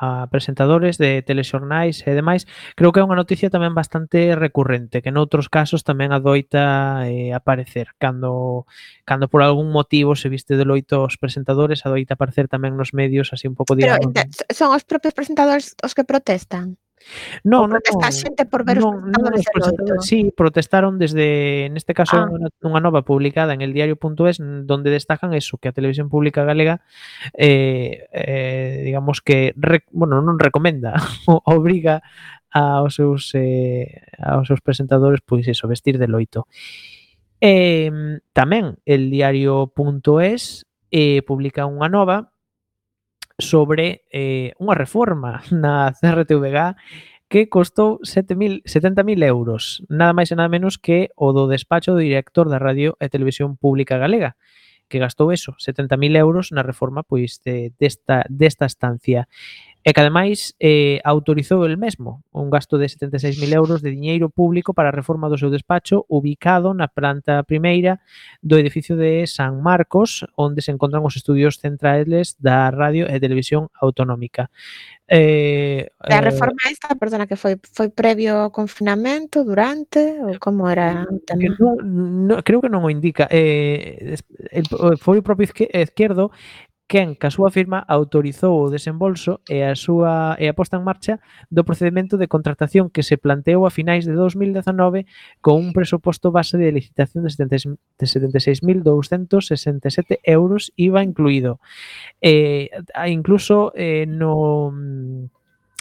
a 0.00 0.08
presentadores 0.32 0.96
de 0.96 1.20
telexornais 1.20 2.00
e 2.08 2.16
demais, 2.16 2.48
creo 2.72 2.88
que 2.96 3.00
é 3.00 3.04
unha 3.04 3.20
noticia 3.20 3.52
tamén 3.52 3.76
bastante 3.76 4.32
recurrente, 4.32 5.04
que 5.04 5.12
noutros 5.12 5.52
casos 5.52 5.84
tamén 5.84 6.09
tamén 6.10 6.18
adoita 6.18 7.06
eh, 7.06 7.30
aparecer. 7.30 7.94
Cando, 7.98 8.66
cando 9.06 9.30
por 9.30 9.42
algún 9.46 9.70
motivo 9.70 10.18
se 10.18 10.28
viste 10.28 10.58
de 10.58 10.66
loito 10.66 11.06
os 11.06 11.14
presentadores, 11.16 11.86
adoita 11.86 12.18
aparecer 12.18 12.50
tamén 12.50 12.74
nos 12.74 12.90
medios 12.90 13.30
así 13.30 13.46
un 13.46 13.54
pouco... 13.54 13.78
Digamos, 13.78 14.10
eh, 14.10 14.26
Pero 14.26 14.26
son 14.50 14.74
os 14.74 14.82
propios 14.82 15.14
presentadores 15.14 15.78
os 15.78 15.94
que 15.94 16.02
protestan? 16.02 16.74
No, 17.48 17.64
non, 17.64 17.80
protesta 17.80 18.12
non, 18.12 18.12
xente 18.12 18.42
por 18.44 18.60
ver 18.60 18.76
non, 18.76 18.92
os 18.92 19.08
presentadores, 19.08 19.40
non, 19.40 19.56
presentadores 19.56 20.04
Sí, 20.04 20.18
protestaron 20.36 21.00
desde, 21.00 21.72
neste 21.72 21.96
caso, 21.96 22.20
ah. 22.20 22.28
unha, 22.28 22.52
unha 22.60 22.80
nova 22.84 23.00
publicada 23.08 23.56
en 23.56 23.64
el 23.64 23.72
diario.es 23.72 24.36
donde 24.68 24.92
destacan 24.92 25.32
eso, 25.32 25.56
que 25.56 25.72
a 25.72 25.76
televisión 25.76 26.12
pública 26.12 26.44
galega 26.44 26.84
eh, 27.32 28.04
eh, 28.12 28.84
digamos 28.84 29.24
que, 29.24 29.56
rec, 29.56 29.88
bueno, 29.96 30.20
non 30.20 30.36
recomenda, 30.36 30.92
obriga 31.48 32.04
aos 32.52 32.98
seus 32.98 33.30
eh, 33.34 34.02
aos 34.18 34.46
seus 34.48 34.60
presentadores 34.60 35.20
pois 35.24 35.46
iso, 35.46 35.68
vestir 35.68 35.98
de 35.98 36.08
loito. 36.08 36.46
Eh, 37.40 37.90
tamén 38.36 38.76
el 38.84 39.08
diario.es 39.08 40.66
eh, 40.90 41.22
publica 41.22 41.64
unha 41.64 41.88
nova 41.88 42.34
sobre 43.40 44.04
eh, 44.12 44.52
unha 44.60 44.76
reforma 44.76 45.40
na 45.54 45.90
CRTVG 45.96 46.76
que 47.30 47.48
costou 47.48 48.02
70.000 48.02 49.22
euros, 49.22 49.86
nada 49.86 50.10
máis 50.10 50.34
e 50.34 50.36
nada 50.36 50.50
menos 50.50 50.82
que 50.82 51.14
o 51.14 51.30
do 51.30 51.46
despacho 51.46 51.94
do 51.94 52.02
director 52.02 52.50
da 52.50 52.58
Radio 52.58 52.98
e 52.98 53.06
Televisión 53.06 53.54
Pública 53.54 54.02
Galega, 54.02 54.34
que 54.90 54.98
gastou 54.98 55.30
eso, 55.30 55.54
70.000 55.54 56.18
euros 56.18 56.50
na 56.50 56.66
reforma 56.66 57.06
pois 57.06 57.38
de, 57.46 57.70
desta, 57.78 58.26
desta 58.26 58.66
estancia 58.66 59.30
e 59.82 59.92
que 59.96 60.00
ademais 60.00 60.52
eh, 60.60 61.00
autorizou 61.04 61.64
el 61.64 61.80
mesmo 61.80 62.20
un 62.36 62.52
gasto 62.52 62.76
de 62.76 62.84
76.000 62.84 63.48
euros 63.56 63.80
de 63.80 63.90
diñeiro 63.90 64.28
público 64.28 64.74
para 64.76 64.92
a 64.92 64.96
reforma 64.96 65.32
do 65.32 65.40
seu 65.40 65.48
despacho 65.48 66.04
ubicado 66.12 66.76
na 66.76 66.84
planta 66.84 67.40
primeira 67.48 68.04
do 68.44 68.60
edificio 68.60 68.92
de 69.00 69.24
San 69.24 69.64
Marcos 69.64 70.28
onde 70.36 70.60
se 70.60 70.68
encontran 70.68 71.00
os 71.00 71.16
estudios 71.16 71.56
centrales 71.56 72.36
da 72.36 72.68
Radio 72.68 73.08
e 73.08 73.16
Televisión 73.16 73.72
Autonómica. 73.80 74.52
Eh, 75.12 75.90
a 75.98 76.14
eh, 76.14 76.20
reforma 76.20 76.54
esta, 76.70 76.94
perdona, 76.94 77.26
que 77.26 77.34
foi 77.34 77.58
foi 77.74 77.88
previo 77.90 78.46
ao 78.46 78.54
confinamento, 78.54 79.42
durante 79.42 79.98
ou 80.22 80.38
como 80.38 80.70
era 80.70 81.02
o 81.10 81.18
tema? 81.18 81.40
Que 81.40 81.50
non, 81.58 81.74
no, 82.30 82.34
creo 82.46 82.62
que 82.62 82.70
non 82.70 82.86
o 82.86 82.92
indica. 82.94 83.26
Eh, 83.26 84.14
el, 84.54 84.64
foi 85.02 85.18
o 85.18 85.26
propio 85.26 85.50
izquierdo 85.50 86.30
quen 86.90 87.14
ca 87.14 87.30
súa 87.30 87.54
firma 87.54 87.86
autorizou 87.86 88.58
o 88.58 88.66
desembolso 88.66 89.38
e 89.46 89.62
a 89.62 89.78
súa 89.78 90.34
e 90.42 90.50
a 90.50 90.58
posta 90.58 90.74
en 90.74 90.82
marcha 90.82 91.22
do 91.46 91.62
procedemento 91.62 92.18
de 92.18 92.26
contratación 92.26 92.90
que 92.90 93.06
se 93.06 93.14
planteou 93.14 93.62
a 93.62 93.70
finais 93.70 94.02
de 94.02 94.18
2019 94.18 95.06
con 95.38 95.62
un 95.62 95.70
presuposto 95.70 96.34
base 96.34 96.58
de 96.58 96.74
licitación 96.74 97.22
de 97.22 97.30
76.267 97.30 100.18
euros 100.26 100.74
IVA 100.74 101.06
incluído. 101.06 101.62
Eh, 102.18 102.74
incluso 103.06 103.70
eh, 103.78 104.10
no 104.10 104.74
mm, 104.74 105.30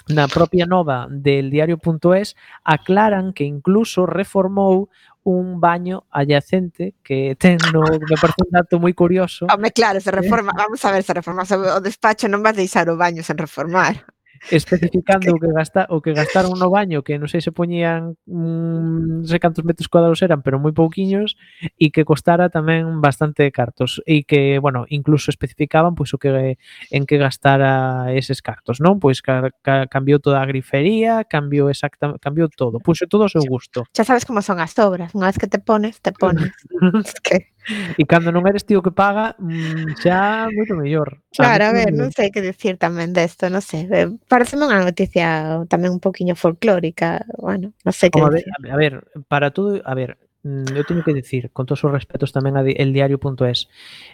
na 0.09 0.27
propia 0.27 0.65
nova 0.65 1.07
del 1.09 1.49
diario.es 1.49 2.35
aclaran 2.63 3.33
que 3.33 3.45
incluso 3.45 4.05
reformou 4.05 4.89
un 5.23 5.59
baño 5.59 6.05
adyacente 6.09 6.95
que 7.03 7.35
ten 7.37 7.57
no, 7.73 7.81
me 7.81 8.17
parece 8.17 8.41
un 8.41 8.51
dato 8.51 8.79
moi 8.79 8.93
curioso. 8.97 9.45
Home, 9.45 9.71
claro, 9.71 10.01
se 10.01 10.09
eh. 10.09 10.15
reforma, 10.15 10.51
vamos 10.55 10.83
a 10.85 10.91
ver, 10.91 11.03
se 11.03 11.13
reforma 11.13 11.43
o 11.45 11.81
despacho 11.81 12.25
non 12.25 12.41
vas 12.41 12.57
deixar 12.57 12.89
o 12.89 12.97
baño 12.97 13.21
sen 13.21 13.37
reformar 13.37 14.05
especificando 14.47 15.31
o 15.35 15.39
que 15.39 15.51
gasta, 15.51 15.85
o 15.91 16.01
que 16.01 16.15
gastaron 16.15 16.55
no 16.55 16.71
baño, 16.71 17.03
que 17.03 17.19
non 17.19 17.27
sei 17.27 17.43
se 17.43 17.51
poñían 17.51 18.15
mm, 18.23 19.23
non 19.23 19.27
sei 19.27 19.43
cantos 19.43 19.67
metros 19.67 19.91
cuadrados 19.91 20.23
eran, 20.23 20.39
pero 20.39 20.57
moi 20.57 20.71
pouquiños 20.71 21.35
e 21.75 21.91
que 21.91 22.07
costara 22.07 22.47
tamén 22.47 23.03
bastante 23.03 23.47
cartos 23.51 23.99
e 24.07 24.23
que, 24.23 24.57
bueno, 24.63 24.87
incluso 24.87 25.29
especificaban 25.29 25.93
pois 25.93 26.15
o 26.15 26.19
que 26.21 26.55
en 26.91 27.03
que 27.03 27.17
gastara 27.19 28.11
eses 28.15 28.39
cartos, 28.39 28.79
non? 28.79 28.97
Pois 29.03 29.19
ca, 29.19 29.51
ca, 29.61 29.85
cambiou 29.91 30.23
toda 30.23 30.39
a 30.39 30.47
grifería, 30.47 31.27
cambiou 31.27 31.67
exacta, 31.67 32.15
cambiou 32.23 32.47
todo, 32.47 32.79
puxo 32.79 33.05
todo 33.11 33.27
ao 33.27 33.33
seu 33.33 33.43
gusto. 33.43 33.83
Xa 33.91 34.07
sabes 34.07 34.23
como 34.23 34.39
son 34.39 34.63
as 34.63 34.73
obras, 34.79 35.11
unha 35.13 35.27
vez 35.29 35.37
que 35.37 35.51
te 35.51 35.59
pones, 35.59 35.99
te 35.99 36.15
pones. 36.15 36.51
es 37.03 37.19
que 37.19 37.51
E 37.97 38.03
cando 38.09 38.33
non 38.33 38.47
eres 38.49 38.65
tío 38.65 38.81
que 38.81 38.89
paga, 38.89 39.37
mm, 39.37 40.01
xa 40.01 40.49
moito 40.49 40.73
mellor. 40.73 41.21
Claro, 41.29 41.63
a, 41.65 41.69
a 41.69 41.75
ver, 41.75 41.93
non 41.93 42.09
sei 42.09 42.33
que 42.33 42.41
dicir 42.41 42.81
tamén 42.81 43.13
desto, 43.13 43.45
non 43.51 43.61
sei 43.61 43.85
pareceme 44.29 44.69
unha 44.69 44.85
noticia 44.85 45.59
tamén 45.65 45.97
un 45.97 45.99
poquinho 45.99 46.37
folclórica, 46.37 47.25
bueno, 47.41 47.73
non 47.81 47.91
sei 47.91 48.13
que 48.13 48.21
a 48.21 48.29
ver, 48.29 48.45
a 48.69 48.77
ver, 48.77 48.93
para 49.25 49.49
todo, 49.49 49.81
a 49.81 49.93
ver, 49.97 50.21
mm, 50.45 50.71
eu 50.77 50.85
teño 50.85 51.01
que 51.01 51.17
dicir, 51.17 51.49
con 51.49 51.65
todos 51.65 51.81
os 51.83 51.91
respetos 51.91 52.29
tamén 52.29 52.53
a 52.55 52.61
el 52.61 52.93
diario.es, 52.93 53.67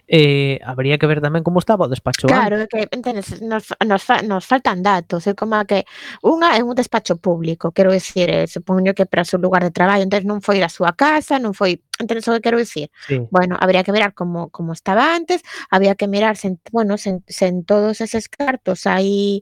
eh, 0.07 0.57
habría 0.63 0.95
que 0.97 1.05
ver 1.05 1.19
tamén 1.19 1.43
como 1.43 1.59
estaba 1.59 1.85
o 1.85 1.91
despacho 1.91 2.31
Claro, 2.31 2.63
antes. 2.63 2.71
que 2.71 2.87
entendes, 2.89 3.43
nos, 3.43 3.75
nos, 3.83 4.01
fa, 4.01 4.23
nos 4.23 4.47
faltan 4.47 4.79
datos, 4.81 5.27
é 5.27 5.35
como 5.35 5.59
que 5.67 5.83
unha 6.23 6.55
é 6.55 6.63
un 6.63 6.73
despacho 6.73 7.19
público, 7.19 7.75
quero 7.75 7.91
dicir, 7.91 8.31
eh, 8.31 8.47
supoño 8.47 8.95
que 8.95 9.05
para 9.05 9.21
o 9.21 9.29
seu 9.29 9.37
lugar 9.37 9.67
de 9.67 9.75
traballo, 9.75 10.07
entonces 10.07 10.25
non 10.25 10.39
foi 10.39 10.63
da 10.63 10.71
súa 10.71 10.95
casa, 10.95 11.37
non 11.43 11.51
foi 11.51 11.83
entendes 11.99 12.27
o 12.27 12.33
que 12.33 12.41
quero 12.41 12.57
dicir? 12.57 12.91
Sí. 13.07 13.21
Bueno, 13.31 13.57
habría 13.59 13.83
que 13.83 13.91
mirar 13.91 14.13
como, 14.13 14.49
como 14.49 14.73
estaba 14.73 15.15
antes, 15.15 15.41
había 15.69 15.95
que 15.95 16.07
mirar 16.07 16.37
bueno, 16.71 16.95
en, 17.05 17.23
en 17.27 17.65
todos 17.65 18.01
eses 18.01 18.29
cartos 18.29 18.85
hai 18.85 19.41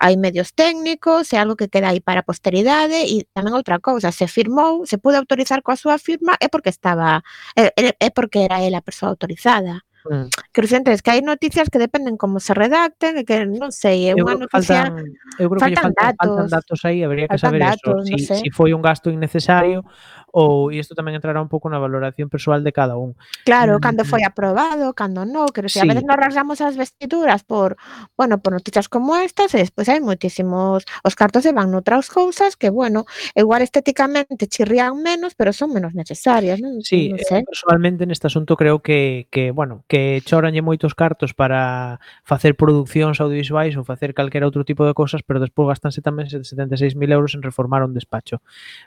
hai 0.00 0.16
medios 0.16 0.56
técnicos, 0.56 1.28
se 1.28 1.36
algo 1.36 1.56
que 1.56 1.68
queda 1.68 1.92
aí 1.92 2.00
para 2.00 2.24
posteridade 2.24 3.04
e 3.04 3.24
tamén 3.36 3.56
outra 3.56 3.80
cousa, 3.80 4.12
se 4.12 4.26
firmou, 4.28 4.88
se 4.88 4.96
pude 4.96 5.16
autorizar 5.20 5.60
coa 5.60 5.76
súa 5.76 5.96
firma 6.00 6.36
é 6.40 6.48
porque 6.48 6.72
estaba 6.72 7.20
é, 7.56 7.72
é, 7.76 7.92
é 7.96 8.08
porque 8.08 8.44
era 8.48 8.64
ela 8.64 8.80
a 8.80 8.86
persoa 8.86 9.12
autorizada. 9.12 9.84
Mm. 10.08 10.28
Quero 10.52 10.64
dicir, 10.64 10.78
entonces, 10.78 11.02
que 11.02 11.12
hai 11.12 11.20
noticias 11.20 11.68
que 11.68 11.76
dependen 11.76 12.16
como 12.16 12.40
se 12.40 12.56
redacten 12.56 13.20
que 13.28 13.44
non 13.44 13.68
sei, 13.68 14.08
é 14.08 14.16
unha 14.16 14.32
noticia 14.32 14.88
faltan, 14.88 15.04
eu 15.36 15.52
creo 15.52 15.60
que 15.60 15.76
faltan 15.76 15.92
faltan, 15.92 16.16
faltan 16.16 16.48
datos. 16.48 16.56
datos 16.56 16.80
aí, 16.88 17.04
habría 17.04 17.28
que 17.28 17.36
saber 17.36 17.60
datos, 17.60 18.08
eso, 18.08 18.16
si, 18.16 18.16
sei. 18.24 18.40
si 18.40 18.48
foi 18.48 18.72
un 18.72 18.80
gasto 18.80 19.12
innecesario 19.12 19.84
ou 20.32 20.70
e 20.70 20.78
isto 20.78 20.94
tamén 20.94 21.18
entrará 21.18 21.42
un 21.42 21.50
pouco 21.50 21.66
na 21.66 21.82
valoración 21.82 22.30
persoal 22.30 22.62
de 22.62 22.72
cada 22.72 22.96
un. 22.96 23.18
Claro, 23.44 23.78
mm. 23.78 23.82
cando 23.82 24.02
mm. 24.04 24.08
foi 24.08 24.22
aprobado, 24.22 24.94
cando 24.94 25.26
non, 25.26 25.50
que 25.50 25.66
sí. 25.66 25.82
a 25.82 25.86
veces 25.86 26.06
nos 26.06 26.18
rasgamos 26.18 26.62
as 26.62 26.78
vestiduras 26.78 27.42
por, 27.42 27.76
bueno, 28.14 28.38
por 28.38 28.54
noticias 28.54 28.86
como 28.86 29.18
estas, 29.18 29.54
e 29.54 29.62
despois 29.62 29.90
hai 29.90 29.98
moitísimos, 29.98 30.86
os 31.02 31.14
cartos 31.18 31.42
se 31.42 31.52
van 31.52 31.70
noutras 31.74 32.08
cousas 32.08 32.54
que, 32.54 32.70
bueno, 32.70 33.04
igual 33.34 33.62
estéticamente 33.62 34.46
chirrían 34.46 35.02
menos, 35.02 35.34
pero 35.34 35.52
son 35.52 35.74
menos 35.74 35.94
necesarias, 35.94 36.62
non? 36.62 36.82
Sí, 36.82 37.10
non 37.10 37.18
eh, 37.18 37.26
sei. 37.26 37.40
Personalmente 37.42 38.06
neste 38.06 38.30
asunto 38.30 38.54
creo 38.54 38.80
que, 38.80 39.26
que 39.30 39.50
bueno, 39.50 39.82
que 39.90 40.22
choranlle 40.22 40.62
moitos 40.62 40.94
cartos 40.94 41.34
para 41.34 41.98
facer 42.22 42.54
producións 42.54 43.18
audiovisuais 43.18 43.74
ou 43.74 43.82
facer 43.82 44.14
calquera 44.14 44.46
outro 44.46 44.62
tipo 44.62 44.86
de 44.86 44.94
cousas, 44.94 45.22
pero 45.26 45.42
despois 45.42 45.74
gastanse 45.74 46.04
tamén 46.04 46.30
76.000 46.30 46.94
euros 47.10 47.34
en 47.34 47.42
reformar 47.42 47.82
un 47.82 47.96
despacho. 47.96 48.42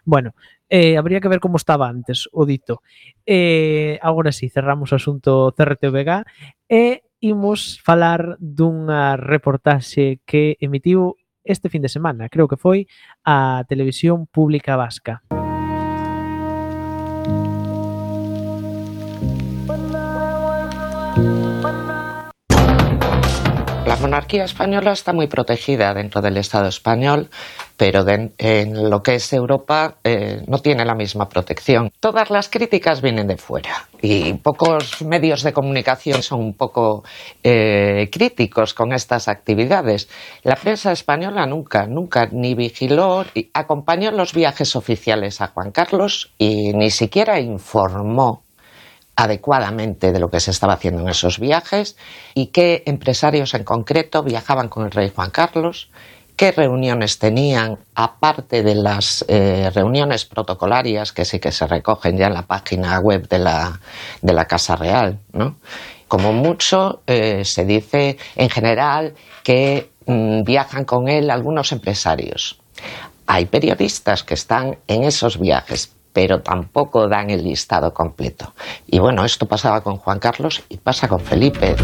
Bueno, 0.05 0.31
eh, 0.69 0.97
habría 0.97 1.21
que 1.21 1.29
ver 1.33 1.41
como 1.41 1.57
estaba 1.57 1.89
antes, 1.89 2.29
o 2.31 2.45
dito. 2.45 2.85
Eh, 3.25 3.97
agora 4.01 4.31
sí, 4.31 4.49
cerramos 4.49 4.93
o 4.93 4.99
asunto 5.01 5.53
CRTVG 5.57 6.21
e 6.69 7.01
imos 7.25 7.81
falar 7.81 8.37
dunha 8.37 9.17
reportaxe 9.17 10.21
que 10.29 10.61
emitiu 10.61 11.17
este 11.41 11.67
fin 11.67 11.81
de 11.81 11.91
semana, 11.91 12.29
creo 12.29 12.47
que 12.47 12.61
foi 12.61 12.85
a 13.25 13.65
Televisión 13.67 14.29
Pública 14.29 14.77
Vasca. 14.77 15.25
Música 15.27 15.52
monarquía 24.13 24.43
española 24.43 24.91
está 24.91 25.11
muy 25.11 25.25
protegida 25.25 25.91
dentro 25.91 26.21
del 26.21 26.37
Estado 26.37 26.67
español, 26.67 27.31
pero 27.75 28.05
en 28.07 28.87
lo 28.87 29.01
que 29.01 29.15
es 29.15 29.33
Europa 29.33 29.95
eh, 30.03 30.43
no 30.45 30.59
tiene 30.59 30.85
la 30.85 30.93
misma 30.93 31.27
protección. 31.27 31.89
Todas 31.99 32.29
las 32.29 32.47
críticas 32.47 33.01
vienen 33.01 33.25
de 33.25 33.37
fuera 33.37 33.87
y 34.03 34.33
pocos 34.35 35.01
medios 35.01 35.41
de 35.41 35.51
comunicación 35.51 36.21
son 36.21 36.41
un 36.41 36.53
poco 36.53 37.03
eh, 37.41 38.07
críticos 38.11 38.75
con 38.75 38.93
estas 38.93 39.27
actividades. 39.27 40.07
La 40.43 40.57
prensa 40.57 40.91
española 40.91 41.47
nunca, 41.47 41.87
nunca 41.87 42.27
ni 42.31 42.53
vigiló, 42.53 43.25
acompañó 43.51 44.11
los 44.11 44.31
viajes 44.33 44.75
oficiales 44.75 45.41
a 45.41 45.47
Juan 45.47 45.71
Carlos 45.71 46.31
y 46.37 46.71
ni 46.73 46.91
siquiera 46.91 47.39
informó 47.39 48.42
adecuadamente 49.15 50.11
de 50.11 50.19
lo 50.19 50.29
que 50.29 50.39
se 50.39 50.51
estaba 50.51 50.73
haciendo 50.73 51.01
en 51.01 51.09
esos 51.09 51.39
viajes 51.39 51.95
y 52.33 52.47
qué 52.47 52.83
empresarios 52.85 53.53
en 53.53 53.63
concreto 53.63 54.23
viajaban 54.23 54.69
con 54.69 54.85
el 54.85 54.91
rey 54.91 55.11
Juan 55.13 55.29
Carlos, 55.29 55.89
qué 56.35 56.51
reuniones 56.51 57.19
tenían, 57.19 57.77
aparte 57.95 58.63
de 58.63 58.75
las 58.75 59.23
eh, 59.27 59.69
reuniones 59.73 60.25
protocolarias 60.25 61.11
que 61.11 61.25
sí 61.25 61.39
que 61.39 61.51
se 61.51 61.67
recogen 61.67 62.17
ya 62.17 62.27
en 62.27 62.33
la 62.33 62.47
página 62.47 62.99
web 62.99 63.27
de 63.27 63.39
la, 63.39 63.79
de 64.21 64.33
la 64.33 64.45
Casa 64.45 64.75
Real. 64.75 65.19
¿no? 65.31 65.57
Como 66.07 66.33
mucho 66.33 67.01
eh, 67.07 67.45
se 67.45 67.65
dice 67.65 68.17
en 68.35 68.49
general 68.49 69.13
que 69.43 69.91
mm, 70.05 70.43
viajan 70.43 70.85
con 70.85 71.07
él 71.07 71.29
algunos 71.29 71.71
empresarios. 71.71 72.59
Hay 73.27 73.45
periodistas 73.45 74.23
que 74.23 74.33
están 74.33 74.77
en 74.87 75.03
esos 75.03 75.39
viajes, 75.39 75.93
pero 76.13 76.41
tampoco 76.41 77.09
dan 77.09 77.29
el 77.29 77.43
listado 77.43 77.93
completo. 77.93 78.53
Y 78.87 78.99
bueno, 78.99 79.25
esto 79.25 79.47
pasaba 79.47 79.81
con 79.81 79.97
Juan 79.97 80.19
Carlos 80.19 80.63
y 80.69 80.77
pasa 80.77 81.07
con 81.07 81.19
Felipe. 81.19 81.75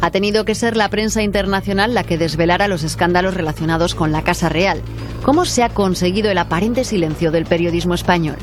Ha 0.00 0.10
tenido 0.10 0.44
que 0.44 0.54
ser 0.54 0.76
la 0.76 0.88
prensa 0.88 1.22
internacional 1.22 1.94
la 1.94 2.04
que 2.04 2.18
desvelara 2.18 2.66
los 2.66 2.82
escándalos 2.82 3.34
relacionados 3.34 3.94
con 3.94 4.10
la 4.10 4.22
Casa 4.22 4.48
Real. 4.48 4.80
¿Cómo 5.22 5.44
se 5.44 5.62
ha 5.62 5.68
conseguido 5.68 6.30
el 6.30 6.38
aparente 6.38 6.84
silencio 6.84 7.30
del 7.30 7.44
periodismo 7.44 7.94
español? 7.94 8.36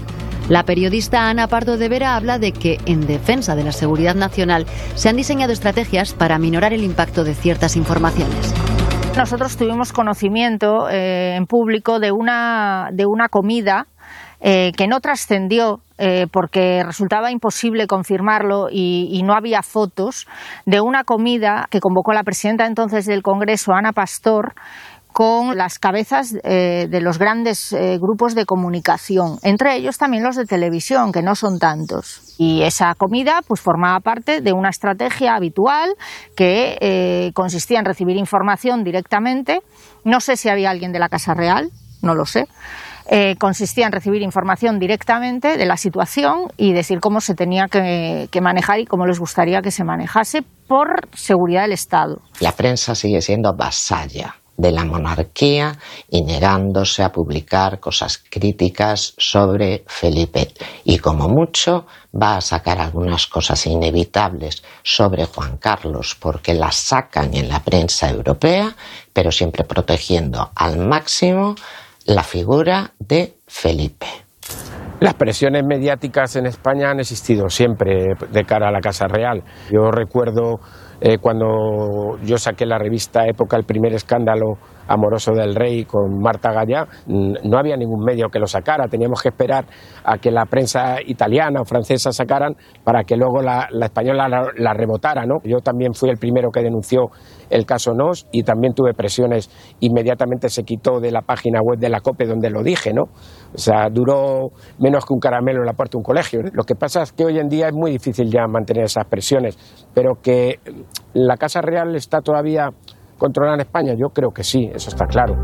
La 0.47 0.63
periodista 0.63 1.27
Ana 1.27 1.47
Pardo 1.47 1.77
de 1.77 1.89
Vera 1.89 2.15
habla 2.15 2.37
de 2.37 2.51
que, 2.51 2.77
en 2.85 3.07
defensa 3.07 3.55
de 3.55 3.63
la 3.63 3.71
seguridad 3.71 4.13
nacional, 4.13 4.67
se 4.93 5.09
han 5.09 5.15
diseñado 5.15 5.51
estrategias 5.51 6.13
para 6.13 6.37
minorar 6.37 6.71
el 6.71 6.83
impacto 6.83 7.23
de 7.23 7.33
ciertas 7.33 7.75
informaciones. 7.75 8.53
Nosotros 9.17 9.57
tuvimos 9.57 9.91
conocimiento 9.91 10.89
eh, 10.89 11.35
en 11.35 11.47
público 11.47 11.99
de 11.99 12.11
una, 12.11 12.89
de 12.91 13.05
una 13.07 13.29
comida 13.29 13.87
eh, 14.47 14.73
que 14.77 14.85
no 14.87 14.99
trascendió 14.99 15.79
eh, 15.97 16.27
porque 16.31 16.83
resultaba 16.83 17.31
imposible 17.31 17.87
confirmarlo 17.87 18.67
y, 18.69 19.19
no 19.23 19.33
había 19.33 19.63
fotos 19.63 20.27
de 20.67 20.81
una 20.81 21.03
comida 21.03 21.65
que 21.71 21.79
convocó 21.79 22.13
la 22.13 22.21
presidenta 22.21 22.67
entonces 22.67 23.07
del 23.07 23.23
Congreso, 23.23 23.73
Ana 23.73 23.91
Pastor, 23.91 24.53
con 25.11 25.57
las 25.57 25.79
cabezas 25.79 26.35
eh, 26.43 26.85
de 26.91 27.01
los 27.01 27.17
grandes 27.17 27.75
grupos 27.99 28.35
de 28.35 28.45
comunicación, 28.45 29.39
entre 29.41 29.77
ellos 29.77 29.97
también 29.97 30.21
los 30.21 30.35
de 30.35 30.45
televisión, 30.45 31.11
que 31.11 31.23
no 31.23 31.33
son 31.33 31.57
tantos. 31.57 32.35
Y 32.37 32.61
esa 32.61 32.93
comida 32.93 33.41
pues 33.47 33.61
formaba 33.61 33.99
parte 33.99 34.41
de 34.41 34.53
una 34.53 34.69
estrategia 34.69 35.33
habitual 35.33 35.89
que 36.35 37.31
consistía 37.33 37.79
en 37.79 37.85
recibir 37.85 38.17
información 38.17 38.83
directamente. 38.83 39.61
No 40.03 40.19
sé 40.19 40.37
si 40.37 40.49
había 40.49 40.69
alguien 40.69 40.91
de 40.91 40.99
la 40.99 41.09
Casa 41.09 41.33
Real, 41.33 41.71
no 42.03 42.13
lo 42.13 42.25
sé. 42.25 42.45
Eh, 43.07 43.35
consistía 43.37 43.85
en 43.85 43.91
recibir 43.91 44.21
información 44.23 44.79
directamente 44.79 45.57
de 45.57 45.65
la 45.65 45.77
situación 45.77 46.47
y 46.57 46.73
decir 46.73 46.99
cómo 46.99 47.21
se 47.21 47.35
tenía 47.35 47.67
que, 47.67 48.27
que 48.31 48.41
manejar 48.41 48.79
y 48.79 48.85
cómo 48.85 49.05
les 49.05 49.19
gustaría 49.19 49.61
que 49.61 49.69
se 49.69 49.83
manejase 49.83 50.41
por 50.67 51.07
seguridad 51.13 51.63
del 51.63 51.73
Estado. 51.73 52.21
La 52.39 52.51
prensa 52.51 52.95
sigue 52.95 53.21
siendo 53.21 53.53
vasalla 53.55 54.35
de 54.57 54.71
la 54.71 54.85
monarquía 54.85 55.77
y 56.09 56.23
negándose 56.23 57.03
a 57.03 57.11
publicar 57.11 57.79
cosas 57.79 58.23
críticas 58.29 59.13
sobre 59.17 59.83
Felipe. 59.87 60.53
Y 60.83 60.97
como 60.99 61.27
mucho 61.27 61.85
va 62.13 62.37
a 62.37 62.41
sacar 62.41 62.79
algunas 62.79 63.27
cosas 63.27 63.65
inevitables 63.65 64.63
sobre 64.83 65.25
Juan 65.25 65.57
Carlos 65.57 66.15
porque 66.19 66.53
las 66.53 66.75
sacan 66.75 67.33
en 67.33 67.49
la 67.49 67.59
prensa 67.59 68.09
europea, 68.09 68.75
pero 69.11 69.31
siempre 69.31 69.63
protegiendo 69.65 70.51
al 70.55 70.77
máximo 70.77 71.55
la 72.05 72.23
figura 72.23 72.91
de 72.99 73.33
Felipe. 73.47 74.05
Las 74.99 75.15
presiones 75.15 75.63
mediáticas 75.67 76.35
en 76.35 76.45
España 76.45 76.91
han 76.91 76.99
existido 76.99 77.49
siempre 77.49 78.13
de 78.31 78.43
cara 78.43 78.69
a 78.69 78.71
la 78.71 78.79
Casa 78.79 79.07
Real. 79.07 79.43
Yo 79.71 79.91
recuerdo 79.91 80.59
eh, 81.01 81.17
cuando 81.17 82.17
yo 82.23 82.37
saqué 82.37 82.65
la 82.65 82.77
revista 82.77 83.25
Época, 83.27 83.57
el 83.57 83.65
primer 83.65 83.93
escándalo 83.93 84.57
Amoroso 84.87 85.31
del 85.33 85.55
Rey 85.55 85.85
con 85.85 86.19
Marta 86.19 86.51
Gallá, 86.51 86.87
no 87.07 87.57
había 87.57 87.75
ningún 87.75 88.03
medio 88.03 88.29
que 88.29 88.39
lo 88.39 88.47
sacara, 88.47 88.87
teníamos 88.87 89.21
que 89.21 89.29
esperar 89.29 89.65
a 90.03 90.17
que 90.17 90.31
la 90.31 90.45
prensa 90.45 90.97
italiana 91.05 91.61
o 91.61 91.65
francesa 91.65 92.11
sacaran 92.11 92.55
para 92.83 93.03
que 93.03 93.15
luego 93.15 93.41
la, 93.41 93.67
española 93.81 94.27
la, 94.27 94.47
la, 94.55 94.73
rebotara. 94.73 95.25
¿no? 95.25 95.35
Yo 95.43 95.59
también 95.59 95.93
fui 95.93 96.09
el 96.09 96.17
primero 96.17 96.49
que 96.51 96.61
denunció 96.61 97.09
el 97.49 97.65
caso 97.65 97.93
NOS 97.93 98.27
y 98.31 98.43
también 98.43 98.73
tuve 98.73 98.93
presiones, 98.93 99.49
inmediatamente 99.79 100.49
se 100.49 100.63
quitó 100.63 100.99
de 100.99 101.11
la 101.11 101.21
página 101.21 101.59
web 101.61 101.79
de 101.79 101.89
la 101.89 102.01
COPE 102.01 102.25
donde 102.25 102.49
lo 102.49 102.63
dije, 102.63 102.93
¿no? 102.93 103.03
O 103.53 103.57
sea, 103.57 103.89
duró 103.91 104.49
menos 104.79 105.05
que 105.05 105.13
un 105.13 105.19
caramelo 105.19 105.59
en 105.59 105.65
la 105.65 105.73
puerta 105.73 105.93
de 105.93 105.97
un 105.99 106.03
colegio. 106.03 106.41
Lo 106.53 106.63
que 106.63 106.75
pasa 106.75 107.03
es 107.03 107.11
que 107.11 107.25
hoy 107.25 107.39
en 107.39 107.47
día 107.47 107.67
es 107.67 107.73
muy 107.73 107.91
difícil 107.91 108.29
ya 108.29 108.47
mantener 108.47 108.85
esas 108.85 109.05
presiones, 109.05 109.57
pero 109.93 110.15
que 110.21 110.59
la 111.13 111.37
Casa 111.37 111.61
Real 111.61 111.95
está 111.95 112.21
todavía 112.21 112.69
controlada 113.17 113.55
en 113.55 113.61
España, 113.61 113.93
yo 113.97 114.09
creo 114.09 114.31
que 114.31 114.43
sí, 114.43 114.69
eso 114.73 114.89
está 114.89 115.05
claro. 115.05 115.35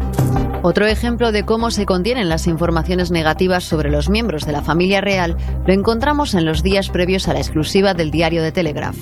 Otro 0.64 0.86
ejemplo 0.86 1.32
de 1.32 1.44
cómo 1.44 1.72
se 1.72 1.86
contienen 1.86 2.30
las 2.30 2.46
informaciones 2.46 3.10
negativas 3.10 3.64
sobre 3.64 3.90
los 3.90 4.10
miembros 4.10 4.46
de 4.46 4.52
la 4.52 4.62
familia 4.62 5.02
real 5.02 5.36
lo 5.66 5.74
encontramos 5.74 6.36
en 6.36 6.46
los 6.46 6.62
días 6.62 6.90
previos 6.90 7.28
a 7.28 7.34
la 7.34 7.40
exclusiva 7.40 7.94
del 7.94 8.12
diario 8.12 8.44
de 8.44 8.52
Telegraph. 8.52 8.98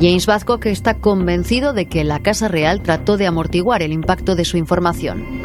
James 0.00 0.26
que 0.60 0.70
está 0.70 0.94
convencido 0.94 1.72
de 1.72 1.86
que 1.86 2.04
la 2.04 2.20
Casa 2.20 2.48
Real 2.48 2.82
trató 2.82 3.16
de 3.16 3.26
amortiguar 3.26 3.82
el 3.82 3.92
impacto 3.92 4.34
de 4.34 4.44
su 4.44 4.56
información. 4.56 5.42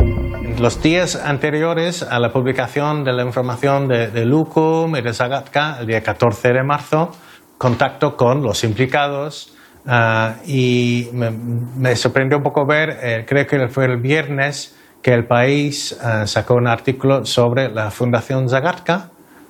Los 0.59 0.81
días 0.81 1.15
anteriores 1.15 2.03
a 2.03 2.19
la 2.19 2.31
publicación 2.31 3.03
de 3.03 3.13
la 3.13 3.23
información 3.23 3.87
de, 3.87 4.07
de 4.07 4.25
Lucum 4.25 4.95
y 4.95 5.01
de 5.01 5.13
Zagatka, 5.13 5.77
el 5.79 5.87
día 5.87 6.01
14 6.01 6.49
de 6.49 6.63
marzo, 6.63 7.11
contacto 7.57 8.15
con 8.15 8.41
los 8.41 8.63
implicados 8.63 9.53
uh, 9.85 10.33
y 10.45 11.09
me, 11.13 11.31
me, 11.31 11.95
sorprendió 11.95 12.37
un 12.37 12.43
poco 12.43 12.65
ver, 12.65 12.97
eh, 13.01 13.25
creo 13.27 13.45
que 13.45 13.67
fue 13.67 13.85
el 13.85 13.97
viernes, 13.97 14.75
que 15.01 15.13
el 15.13 15.25
país 15.25 15.97
uh, 16.03 16.27
sacó 16.27 16.55
un 16.55 16.67
artículo 16.67 17.25
sobre 17.25 17.69
la 17.69 17.89
Fundación 17.89 18.49
Zagatka 18.49 19.09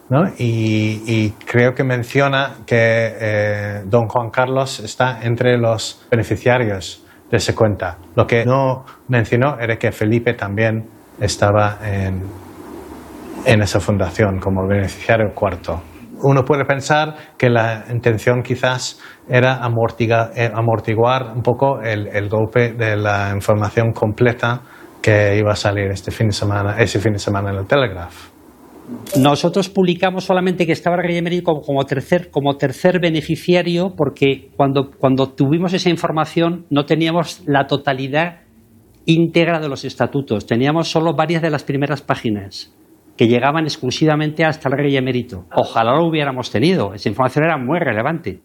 ¿no? 0.10 0.28
y, 0.38 1.02
y, 1.06 1.32
creo 1.46 1.74
que 1.74 1.84
menciona 1.84 2.58
que 2.66 3.16
eh, 3.20 3.82
don 3.86 4.08
Juan 4.08 4.30
Carlos 4.30 4.80
está 4.80 5.20
entre 5.22 5.58
los 5.58 6.06
beneficiarios 6.10 7.04
de 7.30 7.38
esa 7.38 7.54
cuenta. 7.56 7.98
Lo 8.16 8.26
que 8.26 8.46
no 8.46 8.86
mencionó 9.08 9.60
era 9.60 9.78
que 9.78 9.92
Felipe 9.92 10.34
también 10.34 10.88
estaba 11.20 11.78
en, 11.84 12.24
en 13.46 13.62
esa 13.62 13.80
fundación 13.80 14.40
como 14.40 14.68
beneficiario 14.68 15.32
cuarto. 15.34 15.82
Uno 16.22 16.44
puede 16.44 16.66
pensar 16.66 17.16
que 17.38 17.50
la 17.50 17.86
intención 17.92 18.42
quizás 18.44 19.00
era 19.30 19.64
amortiguar, 19.64 20.32
eh, 20.36 20.50
amortiguar 20.54 21.34
un 21.36 21.42
poco 21.42 21.82
el, 21.82 22.30
golpe 22.30 22.74
de 22.74 22.98
la 22.98 23.32
información 23.34 23.92
completa 23.94 24.62
que 25.02 25.38
iba 25.38 25.52
a 25.52 25.56
salir 25.56 25.90
este 25.92 26.12
fin 26.12 26.28
de 26.28 26.34
semana, 26.34 26.76
ese 26.78 27.00
fin 27.00 27.14
de 27.14 27.20
semana 27.20 27.52
en 27.52 27.58
el 27.58 27.68
Telegraph. 27.68 28.30
Nosotros 29.18 29.70
publicamos 29.70 30.24
solamente 30.24 30.66
que 30.66 30.72
estaba 30.72 30.98
Rey 30.98 31.42
como, 31.42 31.62
como, 31.62 31.86
tercer, 31.86 32.32
como 32.32 32.58
tercer 32.58 33.00
beneficiario 33.00 33.94
porque 33.96 34.50
cuando, 34.58 34.90
cuando 34.98 35.28
tuvimos 35.28 35.74
esa 35.74 35.90
información 35.90 36.66
no 36.70 36.86
teníamos 36.86 37.44
la 37.46 37.68
totalidad 37.68 38.40
íntegra 39.06 39.60
de 39.60 39.70
los 39.70 39.86
estatutos, 39.86 40.48
teníamos 40.48 40.90
solo 40.90 41.14
varias 41.14 41.42
de 41.42 41.52
las 41.52 41.64
primeras 41.64 42.02
páginas 42.02 42.74
que 43.20 43.28
llegaban 43.28 43.66
exclusivamente 43.66 44.46
hasta 44.46 44.70
el 44.70 44.78
rey 44.78 44.96
emérito. 44.96 45.46
Ojalá 45.54 45.94
lo 45.94 46.06
hubiéramos 46.06 46.52
tenido, 46.52 46.94
esa 46.94 47.10
información 47.10 47.44
era 47.44 47.58
muy 47.58 47.78
relevante. 47.78 48.44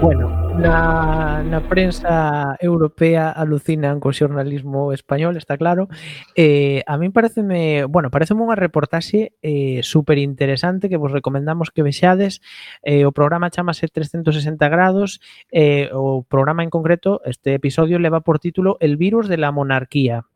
Bueno, 0.00 0.30
na, 0.56 1.42
na 1.42 1.60
prensa 1.68 2.56
europea 2.60 3.28
alucinan 3.28 4.00
co 4.00 4.08
xornalismo 4.16 4.96
español, 4.96 5.36
está 5.36 5.60
claro. 5.60 5.92
Eh, 6.32 6.80
a 6.88 6.96
min 6.96 7.12
pareceme, 7.12 7.84
bueno, 7.84 8.08
pareceme 8.08 8.40
unha 8.40 8.56
reportaxe 8.56 9.36
eh, 9.44 9.84
super 9.84 10.16
interesante 10.16 10.88
que 10.88 10.96
vos 10.96 11.12
recomendamos 11.12 11.68
que 11.68 11.84
vexades. 11.84 12.40
Eh, 12.80 13.04
o 13.04 13.12
programa 13.12 13.52
chamase 13.52 13.84
360 13.84 14.64
grados, 14.72 15.20
eh, 15.52 15.92
o 15.92 16.24
programa 16.24 16.64
en 16.64 16.72
concreto, 16.72 17.20
este 17.28 17.52
episodio 17.52 18.00
leva 18.00 18.24
por 18.24 18.40
título 18.40 18.80
El 18.80 18.96
virus 18.96 19.28
de 19.28 19.36
la 19.36 19.52
monarquía 19.52 20.31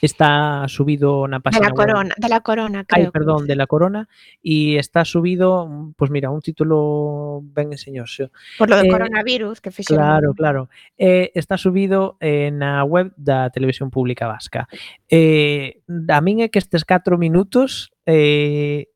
está 0.00 0.66
subido 0.68 1.26
na 1.28 1.40
página 1.40 1.68
de 1.68 1.74
la 1.74 1.94
web. 1.94 2.12
de 2.16 2.28
la 2.28 2.40
corona, 2.40 2.84
creo. 2.84 3.06
Ay, 3.06 3.10
perdón, 3.10 3.46
de 3.46 3.56
la 3.56 3.66
corona 3.66 4.08
y 4.42 4.76
está 4.76 5.04
subido, 5.04 5.92
pues 5.96 6.10
mira, 6.10 6.30
un 6.30 6.40
título 6.40 7.40
ben 7.42 7.72
enseñoso. 7.72 8.30
Por 8.58 8.70
lo 8.70 8.76
de 8.76 8.86
eh, 8.86 8.90
coronavirus 8.90 9.60
que 9.60 9.70
fixeron. 9.70 10.04
Claro, 10.04 10.34
claro. 10.34 10.68
Eh, 10.96 11.30
está 11.34 11.56
subido 11.56 12.16
eh, 12.20 12.50
na 12.50 12.84
web 12.84 13.12
da 13.16 13.50
Televisión 13.50 13.90
Pública 13.90 14.26
Vasca. 14.26 14.68
Eh, 15.08 15.80
a 16.08 16.20
min 16.20 16.40
é 16.44 16.48
que 16.48 16.58
estes 16.58 16.84
4 16.84 17.18
minutos 17.18 17.90
eh, 18.06 18.88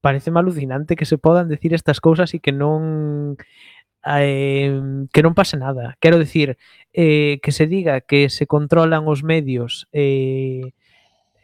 parece 0.00 0.30
alucinante 0.30 0.96
que 0.96 1.04
se 1.04 1.18
podan 1.18 1.48
decir 1.48 1.74
estas 1.74 2.00
cousas 2.00 2.32
e 2.34 2.38
que 2.40 2.52
non 2.52 3.36
eh, 4.04 5.06
que 5.12 5.22
non 5.22 5.36
pase 5.36 5.56
nada. 5.56 5.96
Quero 6.00 6.18
dicir, 6.18 6.56
eh, 6.92 7.38
que 7.42 7.52
se 7.52 7.66
diga 7.66 8.00
que 8.00 8.28
se 8.28 8.46
controlan 8.46 9.06
os 9.06 9.22
medios 9.22 9.86
eh, 9.92 10.72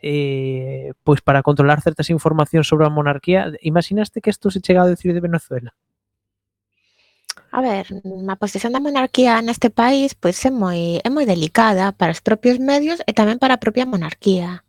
eh, 0.03 0.93
pois 1.05 1.21
para 1.21 1.43
controlar 1.43 1.81
certas 1.81 2.11
informacións 2.11 2.69
sobre 2.69 2.87
a 2.87 2.93
monarquía, 2.93 3.53
imaginaste 3.61 4.21
que 4.21 4.31
isto 4.31 4.51
se 4.51 4.61
chega 4.61 4.83
a 4.83 4.91
decir 4.91 5.15
de 5.15 5.25
Venezuela? 5.25 5.75
A 7.51 7.63
ver, 7.63 7.87
a 8.29 8.37
posición 8.37 8.75
da 8.75 8.85
monarquía 8.85 9.41
neste 9.41 9.71
país 9.71 10.13
pois 10.13 10.37
é 10.45 10.53
moi 10.53 11.01
é 11.01 11.09
moi 11.09 11.25
delicada 11.25 11.95
para 11.97 12.13
os 12.13 12.21
propios 12.21 12.61
medios 12.61 13.01
e 13.09 13.13
tamén 13.17 13.41
para 13.41 13.57
a 13.57 13.63
propia 13.63 13.89
monarquía. 13.89 14.66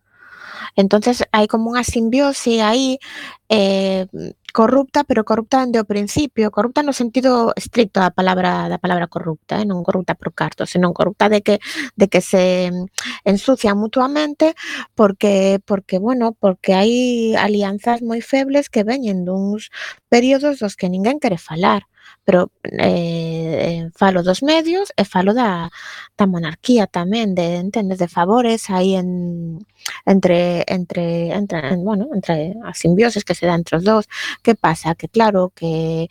Entonces 0.77 1.25
hai 1.33 1.49
como 1.49 1.73
unha 1.73 1.81
simbiose 1.81 2.61
aí 2.61 3.01
eh, 3.49 4.05
corrupta, 4.53 5.03
pero 5.03 5.25
corrupta 5.25 5.61
dende 5.61 5.81
o 5.81 5.85
principio, 5.85 6.53
corrupta 6.53 6.81
no 6.85 6.93
sentido 6.93 7.53
estricto 7.57 7.97
da 7.99 8.13
palabra 8.13 8.69
da 8.69 8.77
palabra 8.77 9.09
corrupta, 9.09 9.61
eh? 9.61 9.65
non 9.65 9.81
corrupta 9.81 10.13
por 10.13 10.33
carto, 10.37 10.69
senón 10.69 10.93
corrupta 10.93 11.29
de 11.33 11.41
que 11.45 11.55
de 11.97 12.05
que 12.09 12.21
se 12.21 12.69
mm, 12.71 12.85
ensucian 13.25 13.77
mutuamente 13.77 14.53
porque 14.93 15.59
porque 15.65 15.97
bueno, 15.97 16.37
porque 16.37 16.73
hai 16.77 16.93
alianzas 17.37 18.05
moi 18.05 18.21
febles 18.21 18.69
que 18.69 18.85
veñen 18.85 19.25
duns 19.25 19.73
períodos 20.13 20.61
dos 20.61 20.77
que 20.77 20.89
ninguén 20.93 21.17
quere 21.21 21.37
falar 21.41 21.89
pero 22.25 22.51
eh, 22.63 23.89
falo 23.95 24.23
dos 24.23 24.43
medios 24.43 24.91
e 24.97 25.03
falo 25.05 25.33
da, 25.33 25.71
da 26.17 26.25
monarquía 26.27 26.87
tamén, 26.87 27.35
de 27.35 27.57
entendes 27.63 27.99
de 27.99 28.09
favores 28.11 28.69
aí 28.69 28.95
en 28.99 29.63
entre 30.05 30.63
entre 30.67 31.31
entre 31.31 31.57
en, 31.71 31.83
bueno, 31.87 32.09
entre 32.13 32.55
as 32.63 32.77
simbioses 32.79 33.23
que 33.23 33.35
se 33.35 33.47
dan 33.47 33.63
entre 33.63 33.77
os 33.79 33.83
dous. 33.83 34.05
Que 34.43 34.55
pasa? 34.55 34.95
Que 34.95 35.07
claro 35.07 35.51
que 35.55 36.07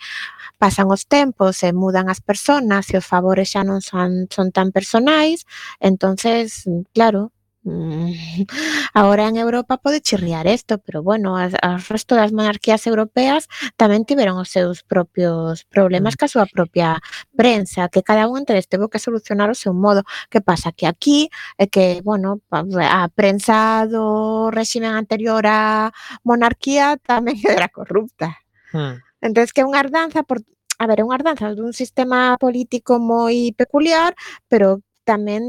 pasan 0.59 0.89
os 0.89 1.05
tempos 1.07 1.63
e 1.63 1.73
mudan 1.77 2.09
as 2.09 2.21
personas 2.25 2.89
e 2.93 2.97
os 2.97 3.07
favores 3.07 3.53
xa 3.53 3.63
non 3.65 3.81
son, 3.85 4.29
son 4.33 4.49
tan 4.57 4.73
personais, 4.73 5.45
entonces, 5.81 6.65
claro, 6.97 7.36
Mm, 7.67 8.13
ahora 8.95 9.27
en 9.27 9.37
Europa 9.37 9.77
pode 9.79 10.01
chirriar 10.01 10.47
isto, 10.47 10.79
pero 10.79 11.03
bueno, 11.03 11.37
as, 11.37 11.53
as 11.63 11.89
resto 11.89 12.15
das 12.15 12.31
monarquías 12.31 12.87
europeas 12.87 13.51
tamén 13.75 14.07
tiveron 14.07 14.39
os 14.39 14.55
seus 14.55 14.87
propios 14.87 15.67
problemas 15.67 16.15
mm. 16.15 16.19
ca 16.23 16.31
súa 16.31 16.47
propia 16.47 17.03
prensa, 17.35 17.91
que 17.91 18.07
cada 18.07 18.31
un 18.31 18.47
deles 18.47 18.71
teve 18.71 18.87
que 18.87 19.03
solucionar 19.03 19.51
o 19.51 19.59
seu 19.59 19.75
modo. 19.75 20.07
Que 20.31 20.39
pasa? 20.39 20.71
Que 20.71 20.87
aquí, 20.87 21.27
é 21.59 21.67
que, 21.67 22.07
bueno, 22.07 22.39
a 22.55 23.11
prensa 23.11 23.83
do 23.91 24.47
réximen 24.55 24.95
anterior 24.95 25.43
á 25.43 25.91
monarquía 26.23 27.03
tamén 27.03 27.35
era 27.51 27.67
corrupta. 27.67 28.39
Hmm. 28.71 29.03
Que 29.19 29.61
é 29.63 29.67
unha 29.67 29.83
ardanza 29.83 30.23
por, 30.23 30.39
a 30.79 30.87
ver, 30.87 31.03
é 31.03 31.05
unha 31.07 31.19
ardanza 31.19 31.51
dun 31.51 31.75
sistema 31.75 32.39
político 32.39 33.03
moi 33.03 33.51
peculiar, 33.59 34.15
pero 34.47 34.86
tamén 35.07 35.43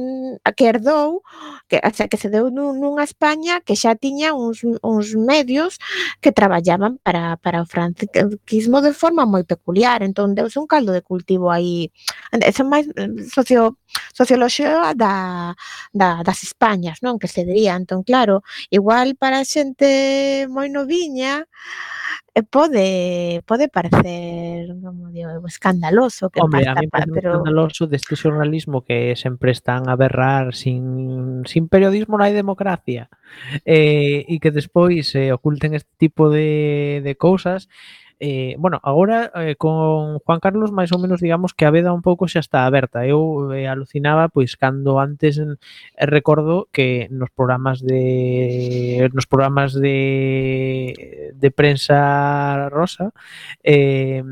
que 0.58 0.70
herdou, 0.70 1.26
que, 1.68 1.82
o 1.82 1.92
sea, 1.98 2.08
que 2.08 2.22
se 2.22 2.30
deu 2.30 2.54
nun, 2.54 2.78
nunha 2.78 3.04
España 3.04 3.60
que 3.66 3.74
xa 3.74 3.98
tiña 3.98 4.38
uns, 4.38 4.62
uns 4.86 5.08
medios 5.18 5.82
que 6.22 6.32
traballaban 6.32 7.02
para, 7.02 7.42
para 7.42 7.66
o 7.66 7.70
franquismo 7.74 8.78
de 8.86 8.94
forma 8.94 9.26
moi 9.26 9.44
peculiar, 9.44 10.06
entón 10.06 10.38
deus 10.38 10.54
un 10.62 10.70
caldo 10.70 10.94
de 10.94 11.02
cultivo 11.02 11.50
aí, 11.50 11.90
eso 12.32 12.64
máis 12.64 12.86
eh, 12.94 13.10
socio, 13.34 13.82
socioloxía 14.14 14.94
da, 14.94 15.58
da, 15.92 16.22
das 16.22 16.46
Españas, 16.46 17.02
non? 17.02 17.18
Que 17.18 17.28
se 17.28 17.42
diría, 17.42 17.74
entón 17.76 18.06
claro, 18.06 18.46
igual 18.70 19.18
para 19.18 19.42
xente 19.42 20.46
moi 20.54 20.70
noviña, 20.70 21.50
Eh, 22.38 22.40
e 22.40 22.44
pode 22.44 23.42
pode 23.50 23.66
parecer 23.68 24.70
como 24.82 25.10
digo, 25.10 25.48
escandaloso 25.48 26.30
que 26.30 26.42
Hombre, 26.42 26.66
pasa, 26.66 26.78
a 26.78 26.82
mí 26.82 26.88
parece 26.88 27.12
pero 27.12 27.32
escandaloso 27.34 27.88
deste 27.88 28.14
xornalismo 28.16 28.86
que 28.86 29.16
sempre 29.18 29.52
están 29.52 29.90
a 29.90 29.96
berrar 29.98 30.54
sin 30.54 31.42
sin 31.50 31.66
periodismo 31.66 32.18
non 32.18 32.26
hai 32.26 32.38
democracia. 32.38 33.10
Eh, 33.66 34.24
e 34.30 34.38
que 34.38 34.54
despois 34.54 35.14
eh, 35.18 35.34
oculten 35.34 35.74
este 35.74 35.90
tipo 35.98 36.30
de 36.30 37.02
de 37.02 37.14
cousas 37.18 37.66
Eh, 38.20 38.56
bueno, 38.58 38.80
agora 38.84 39.32
eh, 39.36 39.56
con 39.58 40.18
Juan 40.26 40.40
Carlos 40.40 40.72
máis 40.74 40.90
ou 40.90 40.98
menos 40.98 41.22
digamos 41.22 41.54
que 41.54 41.70
a 41.70 41.74
veda 41.76 41.94
un 41.94 42.02
pouco 42.02 42.26
xa 42.26 42.42
está 42.42 42.66
aberta. 42.66 43.06
Eu 43.06 43.54
eh, 43.54 43.70
alucinaba 43.70 44.26
pois 44.34 44.58
cando 44.58 44.98
antes 44.98 45.38
mm, 45.38 45.54
eh, 46.02 46.06
recordo 46.10 46.66
que 46.74 47.06
nos 47.14 47.30
programas 47.30 47.78
de 47.86 49.06
nos 49.14 49.30
programas 49.30 49.78
de 49.78 51.30
de 51.38 51.50
prensa 51.54 52.70
rosa 52.74 53.14
eh 53.62 54.26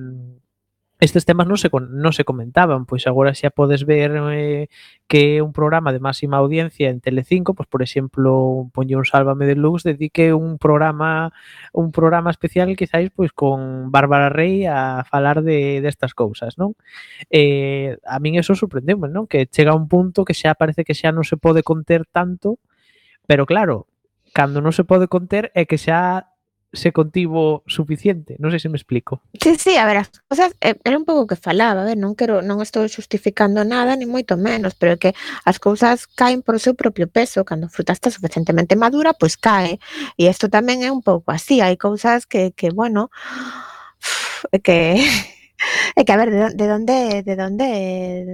estes 0.99 1.25
temas 1.27 1.43
non 1.43 1.59
se 1.59 1.67
non 1.71 2.15
se 2.15 2.23
comentaban, 2.23 2.87
pois 2.87 3.03
agora 3.03 3.35
xa 3.35 3.51
podes 3.51 3.83
ver 3.83 4.15
eh, 4.31 4.71
que 5.11 5.43
un 5.43 5.51
programa 5.51 5.91
de 5.91 5.99
máxima 5.99 6.39
audiencia 6.39 6.87
en 6.87 7.03
Telecinco, 7.03 7.51
pois 7.51 7.67
por 7.67 7.83
exemplo, 7.83 8.71
ponlle 8.71 8.95
un 8.95 9.03
Sálvame 9.03 9.43
de 9.43 9.59
Lux, 9.59 9.83
dedique 9.83 10.31
un 10.31 10.55
programa 10.55 11.35
un 11.75 11.91
programa 11.91 12.31
especial 12.31 12.71
quizáis 12.79 13.11
pois 13.11 13.35
con 13.35 13.91
Bárbara 13.91 14.31
Rey 14.31 14.65
a 14.65 15.03
falar 15.03 15.43
de 15.43 15.83
destas 15.83 16.11
de 16.11 16.15
cousas, 16.15 16.55
non? 16.55 16.79
Eh, 17.27 17.99
a 18.07 18.15
min 18.23 18.39
eso 18.39 18.55
sorprendeume, 18.55 19.11
non? 19.11 19.27
Que 19.27 19.51
chega 19.51 19.75
un 19.75 19.91
punto 19.91 20.23
que 20.23 20.31
xa 20.31 20.55
parece 20.55 20.87
que 20.87 20.95
xa 20.95 21.11
non 21.11 21.27
se 21.27 21.35
pode 21.35 21.59
conter 21.59 22.07
tanto, 22.07 22.55
pero 23.27 23.43
claro, 23.43 23.91
cando 24.31 24.63
non 24.63 24.71
se 24.71 24.87
pode 24.87 25.11
conter 25.11 25.51
é 25.55 25.67
que 25.67 25.75
xa 25.75 26.31
se 26.75 26.91
contivo 26.91 27.63
suficiente, 27.65 28.35
non 28.37 28.51
sei 28.51 28.59
se 28.61 28.69
me 28.69 28.77
explico. 28.77 29.23
Sí, 29.39 29.55
sí, 29.55 29.73
a 29.79 29.87
ver, 29.87 30.03
as 30.03 30.11
cosas 30.27 30.53
eh, 30.61 30.77
era 30.83 30.99
un 30.99 31.07
pouco 31.07 31.25
que 31.25 31.39
falaba, 31.39 31.81
a 31.81 31.87
ver, 31.87 31.97
non 31.97 32.13
quero 32.13 32.45
non 32.45 32.61
estou 32.61 32.85
justificando 32.85 33.63
nada, 33.65 33.95
ni 33.95 34.05
moito 34.05 34.35
menos, 34.35 34.75
pero 34.77 34.99
que 34.99 35.15
as 35.47 35.57
cousas 35.57 36.05
caen 36.05 36.43
por 36.45 36.55
o 36.55 36.61
seu 36.61 36.75
propio 36.77 37.09
peso, 37.09 37.47
cando 37.47 37.67
a 37.67 37.73
fruta 37.73 37.95
está 37.95 38.11
suficientemente 38.11 38.75
madura, 38.75 39.15
pois 39.17 39.39
cae. 39.39 39.81
E 40.19 40.29
isto 40.29 40.51
tamén 40.51 40.83
é 40.85 40.91
un 40.91 41.01
pouco 41.01 41.31
así, 41.33 41.63
hai 41.63 41.79
cousas 41.79 42.27
que 42.29 42.53
que 42.53 42.69
bueno, 42.69 43.09
que 44.65 45.01
É 45.95 46.03
que 46.03 46.11
a 46.11 46.17
ver, 46.17 46.29
de, 46.31 46.55
de 46.55 46.67
onde 46.71 47.23
de 47.23 47.33
onde 47.39 47.67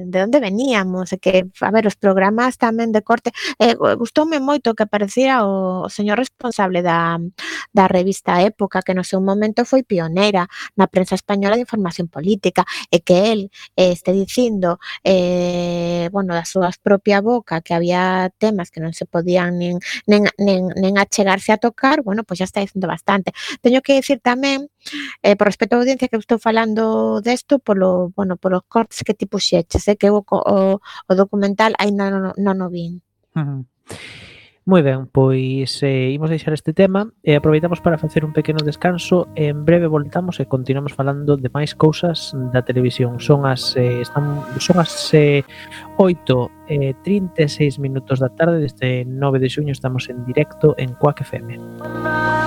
de 0.08 0.20
onde 0.24 0.40
veníamos, 0.40 1.14
é 1.14 1.18
que 1.18 1.46
a 1.62 1.72
ver 1.72 1.86
os 1.88 1.96
programas 1.96 2.58
tamén 2.58 2.90
de 2.92 3.02
corte, 3.06 3.30
eh, 3.62 3.76
gustoume 3.78 4.40
moito 4.42 4.74
que 4.74 4.84
aparecera 4.84 5.46
o, 5.46 5.86
o 5.86 5.90
señor 5.90 6.18
responsable 6.18 6.82
da 6.82 7.20
da 7.74 7.86
revista 7.88 8.42
Época, 8.42 8.82
que 8.82 8.94
no 8.98 9.04
seu 9.06 9.22
momento 9.22 9.66
foi 9.66 9.84
pionera 9.86 10.48
na 10.76 10.88
prensa 10.90 11.16
española 11.16 11.56
de 11.56 11.66
información 11.68 12.08
política, 12.10 12.66
e 12.90 13.02
que 13.06 13.32
el 13.32 13.42
eh, 13.78 13.92
este 13.94 14.12
dicindo, 14.14 14.80
eh, 15.04 16.10
bueno, 16.12 16.34
da 16.34 16.46
súa 16.46 16.72
propia 16.82 17.22
boca 17.22 17.62
que 17.62 17.74
había 17.74 18.32
temas 18.38 18.72
que 18.72 18.82
non 18.82 18.94
se 18.98 19.06
podían 19.06 19.58
nin 19.62 19.78
nen, 20.10 20.26
nen, 20.38 20.74
nen 20.76 20.96
achegarse 20.98 21.52
a 21.54 21.62
tocar, 21.62 22.02
bueno, 22.02 22.24
pois 22.26 22.40
pues 22.40 22.40
já 22.42 22.46
está 22.46 22.60
dicindo 22.62 22.88
bastante. 22.88 23.34
Teño 23.62 23.82
que 23.86 23.94
dicir 24.00 24.20
tamén 24.24 24.72
Eh, 25.24 25.36
por 25.36 25.48
respecto 25.48 25.76
á 25.76 25.80
audiencia 25.80 26.10
que 26.10 26.18
estou 26.18 26.40
falando 26.40 27.22
desto 27.22 27.60
polo, 27.60 28.12
bueno, 28.18 28.38
polos 28.38 28.64
cortes 28.68 29.04
que 29.06 29.14
ti 29.14 29.26
puxeches, 29.26 29.88
eh, 29.88 29.98
que 29.98 30.10
o, 30.10 30.26
o, 30.26 30.82
o 30.82 31.12
documental 31.16 31.74
aínda 31.78 32.10
non, 32.10 32.34
non 32.38 32.58
o 32.66 32.68
vin. 32.70 33.02
Uh 33.36 33.42
-huh. 33.42 33.62
Moi 34.64 34.86
ben, 34.86 35.10
pois 35.10 35.82
eh, 35.82 36.14
imos 36.14 36.30
deixar 36.30 36.54
este 36.54 36.70
tema 36.70 37.10
e 37.26 37.34
eh, 37.34 37.36
aproveitamos 37.36 37.82
para 37.82 37.98
facer 37.98 38.22
un 38.22 38.30
pequeno 38.32 38.62
descanso 38.62 39.26
e 39.34 39.50
en 39.50 39.66
breve 39.66 39.90
voltamos 39.90 40.38
e 40.38 40.46
continuamos 40.46 40.94
falando 40.94 41.34
de 41.34 41.50
máis 41.50 41.74
cousas 41.74 42.30
da 42.54 42.62
televisión. 42.62 43.18
Son 43.18 43.50
as 43.50 43.74
eh, 43.74 44.06
están 44.06 44.46
son 44.62 44.78
as 44.78 44.94
eh, 45.18 45.42
8 45.98 46.70
eh, 46.70 46.94
e 46.94 46.94
eh, 46.94 47.42
36 47.42 47.82
minutos 47.82 48.22
da 48.22 48.30
tarde 48.30 48.62
deste 48.62 49.02
9 49.02 49.42
de 49.42 49.50
xuño 49.50 49.74
estamos 49.74 50.14
en 50.14 50.22
directo 50.30 50.78
en 50.78 50.94
Quack 50.94 51.26
FM. 51.26 51.58
Música 51.58 52.41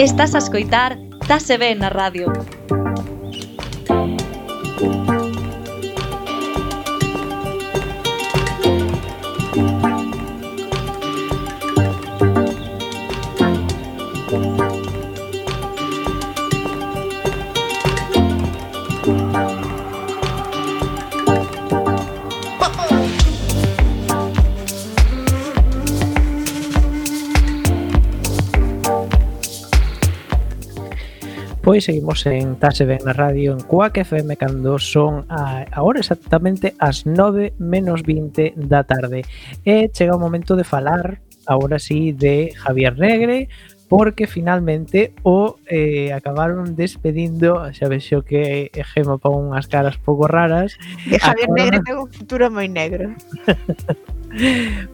Estás 0.00 0.34
a 0.34 0.38
escoitar 0.38 0.96
Tase 1.28 1.58
Ben 1.58 1.80
na 1.80 1.90
radio. 1.90 2.32
pois 31.80 31.86
seguimos 31.86 32.26
en 32.26 32.56
Tase 32.56 32.84
Ben 32.84 33.00
na 33.08 33.16
Radio 33.16 33.56
en 33.56 33.64
Cuac 33.64 33.96
FM 33.96 34.36
cando 34.36 34.76
son 34.76 35.24
a, 35.32 35.64
agora 35.72 36.04
exactamente 36.04 36.76
as 36.76 37.08
9 37.08 37.56
menos 37.56 38.04
20 38.04 38.52
da 38.68 38.84
tarde. 38.84 39.24
E 39.64 39.88
chega 39.88 40.12
o 40.12 40.20
momento 40.20 40.60
de 40.60 40.64
falar 40.68 41.24
agora 41.48 41.80
sí 41.80 42.12
de 42.12 42.52
Javier 42.52 43.00
Negre 43.00 43.48
porque 43.88 44.28
finalmente 44.28 45.16
o 45.24 45.56
eh, 45.72 46.12
acabaron 46.12 46.76
despedindo 46.76 47.64
xa 47.72 47.88
vexo 47.88 48.20
que 48.28 48.68
eh, 48.68 48.84
Gema 48.84 49.16
pon 49.16 49.40
unhas 49.40 49.64
caras 49.64 49.96
pouco 49.96 50.28
raras 50.28 50.76
e 51.08 51.16
Javier 51.16 51.48
acabaron... 51.48 51.56
Negre 51.56 51.76
ten 51.80 51.96
un 51.96 52.12
futuro 52.12 52.52
moi 52.52 52.68
negro. 52.68 53.16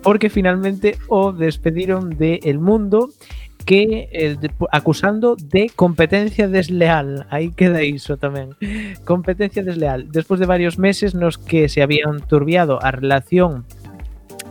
Porque 0.01 0.31
finalmente 0.31 0.97
o 1.09 1.29
despediron 1.33 2.17
de 2.17 2.41
El 2.41 2.57
Mundo 2.57 3.13
e 3.13 3.46
que 3.67 4.09
eh, 4.13 4.37
acusando 4.71 5.37
de 5.37 5.69
competencia 5.75 6.49
desleal. 6.49 7.27
Aí 7.29 7.51
queda 7.51 7.83
iso 7.83 8.17
tamén. 8.17 8.55
Competencia 9.03 9.67
desleal. 9.67 10.07
Despois 10.09 10.39
de 10.39 10.47
varios 10.47 10.79
meses 10.79 11.19
nos 11.19 11.37
que 11.37 11.69
se 11.69 11.83
habían 11.83 12.23
turbiado 12.23 12.79
a 12.81 12.95
relación 12.95 13.67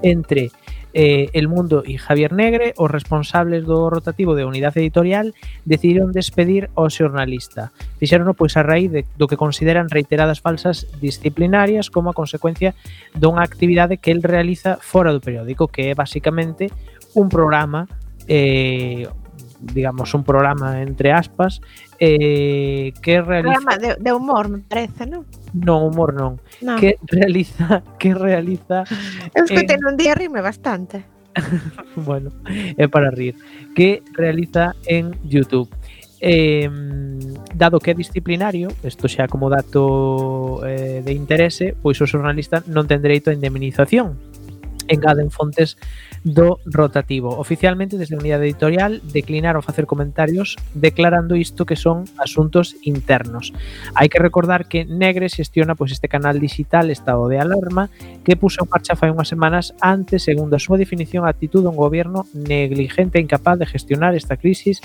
entre 0.03 0.51
eh, 0.91 1.30
El 1.32 1.47
Mundo 1.47 1.84
e 1.88 1.95
Javier 1.95 2.36
Negre, 2.36 2.76
os 2.76 2.91
responsables 2.91 3.63
do 3.63 3.88
rotativo 3.88 4.36
de 4.36 4.43
unidade 4.43 4.84
editorial 4.84 5.32
decidiron 5.63 6.11
despedir 6.11 6.68
ao 6.76 6.91
xornalista. 6.91 7.72
Fixerono 7.99 8.36
pois 8.36 8.59
a 8.59 8.68
raíz 8.68 8.91
de, 8.91 9.07
do 9.16 9.32
que 9.32 9.39
consideran 9.39 9.88
reiteradas 9.88 10.43
falsas 10.43 10.88
disciplinarias 10.99 11.88
como 11.88 12.11
a 12.11 12.18
consecuencia 12.18 12.76
dunha 13.16 13.43
actividade 13.43 13.95
que 13.95 14.11
el 14.11 14.24
realiza 14.24 14.76
fora 14.80 15.16
do 15.16 15.24
periódico, 15.24 15.72
que 15.72 15.91
é 15.91 15.93
basicamente 15.95 16.68
un 17.16 17.32
programa 17.32 17.88
eh, 18.28 19.07
digamos, 19.59 20.13
un 20.13 20.23
programa 20.23 20.82
entre 20.82 21.11
aspas 21.11 21.61
eh, 21.99 22.93
que 23.01 23.21
realiza... 23.21 23.59
Programa 23.59 23.78
de, 23.78 23.95
de, 23.99 24.13
humor, 24.13 24.49
me 24.49 24.59
parece, 24.59 25.05
non? 25.05 25.26
Non, 25.53 25.88
humor 25.88 26.13
non. 26.13 26.38
No. 26.61 26.76
Que 26.78 26.99
realiza... 27.07 27.82
Que 27.97 28.13
realiza... 28.13 28.84
Eu 29.34 29.47
que 29.47 29.63
eh, 29.63 29.80
un 29.82 29.97
día 29.97 30.13
rime 30.13 30.41
bastante. 30.41 31.05
bueno, 31.95 32.32
é 32.78 32.88
para 32.88 33.11
rir. 33.11 33.36
Que 33.76 34.03
realiza 34.13 34.76
en 34.86 35.15
YouTube. 35.23 35.69
Eh, 36.21 36.69
dado 37.53 37.80
que 37.80 37.91
é 37.91 37.95
disciplinario, 37.95 38.71
isto 38.84 39.07
xa 39.07 39.28
como 39.28 39.51
dato 39.51 40.63
eh, 40.63 41.03
de 41.03 41.13
interese, 41.13 41.76
pois 41.80 41.99
o 41.99 42.07
xornalista 42.07 42.63
non 42.71 42.88
ten 42.88 43.03
dereito 43.03 43.30
a 43.30 43.36
indemnización 43.36 44.15
engaden 44.88 45.32
fontes 45.32 45.78
do 46.26 46.59
rotativo. 46.65 47.38
Oficialmente, 47.38 48.01
desde 48.01 48.17
a 48.17 48.19
unidade 48.19 48.49
editorial, 48.49 48.99
declinaron 49.13 49.61
facer 49.61 49.86
comentarios 49.86 50.57
declarando 50.73 51.38
isto 51.38 51.69
que 51.69 51.78
son 51.78 52.09
asuntos 52.17 52.76
internos. 52.82 53.53
Hai 53.93 54.09
que 54.09 54.17
recordar 54.17 54.65
que 54.65 54.89
Negre 54.89 55.30
xestiona 55.30 55.78
pois 55.78 55.93
este 55.93 56.09
canal 56.09 56.41
digital 56.41 56.89
Estado 56.89 57.30
de 57.30 57.38
Alarma 57.38 57.93
que 58.26 58.34
puso 58.34 58.65
en 58.65 58.73
marcha 58.73 58.97
fai 58.97 59.13
unhas 59.13 59.30
semanas 59.30 59.78
antes, 59.86 60.26
segundo 60.26 60.57
a 60.57 60.63
súa 60.63 60.82
definición, 60.82 61.30
a 61.30 61.32
actitud 61.32 61.61
dun 61.61 61.78
goberno 61.78 62.26
negligente 62.34 63.21
e 63.21 63.23
incapaz 63.23 63.61
de 63.61 63.69
gestionar 63.69 64.17
esta 64.17 64.34
crisis 64.34 64.82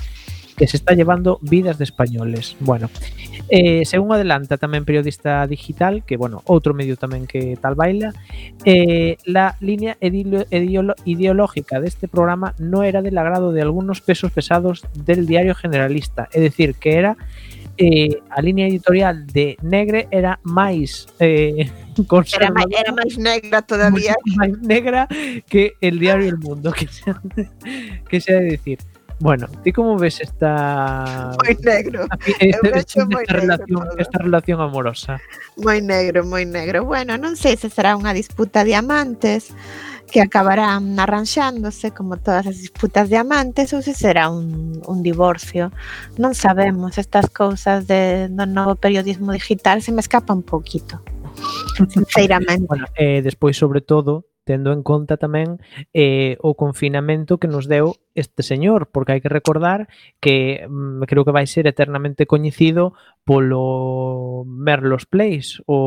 que 0.60 0.66
se 0.66 0.76
está 0.76 0.92
llevando 0.92 1.38
vidas 1.40 1.78
de 1.78 1.84
españoles. 1.84 2.54
Bueno, 2.60 2.90
eh, 3.48 3.86
según 3.88 4.12
adelanta 4.12 4.60
tamén 4.60 4.84
periodista 4.84 5.48
digital, 5.48 6.04
que, 6.04 6.20
bueno, 6.20 6.44
outro 6.44 6.76
medio 6.76 7.00
tamén 7.00 7.24
que 7.24 7.56
tal 7.56 7.72
baila, 7.72 8.12
eh, 8.68 9.16
la 9.24 9.56
línea 9.64 9.96
ideológica 10.04 11.80
de 11.80 11.88
este 11.88 12.12
programa 12.12 12.52
no 12.60 12.84
era 12.84 13.00
del 13.00 13.16
agrado 13.16 13.56
de 13.56 13.64
algunos 13.64 14.04
pesos 14.04 14.36
pesados 14.36 14.84
del 14.92 15.24
diario 15.24 15.56
generalista, 15.56 16.28
é 16.28 16.44
decir, 16.44 16.76
que 16.76 17.00
era 17.00 17.16
eh, 17.80 18.20
a 18.28 18.44
línea 18.44 18.68
editorial 18.68 19.24
de 19.32 19.56
Negre 19.64 20.12
era 20.12 20.36
máis 20.44 21.08
eh, 21.24 21.72
Era, 21.96 22.04
conservadora 22.04 22.68
máis, 22.68 22.80
era 22.84 22.92
máis 22.92 23.14
negra 23.16 23.58
todavía. 23.64 24.14
máis 24.36 24.52
negra 24.60 25.08
que 25.48 25.80
el 25.80 25.96
diario 25.96 26.28
El 26.28 26.36
Mundo, 26.36 26.72
que 26.72 26.84
se, 26.84 27.08
que 28.08 28.20
se 28.20 28.36
ha 28.36 28.40
de 28.40 28.60
decir. 28.60 28.78
Bueno, 29.20 29.48
¿tú 29.62 29.70
cómo 29.74 29.98
ves 29.98 30.18
esta, 30.20 31.36
negro. 31.62 32.06
esta, 32.40 33.04
negro 33.04 33.22
relación, 33.28 33.68
todo. 33.68 33.98
esta 33.98 34.18
relación 34.18 34.60
amorosa? 34.60 35.20
Moi 35.60 35.84
negro, 35.84 36.24
moi 36.24 36.48
negro. 36.48 36.88
Bueno, 36.88 37.20
non 37.20 37.36
sei 37.36 37.60
se 37.60 37.68
será 37.68 38.00
unha 38.00 38.16
disputa 38.16 38.64
de 38.64 38.72
amantes 38.72 39.52
que 40.08 40.24
acabarán 40.24 40.96
arranxándose 40.96 41.92
como 41.92 42.16
todas 42.16 42.48
as 42.48 42.64
disputas 42.64 43.12
de 43.12 43.20
amantes 43.20 43.76
ou 43.76 43.84
se 43.84 43.92
será 43.92 44.32
un, 44.32 44.80
un 44.88 45.04
divorcio. 45.04 45.68
Non 46.16 46.32
sabemos 46.32 46.96
estas 46.96 47.28
cousas 47.28 47.84
de, 47.84 48.32
do 48.32 48.48
novo 48.48 48.80
periodismo 48.80 49.36
digital 49.36 49.84
se 49.84 49.92
me 49.92 50.00
escapa 50.00 50.32
un 50.32 50.48
pouquito. 50.48 51.04
Sinceramente. 51.92 52.64
Bueno, 52.64 52.88
eh, 52.96 53.20
despois, 53.20 53.52
sobre 53.52 53.84
todo, 53.84 54.29
tendo 54.50 54.74
en 54.74 54.82
conta 54.82 55.14
tamén 55.14 55.62
eh, 55.94 56.34
o 56.42 56.58
confinamento 56.58 57.38
que 57.38 57.46
nos 57.46 57.70
deu 57.70 57.94
este 58.18 58.42
señor, 58.42 58.90
porque 58.90 59.14
hai 59.14 59.22
que 59.22 59.30
recordar 59.30 59.86
que 60.18 60.66
mm, 60.66 61.06
creo 61.06 61.22
que 61.22 61.30
vai 61.30 61.46
ser 61.46 61.70
eternamente 61.70 62.26
coñecido 62.26 62.98
polo 63.22 64.42
Merlos 64.50 65.06
Place, 65.06 65.62
o, 65.70 65.78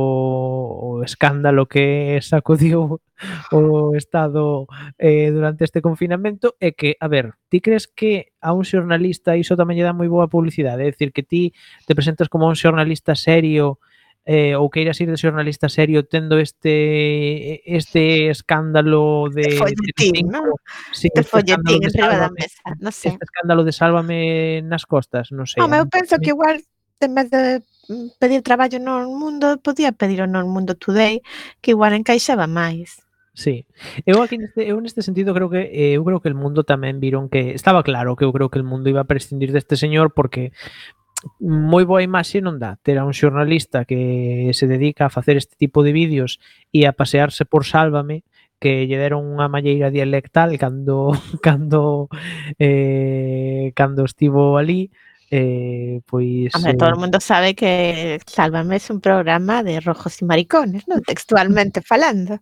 o 0.95 1.03
escándalo 1.03 1.67
que 1.67 2.23
sacudiu 2.23 3.03
o 3.51 3.99
Estado 3.99 4.71
eh, 4.95 5.27
durante 5.35 5.67
este 5.67 5.83
confinamento, 5.83 6.55
é 6.63 6.71
que, 6.71 6.95
a 7.03 7.11
ver, 7.11 7.35
ti 7.51 7.59
crees 7.59 7.91
que 7.91 8.31
a 8.39 8.55
un 8.55 8.63
xornalista 8.63 9.35
iso 9.35 9.59
tamén 9.59 9.75
lle 9.75 9.83
dá 9.83 9.91
moi 9.91 10.07
boa 10.07 10.31
publicidade? 10.31 10.87
É 10.87 10.91
dicir, 10.95 11.11
que 11.11 11.27
ti 11.27 11.51
te 11.83 11.91
presentas 11.99 12.31
como 12.31 12.47
un 12.47 12.55
xornalista 12.55 13.11
serio 13.11 13.83
e 13.83 13.91
eh, 14.25 14.55
ou 14.55 14.71
queiras 14.71 14.99
ir 15.03 15.11
de 15.11 15.19
xornalista 15.19 15.67
serio 15.67 16.07
tendo 16.07 16.39
este 16.39 17.59
este 17.67 18.31
escándalo 18.31 19.27
de... 19.27 19.43
de 19.43 19.57
folletín, 19.59 20.31
non? 20.31 20.55
Sí, 20.95 21.11
de 21.11 21.21
este 21.21 21.27
folletín 21.27 21.83
enriba 21.83 22.15
da 22.15 22.31
mesa, 22.31 22.63
non 22.79 22.95
sei. 22.95 23.15
Este 23.15 23.27
escándalo 23.27 23.67
de 23.67 23.73
sálvame 23.75 24.63
nas 24.63 24.87
costas, 24.87 25.31
non 25.35 25.43
sei. 25.43 25.59
Home, 25.59 25.83
eu 25.83 25.87
penso 25.91 26.15
que 26.23 26.31
igual 26.31 26.63
en 27.03 27.15
vez 27.15 27.27
de 27.29 27.59
mm, 27.91 28.15
pedir 28.19 28.41
traballo 28.41 28.79
no 28.79 29.03
mundo, 29.11 29.59
podía 29.59 29.91
pedir 29.91 30.23
no 30.23 30.39
mundo 30.47 30.75
today, 30.75 31.19
que 31.59 31.75
igual 31.75 31.91
encaixaba 31.91 32.47
máis. 32.47 33.03
Sí. 33.33 33.65
Eu 34.05 34.21
aquí 34.21 34.37
neste, 34.37 34.61
eu 34.61 34.77
neste 34.79 35.01
sentido 35.01 35.33
creo 35.33 35.49
que 35.49 35.67
eh, 35.73 35.97
eu 35.97 36.05
creo 36.05 36.21
que 36.21 36.29
el 36.29 36.37
mundo 36.37 36.63
tamén 36.63 37.01
viron 37.01 37.33
que 37.33 37.57
estaba 37.57 37.81
claro 37.81 38.13
que 38.15 38.23
eu 38.23 38.31
creo 38.31 38.53
que 38.53 38.61
el 38.61 38.67
mundo 38.67 38.93
iba 38.93 39.01
a 39.01 39.09
prescindir 39.09 39.49
deste 39.49 39.73
señor 39.73 40.13
porque 40.13 40.53
moi 41.39 41.83
boa 41.87 42.03
imaxe 42.03 42.43
non 42.43 42.59
dá 42.59 42.79
ter 42.83 42.99
a 42.99 43.07
un 43.07 43.15
xornalista 43.15 43.85
que 43.85 44.51
se 44.53 44.65
dedica 44.67 45.07
a 45.07 45.13
facer 45.13 45.35
este 45.37 45.55
tipo 45.55 45.83
de 45.83 45.91
vídeos 45.91 46.39
e 46.71 46.85
a 46.87 46.95
pasearse 46.95 47.43
por 47.47 47.63
Sálvame 47.63 48.23
que 48.59 48.87
lle 48.87 48.95
deron 48.95 49.27
unha 49.27 49.51
malleira 49.51 49.91
dialectal 49.91 50.55
cando 50.55 51.11
cando 51.45 52.07
eh, 52.59 53.75
cando 53.75 54.07
estivo 54.07 54.55
ali 54.55 54.91
eh, 55.33 56.01
pois... 56.05 56.53
Hombre, 56.53 56.73
eh... 56.73 56.77
todo 56.77 56.93
o 56.93 56.99
mundo 56.99 57.17
sabe 57.19 57.55
que 57.55 58.21
Sálvame 58.27 58.77
é 58.77 58.93
un 58.93 59.01
programa 59.01 59.65
de 59.65 59.81
rojos 59.81 60.21
e 60.21 60.29
maricones, 60.29 60.85
non? 60.85 61.01
Textualmente 61.01 61.81
falando. 61.81 62.37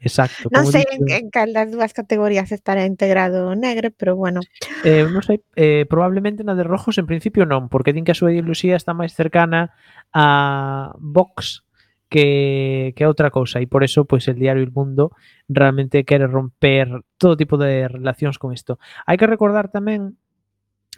Exacto. 0.00 0.46
Non 0.54 0.70
sei 0.70 0.86
dicho, 0.86 1.02
en, 1.10 1.26
en 1.26 1.26
cal 1.34 1.50
das 1.50 1.68
dúas 1.68 1.90
categorías 1.90 2.54
estará 2.54 2.86
integrado 2.86 3.50
o 3.50 3.54
negre, 3.58 3.90
pero 3.90 4.14
bueno. 4.14 4.40
Eh, 4.86 5.02
non 5.02 5.22
sei, 5.26 5.42
eh, 5.58 5.84
probablemente 5.90 6.46
na 6.46 6.54
de 6.54 6.62
rojos 6.62 6.96
en 7.02 7.10
principio 7.10 7.42
non, 7.42 7.66
porque 7.66 7.90
din 7.90 8.06
que 8.06 8.14
a 8.14 8.18
súa 8.18 8.30
ideoloxía 8.30 8.78
está 8.78 8.94
máis 8.94 9.12
cercana 9.18 9.74
a 10.14 10.94
Vox 11.02 11.66
que, 12.12 12.92
que 12.94 13.02
a 13.02 13.10
outra 13.10 13.32
cousa 13.32 13.58
e 13.58 13.66
por 13.66 13.82
eso 13.82 14.04
pois 14.04 14.28
pues, 14.28 14.30
el 14.30 14.38
diario 14.38 14.62
El 14.62 14.70
Mundo 14.70 15.16
realmente 15.48 16.04
quere 16.04 16.28
romper 16.28 17.02
todo 17.18 17.40
tipo 17.40 17.58
de 17.58 17.88
relacións 17.88 18.38
con 18.38 18.54
isto. 18.54 18.78
Hai 19.08 19.18
que 19.18 19.26
recordar 19.26 19.74
tamén 19.74 20.20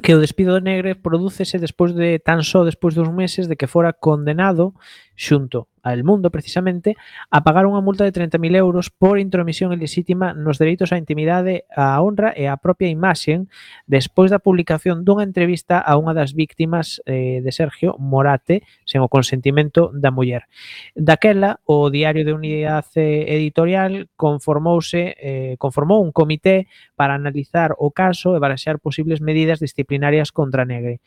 que 0.03 0.13
o 0.13 0.21
despido 0.21 0.59
de 0.59 0.67
Negre 0.67 0.99
prodúcese 0.99 1.63
despois 1.63 1.95
de 1.95 2.19
tan 2.19 2.43
só 2.43 2.67
despois 2.67 2.99
dos 2.99 3.09
meses 3.15 3.47
de 3.47 3.55
que 3.57 3.71
fora 3.71 3.95
condenado 3.95 4.75
xunto 5.15 5.71
al 5.85 6.03
mundo 6.03 6.33
precisamente 6.33 6.97
a 7.31 7.45
pagar 7.45 7.69
unha 7.69 7.85
multa 7.85 8.09
de 8.09 8.17
30.000 8.17 8.57
euros 8.57 8.89
por 8.89 9.21
intromisión 9.21 9.71
ilícita 9.77 10.33
nos 10.33 10.57
dereitos 10.57 10.91
á 10.91 10.97
intimidade, 10.97 11.69
á 11.71 12.01
honra 12.01 12.33
e 12.33 12.49
á 12.49 12.57
propia 12.57 12.89
imaxen 12.89 13.53
despois 13.85 14.33
da 14.33 14.41
publicación 14.41 15.05
dunha 15.05 15.29
entrevista 15.29 15.79
a 15.79 16.01
unha 16.01 16.17
das 16.17 16.33
víctimas 16.33 17.05
eh, 17.05 17.45
de 17.45 17.53
Sergio 17.53 17.95
Morate 18.01 18.65
sen 18.89 19.05
o 19.05 19.13
consentimento 19.13 19.93
da 19.93 20.09
muller. 20.09 20.49
Daquela, 20.97 21.61
o 21.69 21.93
Diario 21.93 22.25
de 22.25 22.33
Unidade 22.33 23.29
Editorial 23.29 24.09
conformouse 24.17 25.15
eh, 25.21 25.55
conformou 25.61 26.01
un 26.01 26.11
comité 26.11 26.67
para 26.97 27.15
analizar 27.15 27.77
o 27.77 27.93
caso 27.93 28.33
e 28.33 28.43
baraxear 28.43 28.81
posibles 28.81 29.21
medidas 29.21 29.61
disciplinarias 29.61 30.33
contra 30.33 30.65
Negre. 30.65 31.05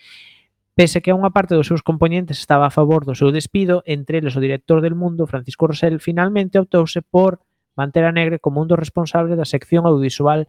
Pese 0.78 1.02
que 1.02 1.10
unha 1.10 1.34
parte 1.34 1.58
dos 1.58 1.66
seus 1.66 1.82
componentes 1.82 2.38
estaba 2.38 2.70
a 2.70 2.76
favor 2.78 3.02
do 3.02 3.18
seu 3.18 3.34
despido, 3.34 3.82
entre 3.90 4.22
eles 4.22 4.38
o 4.38 4.44
director 4.46 4.78
del 4.78 4.94
Mundo, 4.94 5.26
Francisco 5.26 5.66
Rosell, 5.66 5.98
finalmente 5.98 6.62
optouse 6.62 7.02
por 7.02 7.42
manter 7.74 8.06
a 8.06 8.14
Negre 8.14 8.38
como 8.38 8.62
un 8.62 8.70
dos 8.70 8.78
responsables 8.78 9.34
da 9.34 9.50
sección 9.50 9.90
audiovisual 9.90 10.46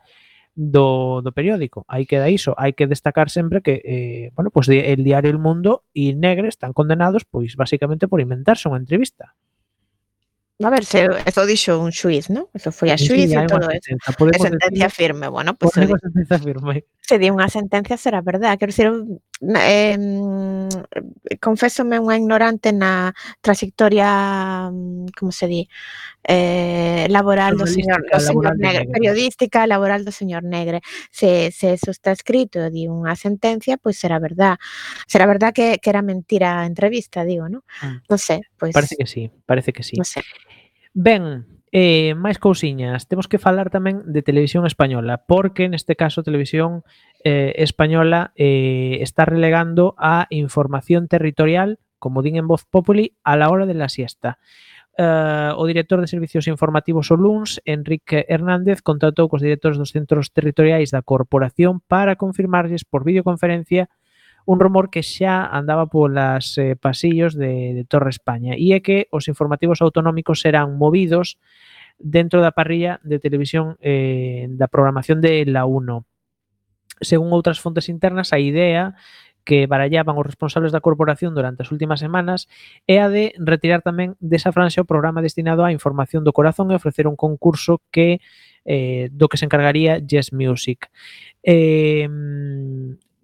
do, 0.52 1.24
do 1.24 1.32
periódico. 1.32 1.88
Aí 1.88 2.04
queda 2.04 2.28
iso. 2.28 2.52
Hai 2.60 2.76
que 2.76 2.84
destacar 2.84 3.32
sempre 3.32 3.64
que, 3.64 3.80
eh, 3.80 4.28
bueno, 4.36 4.52
pues 4.52 4.68
el 4.68 5.00
diario 5.00 5.32
El 5.32 5.40
Mundo 5.40 5.88
e 5.96 6.12
Negre 6.12 6.52
están 6.52 6.76
condenados, 6.76 7.24
pois, 7.24 7.56
basicamente 7.56 8.04
por 8.04 8.20
inventarse 8.20 8.68
unha 8.68 8.84
entrevista. 8.84 9.32
A 10.60 10.70
ver, 10.70 10.84
se, 10.84 11.06
eso 11.24 11.46
dixo 11.46 11.78
un 11.78 11.94
xuiz, 11.94 12.26
non? 12.34 12.50
Eso 12.50 12.74
foi 12.74 12.90
a 12.90 12.98
xuiz 12.98 13.30
sí, 13.30 13.38
e 13.38 13.46
todo 13.46 13.70
eso. 13.70 13.94
Podemos 14.18 14.42
sentencia 14.42 14.90
decir, 14.90 15.14
firme, 15.14 15.30
bueno, 15.30 15.54
pues, 15.54 15.70
se, 15.70 15.86
sentencia 15.86 16.38
firme. 16.42 16.82
se 16.98 17.14
di 17.22 17.30
unha 17.30 17.46
sentencia 17.46 17.94
será 17.94 18.18
verdad. 18.26 18.58
Quero 18.58 18.74
dicir, 18.74 18.90
mm, 18.90 19.54
eh, 19.54 21.38
confésome 21.38 22.02
unha 22.02 22.18
ignorante 22.18 22.74
na 22.74 23.14
trayectoria, 23.38 24.66
mm, 24.66 25.14
como 25.14 25.30
se 25.30 25.46
di, 25.46 25.62
eh, 26.26 27.06
laboral 27.06 27.54
do 27.54 27.62
señor, 27.62 28.02
do 28.10 28.18
señor 28.18 28.58
Negre, 28.58 28.90
periodística 28.90 29.62
laboral 29.62 30.02
do 30.02 30.10
señor 30.10 30.42
Negre. 30.42 30.82
Se, 31.14 31.54
se 31.54 31.78
eso 31.78 31.94
está 31.94 32.10
escrito 32.10 32.66
di 32.66 32.90
unha 32.90 33.14
sentencia, 33.14 33.78
pois 33.78 33.94
pues 33.94 34.02
será 34.02 34.18
verdad. 34.18 34.58
Será 35.06 35.30
verdad 35.30 35.54
que, 35.54 35.78
que 35.78 35.86
era 35.86 36.02
mentira 36.02 36.60
a 36.60 36.66
entrevista, 36.66 37.22
digo, 37.22 37.46
non? 37.46 37.62
Ah, 37.78 38.02
mm. 38.02 38.10
non 38.10 38.18
sei. 38.18 38.42
pois... 38.58 38.74
Pues, 38.74 38.74
Parece 38.74 38.98
que 38.98 39.06
sí. 39.06 39.30
Parece 39.48 39.72
que 39.72 39.82
sí. 39.82 39.96
No 39.96 40.04
sé. 40.04 40.20
Ben, 40.92 41.48
eh, 41.72 42.12
máis 42.12 42.36
cousiñas. 42.36 43.08
Temos 43.08 43.24
que 43.32 43.40
falar 43.40 43.72
tamén 43.72 44.04
de 44.04 44.20
televisión 44.20 44.68
española, 44.68 45.24
porque 45.24 45.72
neste 45.72 45.96
caso 45.96 46.20
televisión 46.20 46.84
eh, 47.24 47.56
española 47.64 48.36
eh, 48.36 49.00
está 49.00 49.24
relegando 49.24 49.96
a 49.96 50.28
información 50.28 51.08
territorial, 51.08 51.80
como 51.96 52.20
din 52.20 52.36
en 52.36 52.44
Voz 52.44 52.68
Populi, 52.68 53.16
a 53.24 53.40
la 53.40 53.48
hora 53.48 53.64
de 53.64 53.72
la 53.72 53.88
siesta. 53.88 54.36
Uh, 54.98 55.54
o 55.54 55.64
director 55.64 56.02
de 56.02 56.10
Servicios 56.10 56.50
Informativos 56.50 57.14
o 57.14 57.16
LUNS, 57.16 57.62
Enrique 57.64 58.26
Hernández, 58.28 58.82
contratou 58.82 59.30
cos 59.32 59.40
directores 59.40 59.78
dos 59.80 59.94
centros 59.94 60.34
territoriais 60.34 60.92
da 60.92 61.06
corporación 61.06 61.80
para 61.86 62.20
confirmarlles 62.20 62.84
por 62.84 63.06
videoconferencia 63.06 63.88
un 64.48 64.60
rumor 64.60 64.88
que 64.88 65.04
xa 65.04 65.44
andaba 65.44 65.92
polas 65.92 66.56
eh, 66.56 66.72
pasillos 66.72 67.36
de, 67.36 67.76
de 67.76 67.84
Torre 67.84 68.08
España 68.08 68.56
e 68.56 68.72
é 68.72 68.80
que 68.80 69.04
os 69.12 69.28
informativos 69.28 69.84
autonómicos 69.84 70.40
serán 70.40 70.80
movidos 70.80 71.36
dentro 72.00 72.40
da 72.40 72.56
parrilla 72.56 72.96
de 73.04 73.20
televisión 73.20 73.76
eh, 73.84 74.48
da 74.48 74.72
programación 74.72 75.20
de 75.20 75.44
La 75.44 75.68
1. 75.68 76.00
Según 77.04 77.28
outras 77.36 77.60
fontes 77.60 77.92
internas, 77.92 78.32
a 78.32 78.40
idea 78.40 78.96
que 79.44 79.68
barallaban 79.68 80.16
os 80.16 80.24
responsables 80.24 80.72
da 80.72 80.80
corporación 80.80 81.36
durante 81.36 81.60
as 81.60 81.68
últimas 81.68 82.00
semanas 82.00 82.48
é 82.88 83.04
a 83.04 83.12
de 83.12 83.36
retirar 83.36 83.84
tamén 83.84 84.16
desa 84.16 84.48
franxa 84.48 84.80
o 84.80 84.88
programa 84.88 85.20
destinado 85.20 85.60
á 85.60 85.68
información 85.76 86.24
do 86.24 86.32
corazón 86.32 86.72
e 86.72 86.78
ofrecer 86.80 87.04
un 87.04 87.20
concurso 87.20 87.84
que 87.92 88.24
eh, 88.64 89.12
do 89.12 89.28
que 89.28 89.36
se 89.36 89.44
encargaría 89.44 90.00
Yes 90.00 90.32
Music. 90.32 90.88
Eh, 91.44 92.08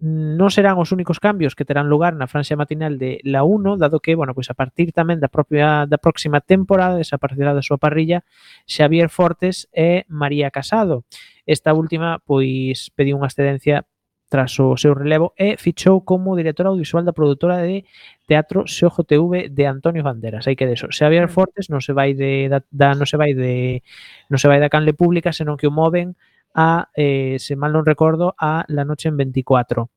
non 0.05 0.53
serán 0.53 0.77
os 0.77 0.93
únicos 0.93 1.17
cambios 1.17 1.57
que 1.57 1.65
terán 1.65 1.89
lugar 1.89 2.13
na 2.13 2.29
franxa 2.29 2.53
matinal 2.53 3.01
de 3.01 3.17
la 3.25 3.41
1, 3.41 3.81
dado 3.81 3.97
que, 3.97 4.13
bueno, 4.13 4.37
pois 4.37 4.53
a 4.53 4.57
partir 4.57 4.93
tamén 4.93 5.17
da 5.17 5.33
propia 5.33 5.89
da 5.89 5.97
próxima 5.97 6.45
temporada 6.45 7.01
desaparecerá 7.01 7.57
da 7.57 7.65
súa 7.65 7.81
parrilla 7.81 8.21
Xavier 8.69 9.09
Fortes 9.09 9.65
e 9.73 10.05
María 10.05 10.53
Casado. 10.53 11.09
Esta 11.49 11.73
última, 11.73 12.21
pois, 12.21 12.93
pediu 12.93 13.17
unha 13.17 13.33
excedencia 13.33 13.89
tras 14.29 14.53
o 14.61 14.77
seu 14.77 14.93
relevo 14.93 15.33
e 15.37 15.57
fichou 15.57 16.05
como 16.05 16.37
directora 16.37 16.69
audiovisual 16.69 17.01
da 17.01 17.13
produtora 17.17 17.65
de 17.65 17.85
teatro 18.29 18.69
Xojo 18.69 19.09
TV 19.09 19.49
de 19.49 19.65
Antonio 19.65 20.05
Banderas. 20.05 20.45
Hai 20.45 20.53
que 20.53 20.69
deso. 20.69 20.93
Xavier 20.93 21.25
mm. 21.25 21.33
Fortes 21.33 21.65
non 21.73 21.81
se 21.81 21.97
vai 21.97 22.13
de 22.13 22.45
da, 22.45 22.61
da 22.69 22.93
non 22.93 23.09
se 23.09 23.17
vai 23.17 23.33
de 23.33 23.81
non 24.29 24.37
se 24.37 24.45
vai 24.45 24.61
da 24.61 24.69
canle 24.69 24.93
pública, 24.93 25.33
senón 25.33 25.57
que 25.57 25.65
o 25.65 25.73
moven 25.73 26.13
a, 26.55 26.89
eh, 26.95 27.35
se 27.37 27.59
mal 27.59 27.75
non 27.75 27.83
recordo, 27.83 28.33
a 28.39 28.63
La 28.71 28.87
Noche 28.87 29.11
en 29.11 29.19
24. 29.19 29.91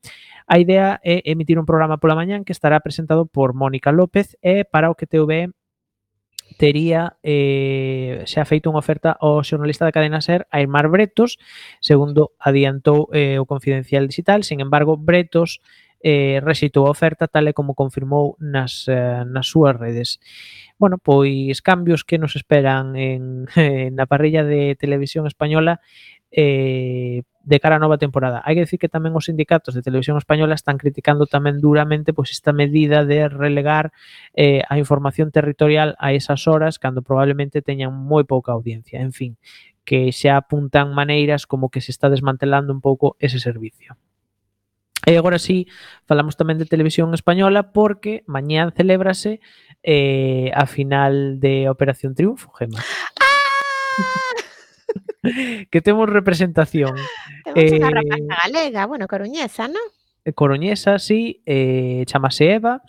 A 0.51 0.59
idea 0.59 0.99
é 1.07 1.23
emitir 1.31 1.57
un 1.57 1.65
programa 1.71 2.03
pola 2.03 2.19
mañán 2.19 2.43
que 2.43 2.53
estará 2.53 2.83
presentado 2.83 3.31
por 3.31 3.55
Mónica 3.55 3.95
López 3.95 4.35
e 4.43 4.67
para 4.67 4.91
o 4.91 4.99
que 4.99 5.07
TV 5.07 5.55
tería 6.59 7.17
eh, 7.23 8.25
se 8.27 8.41
ha 8.41 8.49
feito 8.49 8.67
unha 8.73 8.83
oferta 8.83 9.15
ao 9.15 9.47
xornalista 9.47 9.87
da 9.87 9.95
cadena 9.95 10.19
SER 10.25 10.51
Aymar 10.51 10.91
Bretos, 10.91 11.39
segundo 11.79 12.35
adiantou 12.43 13.07
eh, 13.15 13.39
o 13.39 13.47
Confidencial 13.47 14.11
Digital. 14.11 14.43
Sin 14.43 14.59
embargo, 14.59 14.99
Bretos 14.99 15.63
eh, 16.01 16.41
rexeitou 16.43 16.87
a 16.87 16.95
oferta 16.95 17.27
tal 17.27 17.51
e 17.51 17.53
como 17.53 17.75
confirmou 17.75 18.39
nas, 18.39 18.87
eh, 18.87 19.23
nas 19.27 19.47
súas 19.51 19.75
redes. 19.75 20.19
Bueno, 20.79 20.99
pois 20.99 21.59
cambios 21.63 22.07
que 22.07 22.19
nos 22.19 22.37
esperan 22.39 22.95
en, 22.97 23.47
eh, 23.59 23.91
na 23.91 24.07
parrilla 24.07 24.47
de 24.47 24.79
televisión 24.79 25.27
española 25.27 25.83
eh, 26.31 27.23
de 27.49 27.61
cara 27.61 27.77
á 27.77 27.81
nova 27.81 27.97
temporada. 27.97 28.45
Hai 28.45 28.61
que 28.61 28.65
decir 28.69 28.77
que 28.77 28.93
tamén 28.93 29.17
os 29.17 29.33
sindicatos 29.33 29.73
de 29.73 29.81
televisión 29.81 30.21
española 30.21 30.53
están 30.53 30.77
criticando 30.77 31.25
tamén 31.25 31.65
duramente 31.65 32.13
pois 32.13 32.29
esta 32.29 32.53
medida 32.53 33.09
de 33.09 33.33
relegar 33.33 33.89
eh, 34.37 34.61
a 34.69 34.77
información 34.77 35.33
territorial 35.33 35.97
a 35.97 36.13
esas 36.13 36.45
horas 36.45 36.77
cando 36.77 37.01
probablemente 37.01 37.65
teñan 37.65 37.97
moi 37.97 38.29
pouca 38.29 38.53
audiencia. 38.53 39.01
En 39.01 39.17
fin, 39.17 39.41
que 39.89 40.13
xa 40.13 40.37
apuntan 40.37 40.93
maneiras 40.93 41.49
como 41.49 41.73
que 41.73 41.81
se 41.81 41.89
está 41.89 42.13
desmantelando 42.13 42.77
un 42.77 42.85
pouco 42.85 43.17
ese 43.17 43.41
servicio. 43.41 43.97
E 45.09 45.17
agora 45.17 45.41
sí, 45.41 45.65
falamos 46.05 46.37
tamén 46.37 46.61
de 46.61 46.69
televisión 46.69 47.09
española 47.17 47.73
porque 47.73 48.29
mañán 48.29 48.77
celébrase 48.77 49.41
eh, 49.81 50.53
a 50.53 50.69
final 50.69 51.41
de 51.41 51.73
Operación 51.73 52.13
Triunfo, 52.13 52.53
Gema. 52.53 52.85
¡Ah! 53.17 54.38
que 55.71 55.81
temos 55.81 56.09
representación. 56.09 56.97
Temos 57.45 57.73
unha 57.79 57.91
rapaza 57.91 58.35
galega, 58.49 58.87
bueno, 58.87 59.07
coruñesa, 59.07 59.67
non? 59.69 59.85
Coroñesa, 60.35 60.99
sí, 61.01 61.41
eh, 61.47 62.05
chamase 62.05 62.53
Eva, 62.53 62.85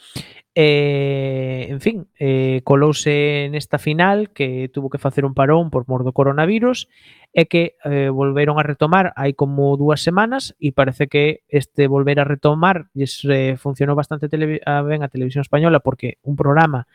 eh, 0.56 1.68
en 1.70 1.80
fin, 1.80 2.08
eh, 2.20 2.62
colouse 2.66 3.48
nesta 3.48 3.80
final 3.80 4.32
que 4.36 4.68
tuvo 4.74 4.90
que 4.90 4.98
facer 4.98 5.24
un 5.24 5.34
parón 5.34 5.70
por 5.72 5.88
mor 5.88 6.04
do 6.04 6.12
coronavirus 6.12 6.92
e 7.32 7.46
que 7.46 7.78
eh, 7.86 8.10
volveron 8.10 8.58
a 8.58 8.66
retomar 8.66 9.14
hai 9.14 9.38
como 9.38 9.78
dúas 9.78 10.02
semanas 10.02 10.58
e 10.58 10.74
parece 10.74 11.06
que 11.06 11.46
este 11.48 11.86
volver 11.86 12.18
a 12.18 12.26
retomar 12.26 12.90
lles 12.98 13.22
eh, 13.30 13.56
funcionou 13.62 13.94
bastante 13.94 14.26
a 14.28 14.82
ben 14.82 15.06
a 15.06 15.14
televisión 15.14 15.46
española 15.46 15.80
porque 15.80 16.18
un 16.26 16.34
programa 16.34 16.90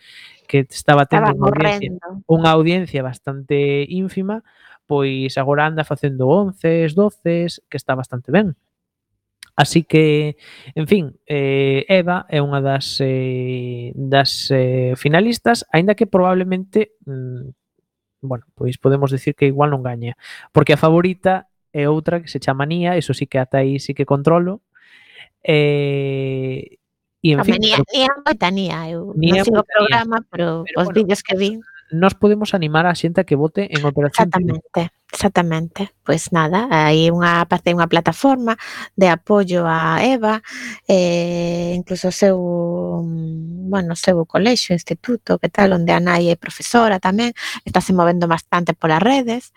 que 0.51 0.67
estaba 0.67 1.07
tendo 1.07 1.31
Estaba 1.31 1.39
unha 1.39 1.55
audiencia, 1.55 1.89
morrendo. 1.95 2.27
unha 2.27 2.51
audiencia 2.51 3.01
bastante 3.07 3.87
ínfima, 3.87 4.43
pois 4.87 5.37
agora 5.39 5.67
anda 5.67 5.85
facendo 5.85 6.29
11, 6.29 6.89
12, 6.95 7.47
que 7.69 7.77
está 7.77 7.95
bastante 7.95 8.31
ben. 8.33 8.57
Así 9.57 9.85
que, 9.85 10.37
en 10.75 10.89
fin, 10.89 11.05
eh, 11.27 11.87
Eva 11.89 12.27
é 12.29 12.43
unha 12.43 12.59
das, 12.59 12.99
eh, 12.99 13.95
das 13.95 14.51
eh, 14.51 14.99
finalistas, 14.99 15.63
aínda 15.71 15.95
que 15.95 16.11
probablemente, 16.11 16.99
mm, 17.07 17.55
bueno, 18.27 18.45
pois 18.59 18.79
podemos 18.83 19.15
decir 19.15 19.39
que 19.39 19.47
igual 19.47 19.71
non 19.71 19.87
gaña, 19.87 20.19
porque 20.51 20.75
a 20.75 20.81
favorita 20.81 21.47
é 21.71 21.87
outra 21.87 22.19
que 22.19 22.31
se 22.31 22.43
chama 22.43 22.67
Nia, 22.67 22.99
eso 22.99 23.15
sí 23.15 23.31
que 23.31 23.39
ata 23.39 23.63
aí 23.63 23.79
sí 23.79 23.95
que 23.95 24.07
controlo, 24.07 24.63
eh, 25.47 26.83
E, 27.25 27.33
en 27.33 27.41
Home, 27.41 27.53
fin, 27.53 27.59
nia, 27.59 27.77
pero... 27.81 27.89
nia 27.97 28.13
moita 28.21 28.51
nia, 28.53 28.79
eu 28.93 29.17
nia 29.17 29.41
non 29.41 29.49
sigo 29.49 29.65
o 29.65 29.65
programa, 29.65 30.21
pero, 30.29 30.69
pero 30.69 30.77
os 30.77 30.93
bueno, 30.93 30.97
vídeos 31.01 31.25
que 31.25 31.33
vi 31.41 31.57
nós 31.95 32.15
podemos 32.15 32.53
animar 32.55 32.85
a 32.87 32.95
xente 32.99 33.23
a 33.23 33.25
que 33.25 33.39
vote 33.39 33.71
en 33.71 33.87
Operación 33.87 34.27
Exactamente, 34.27 34.81
exactamente. 35.13 35.81
Pois 36.03 36.35
nada, 36.35 36.67
hai 36.69 37.09
unha 37.15 37.47
parte 37.47 37.71
unha 37.71 37.87
plataforma 37.87 38.59
de 38.99 39.07
apoio 39.09 39.63
a 39.65 40.03
Eva, 40.03 40.43
eh, 40.91 41.73
incluso 41.79 42.11
o 42.11 42.15
seu 42.15 42.37
bueno, 43.71 43.95
o 43.95 43.99
seu 43.99 44.19
colexo, 44.27 44.75
instituto, 44.75 45.39
que 45.39 45.49
tal, 45.49 45.73
onde 45.79 45.95
a 45.95 46.03
nai 46.03 46.29
é 46.29 46.37
profesora 46.37 46.99
tamén, 46.99 47.33
estáse 47.63 47.95
movendo 47.95 48.27
bastante 48.27 48.75
polas 48.75 49.01
redes 49.01 49.55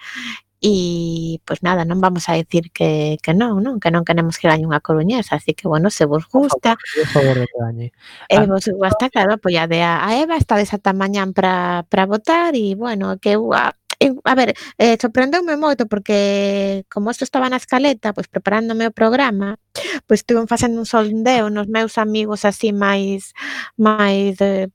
E, 0.62 1.38
pois 1.46 1.62
nada, 1.62 1.86
non 1.86 2.02
vamos 2.02 2.26
a 2.30 2.34
decir 2.34 2.74
que, 2.74 3.18
que 3.22 3.34
non, 3.38 3.62
non? 3.62 3.78
Que 3.78 3.94
non 3.94 4.02
queremos 4.02 4.42
que 4.42 4.50
gañe 4.50 4.66
unha 4.66 4.82
coruñesa, 4.82 5.38
así 5.38 5.54
que, 5.54 5.70
bueno, 5.70 5.94
se 5.94 6.10
vos 6.10 6.26
Por 6.50 6.50
gusta, 6.50 6.74
favor, 6.74 6.82
por 6.98 7.08
favor, 7.14 7.36
de 7.40 7.46
que 7.48 7.58
gañe. 7.62 7.88
e 8.30 8.38
Ah, 8.38 8.46
vos 8.50 8.66
gusta, 8.74 9.10
claro, 9.14 9.38
apoiade 9.38 9.82
a, 9.86 10.02
a 10.02 10.18
Eva, 10.18 10.36
está 10.38 10.58
ata 10.58 10.94
mañán 10.98 11.34
para 11.38 11.86
para 11.90 12.06
votar 12.10 12.56
e, 12.58 12.74
bueno, 12.74 13.18
que 13.22 13.38
eu 13.38 13.54
a, 13.54 13.74
eu, 14.00 14.22
a 14.26 14.34
ver, 14.36 14.54
eh, 14.78 14.98
sorprendeume 15.02 15.58
moito 15.58 15.86
porque 15.86 16.86
como 16.90 17.10
isto 17.14 17.24
estaba 17.26 17.50
na 17.50 17.58
escaleta, 17.62 18.14
pois 18.14 18.28
preparándome 18.28 18.90
o 18.90 18.94
programa, 18.94 19.58
pois 20.08 20.22
estuve 20.22 20.46
facendo 20.48 20.78
un 20.82 20.86
sondeo 20.90 21.50
nos 21.50 21.68
meus 21.70 21.98
amigos 21.98 22.46
así 22.46 22.74
máis 22.74 23.34
máis 23.78 24.38
de 24.42 24.70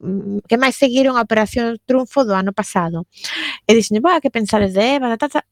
Mm, 0.00 0.38
que 0.48 0.56
máis 0.58 0.74
seguiron 0.76 1.16
a 1.16 1.22
Operación 1.26 1.78
Triunfo 1.86 2.24
do 2.26 2.34
ano 2.34 2.52
pasado. 2.52 3.06
E 3.68 3.72
dixen, 3.76 4.02
"Boa, 4.02 4.20
que 4.22 4.30
pensades 4.34 4.74
de 4.74 4.84
Eva?" 4.98 5.16
Ta, 5.18 5.28
ta, 5.30 5.42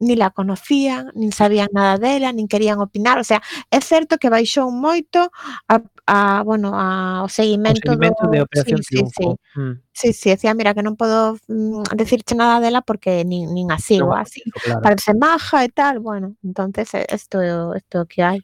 Ni 0.00 0.16
la 0.16 0.30
conocían, 0.30 1.10
nin 1.16 1.32
sabían 1.32 1.70
nada 1.72 1.96
dela, 1.98 2.32
nin 2.32 2.48
querían 2.52 2.80
opinar, 2.80 3.18
o 3.18 3.24
sea, 3.24 3.40
é 3.72 3.80
certo 3.80 4.18
que 4.20 4.28
baixou 4.30 4.68
moito 4.70 5.30
a 5.72 5.80
a, 6.06 6.42
bueno, 6.44 6.70
a 6.74 7.26
seguimento, 7.28 7.80
o 7.82 7.94
seguimento 7.94 8.22
do... 8.26 8.30
de 8.30 8.40
Operación 8.42 8.82
sí, 8.82 8.94
Triunfo. 8.94 9.36
Sí, 9.36 9.38
sí. 9.54 9.60
Mm. 9.60 9.80
sí, 9.92 10.12
sí, 10.12 10.30
decía, 10.30 10.54
mira, 10.54 10.72
que 10.72 10.86
non 10.86 10.94
podo 10.94 11.34
mm, 11.50 11.98
decirche 11.98 12.38
nada 12.38 12.62
dela 12.62 12.86
porque 12.86 13.26
nin, 13.26 13.50
nin 13.50 13.74
a 13.74 13.82
sigo, 13.82 14.14
no, 14.14 14.22
así, 14.22 14.46
claro. 14.62 14.86
parece 14.86 15.18
maja 15.18 15.66
e 15.66 15.70
tal, 15.74 15.98
bueno, 15.98 16.38
entonces 16.46 16.94
eh, 16.94 17.06
isto 17.10 17.42
isto 17.74 18.06
que 18.06 18.22
hai. 18.22 18.38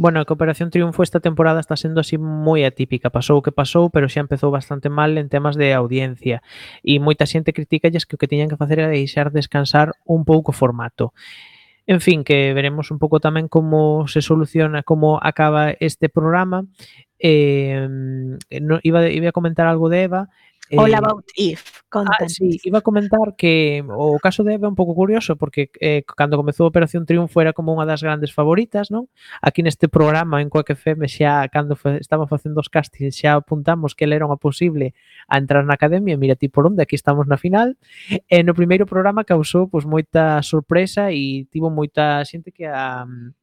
Bueno, 0.00 0.24
a 0.24 0.26
Operación 0.26 0.72
Triunfo 0.72 1.04
esta 1.04 1.20
temporada 1.20 1.60
está 1.60 1.76
sendo 1.76 2.00
así 2.00 2.16
moi 2.16 2.64
atípica, 2.64 3.12
pasou 3.12 3.38
o 3.38 3.44
que 3.44 3.52
pasou, 3.52 3.92
pero 3.92 4.08
xa 4.08 4.24
empezou 4.24 4.48
bastante 4.48 4.88
mal 4.88 5.12
en 5.20 5.28
temas 5.28 5.60
de 5.60 5.76
audiencia 5.76 6.40
e 6.80 6.96
moita 6.96 7.28
xente 7.28 7.52
critica 7.52 7.92
que 7.92 8.16
o 8.16 8.18
que 8.18 8.30
tiñan 8.30 8.48
que 8.48 8.56
facer 8.56 8.80
era 8.80 8.88
deixar 8.88 9.28
descansar 9.28 9.92
un 10.08 10.24
pouco 10.24 10.50
o 10.50 10.56
formato. 10.56 11.12
En 11.86 12.00
fin, 12.00 12.22
que 12.22 12.54
veremos 12.54 12.90
un 12.90 12.98
pouco 13.02 13.18
tamén 13.18 13.50
como 13.50 14.06
se 14.06 14.22
soluciona, 14.22 14.86
como 14.86 15.18
acaba 15.18 15.74
este 15.82 16.06
programa. 16.06 16.62
Eh, 17.18 17.86
iba 18.82 19.28
a 19.28 19.32
comentar 19.32 19.66
algo 19.66 19.88
de 19.90 20.02
Eva. 20.06 20.30
Eh, 20.72 20.78
All 20.78 20.94
About 20.94 21.26
If, 21.36 21.82
contanos. 21.90 22.16
Ah, 22.18 22.28
sí, 22.28 22.58
iba 22.64 22.78
a 22.78 22.80
comentar 22.80 23.36
que 23.36 23.84
mm, 23.84 23.92
o 23.92 24.18
caso 24.18 24.42
de 24.42 24.54
Eva 24.54 24.64
é 24.64 24.70
un 24.72 24.74
pouco 24.74 24.94
curioso 24.96 25.36
porque 25.36 25.68
eh, 25.84 26.00
cando 26.16 26.40
comezou 26.40 26.64
Operación 26.64 27.04
Triunfo 27.04 27.44
era 27.44 27.52
como 27.52 27.76
unha 27.76 27.84
das 27.84 28.00
grandes 28.00 28.32
favoritas, 28.32 28.88
non? 28.88 29.12
Aquí 29.44 29.60
neste 29.60 29.92
programa 29.92 30.40
en 30.40 30.48
Coque 30.48 30.72
FM 30.72 31.04
xa 31.12 31.44
cando 31.52 31.76
fa, 31.76 32.00
estaba 32.00 32.24
facendo 32.24 32.64
os 32.64 32.72
castings 32.72 33.20
xa 33.20 33.36
apuntamos 33.36 33.92
que 33.92 34.08
ela 34.08 34.16
era 34.16 34.24
unha 34.24 34.40
posible 34.40 34.96
a 35.28 35.36
entrar 35.36 35.60
na 35.68 35.76
academia, 35.76 36.16
mira 36.16 36.40
ti 36.40 36.48
por 36.48 36.64
onde, 36.64 36.80
aquí 36.80 36.96
estamos 36.96 37.28
na 37.28 37.36
final. 37.36 37.76
E 38.08 38.40
no 38.40 38.56
primeiro 38.56 38.88
programa 38.88 39.28
causou 39.28 39.68
pois 39.68 39.84
moita 39.84 40.40
sorpresa 40.40 41.12
e 41.12 41.44
tivo 41.52 41.68
moita 41.68 42.24
xente 42.24 42.48
que 42.48 42.64
a 42.64 43.04
mm, 43.04 43.41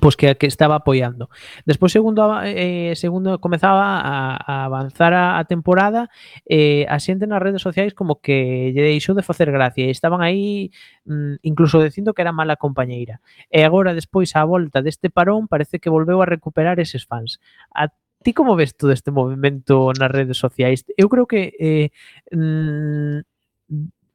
pois 0.00 0.16
que, 0.16 0.34
que 0.36 0.46
estaba 0.46 0.76
apoiando. 0.76 1.28
Despois 1.66 1.92
segundo 1.92 2.40
eh, 2.40 2.92
eh, 2.92 2.96
segundo 2.96 3.38
comezaba 3.40 4.00
a, 4.00 4.36
a 4.40 4.64
avanzar 4.64 5.12
a, 5.12 5.38
a 5.38 5.44
temporada 5.44 6.08
eh, 6.48 6.86
a 6.88 6.96
xente 6.96 7.26
nas 7.26 7.42
redes 7.42 7.60
sociais 7.60 7.92
como 7.92 8.20
que 8.22 8.72
lle 8.72 8.82
deixou 8.82 9.12
de 9.12 9.26
facer 9.26 9.50
gracia 9.52 9.84
e 9.84 9.92
estaban 9.92 10.24
aí 10.24 10.72
mm, 11.04 11.44
incluso 11.44 11.82
dicindo 11.82 12.14
que 12.14 12.22
era 12.22 12.32
mala 12.32 12.56
compañeira. 12.56 13.20
E 13.52 13.60
agora 13.66 13.92
despois 13.92 14.32
á 14.32 14.44
volta 14.48 14.80
deste 14.80 15.12
parón 15.12 15.50
parece 15.50 15.76
que 15.76 15.92
volveu 15.92 16.22
a 16.22 16.30
recuperar 16.30 16.80
eses 16.80 17.04
fans. 17.04 17.36
A 17.74 17.92
ti 18.22 18.32
como 18.32 18.56
ves 18.56 18.76
todo 18.78 18.92
este 18.94 19.10
movimento 19.10 19.92
nas 19.98 20.10
redes 20.10 20.38
sociais? 20.38 20.86
Eu 20.96 21.10
creo 21.12 21.26
que 21.26 21.52
eh, 21.58 21.90
mm, 22.32 23.20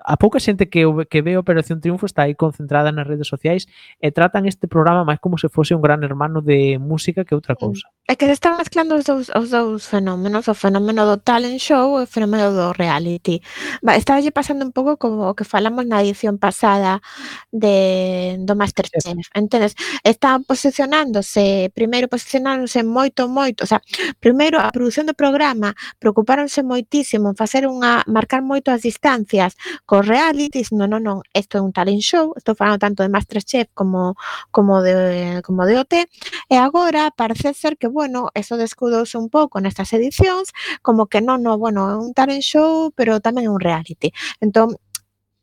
a 0.08 0.16
pouca 0.16 0.40
xente 0.40 0.70
que, 0.72 0.88
que 1.12 1.22
ve 1.22 1.36
Operación 1.36 1.84
Triunfo 1.84 2.08
está 2.08 2.24
aí 2.24 2.34
concentrada 2.34 2.96
nas 2.96 3.04
redes 3.04 3.28
sociais 3.28 3.68
e 4.00 4.16
tratan 4.16 4.48
este 4.48 4.72
programa 4.72 5.04
máis 5.04 5.20
como 5.20 5.36
se 5.36 5.52
fose 5.52 5.76
un 5.76 5.84
gran 5.84 6.00
hermano 6.08 6.40
de 6.40 6.80
música 6.80 7.28
que 7.28 7.36
outra 7.36 7.60
mm. 7.60 7.60
cousa. 7.60 7.86
É 8.08 8.16
que 8.16 8.24
se 8.24 8.40
están 8.40 8.56
mezclando 8.56 8.96
os 8.96 9.04
dous, 9.04 9.28
os 9.36 9.52
dous 9.52 9.84
fenómenos, 9.84 10.48
o 10.48 10.56
fenómeno 10.56 11.04
do 11.04 11.20
talent 11.20 11.60
show 11.60 12.00
e 12.00 12.04
o 12.04 12.08
fenómeno 12.08 12.56
do 12.56 12.72
reality. 12.72 13.44
Va, 13.84 14.00
estaba 14.00 14.24
pasando 14.32 14.64
un 14.64 14.72
pouco 14.72 14.96
como 14.96 15.28
o 15.28 15.36
que 15.36 15.44
falamos 15.44 15.84
na 15.84 16.00
edición 16.00 16.40
pasada 16.40 17.04
de, 17.52 18.40
do 18.40 18.56
Masterchef. 18.56 19.04
Sí. 19.04 19.12
Entendes? 19.36 19.76
Están 20.08 20.48
posicionándose, 20.48 21.68
primeiro 21.76 22.08
posicionándose 22.08 22.80
moito, 22.88 23.28
moito, 23.28 23.68
o 23.68 23.68
sea, 23.68 23.84
primeiro 24.24 24.64
a 24.64 24.72
produción 24.72 25.04
do 25.04 25.12
programa 25.12 25.76
preocupáronse 26.00 26.64
moitísimo 26.64 27.28
en 27.28 27.36
facer 27.36 27.68
unha, 27.68 28.08
marcar 28.08 28.40
moito 28.40 28.72
as 28.72 28.88
distancias 28.88 29.60
co 29.84 29.97
cos 29.98 30.06
reality 30.06 30.60
dicindo 30.60 30.86
non, 30.86 31.02
non, 31.02 31.18
isto 31.34 31.58
é 31.58 31.62
un 31.62 31.74
talent 31.74 32.02
show, 32.06 32.34
estou 32.38 32.54
falando 32.54 32.78
tanto 32.86 33.02
de 33.02 33.10
Masterchef 33.10 33.68
como 33.74 34.14
como 34.52 34.86
de 34.86 35.42
como 35.42 35.66
de 35.66 35.74
OT 35.82 36.06
e 36.50 36.56
agora 36.56 37.10
parece 37.10 37.54
ser 37.58 37.78
que 37.82 37.88
bueno, 37.88 38.30
eso 38.38 38.58
descudouse 38.58 39.18
un 39.18 39.30
pouco 39.34 39.58
nestas 39.58 39.90
edicións, 39.98 40.54
como 40.86 41.10
que 41.10 41.18
non, 41.22 41.42
non, 41.42 41.58
bueno, 41.58 41.90
é 41.90 41.96
un 41.98 42.14
talent 42.14 42.46
show, 42.46 42.94
pero 42.94 43.18
tamén 43.18 43.50
é 43.50 43.52
un 43.52 43.58
reality. 43.58 44.14
Entón, 44.38 44.78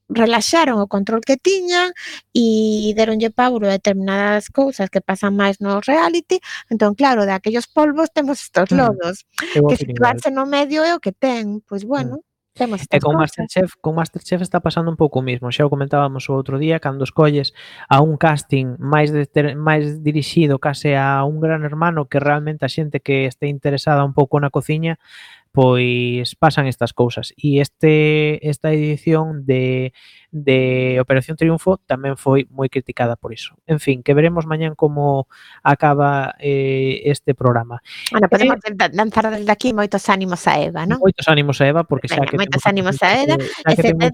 relaxaron 0.06 0.78
o 0.78 0.86
control 0.86 1.22
que 1.26 1.34
tiñan 1.34 1.90
e 2.30 2.94
deronlle 2.94 3.34
pauro 3.34 3.66
a 3.66 3.74
determinadas 3.74 4.54
cousas 4.54 4.86
que 4.92 5.02
pasan 5.02 5.34
máis 5.34 5.58
no 5.58 5.82
reality, 5.82 6.38
entón 6.70 6.94
claro, 6.94 7.26
de 7.26 7.34
aquellos 7.34 7.66
polvos 7.66 8.14
temos 8.14 8.38
estos 8.46 8.70
lodos, 8.70 9.26
mm, 9.58 9.66
que 9.66 9.76
situarse 9.82 10.30
no 10.30 10.46
medio 10.46 10.86
é 10.86 10.94
o 10.94 11.02
que 11.02 11.10
ten, 11.10 11.58
pois 11.66 11.82
bueno, 11.82 12.22
mm 12.22 12.33
Temos 12.56 12.86
e 12.88 13.00
con 13.00 13.16
Masterchef, 13.16 13.74
con 13.80 13.96
Masterchef 13.96 14.40
está 14.40 14.60
pasando 14.60 14.88
un 14.88 14.96
pouco 14.96 15.18
o 15.18 15.26
mismo. 15.26 15.50
Xa 15.50 15.66
o 15.66 15.72
comentábamos 15.74 16.30
o 16.30 16.38
outro 16.38 16.54
día 16.62 16.78
cando 16.78 17.02
escolles 17.02 17.50
a 17.90 17.98
un 17.98 18.14
casting 18.14 18.78
máis 18.78 19.10
de 19.10 19.26
máis 19.58 19.98
dirixido 20.06 20.62
case 20.62 20.94
a 20.94 21.26
un 21.26 21.42
gran 21.42 21.66
hermano 21.66 22.06
que 22.06 22.22
realmente 22.22 22.62
a 22.62 22.70
xente 22.70 23.02
que 23.02 23.26
este 23.26 23.50
interesada 23.50 24.06
un 24.06 24.14
pouco 24.14 24.38
na 24.38 24.54
cociña 24.54 25.02
pois 25.54 26.34
pasan 26.34 26.66
estas 26.66 26.90
cousas. 26.92 27.30
E 27.38 27.62
este 27.62 28.42
esta 28.42 28.74
edición 28.74 29.46
de, 29.46 29.94
de 30.34 30.98
Operación 30.98 31.38
Triunfo 31.38 31.78
tamén 31.86 32.18
foi 32.18 32.50
moi 32.50 32.66
criticada 32.66 33.14
por 33.14 33.30
iso. 33.30 33.54
En 33.70 33.78
fin, 33.78 34.02
que 34.02 34.18
veremos 34.18 34.50
mañán 34.50 34.74
como 34.74 35.30
acaba 35.62 36.34
eh, 36.42 37.06
este 37.06 37.38
programa. 37.38 37.78
Bueno, 38.10 38.26
podemos 38.26 38.58
eh, 38.66 38.90
lanzar 38.98 39.30
desde 39.30 39.46
aquí 39.46 39.70
moitos 39.70 40.10
ánimos 40.10 40.42
a 40.50 40.58
Eva, 40.58 40.90
non? 40.90 40.98
Moitos 40.98 41.30
ánimos 41.30 41.62
a 41.62 41.70
Eva, 41.70 41.86
porque 41.86 42.10
Venga, 42.10 42.26
xa 42.26 42.30
que 42.34 42.34
moitos 42.34 42.64
ánimos 42.66 42.98
a 42.98 43.08
Eva, 43.14 43.38
xa 43.38 43.70
que 43.78 43.82
temos 43.94 44.10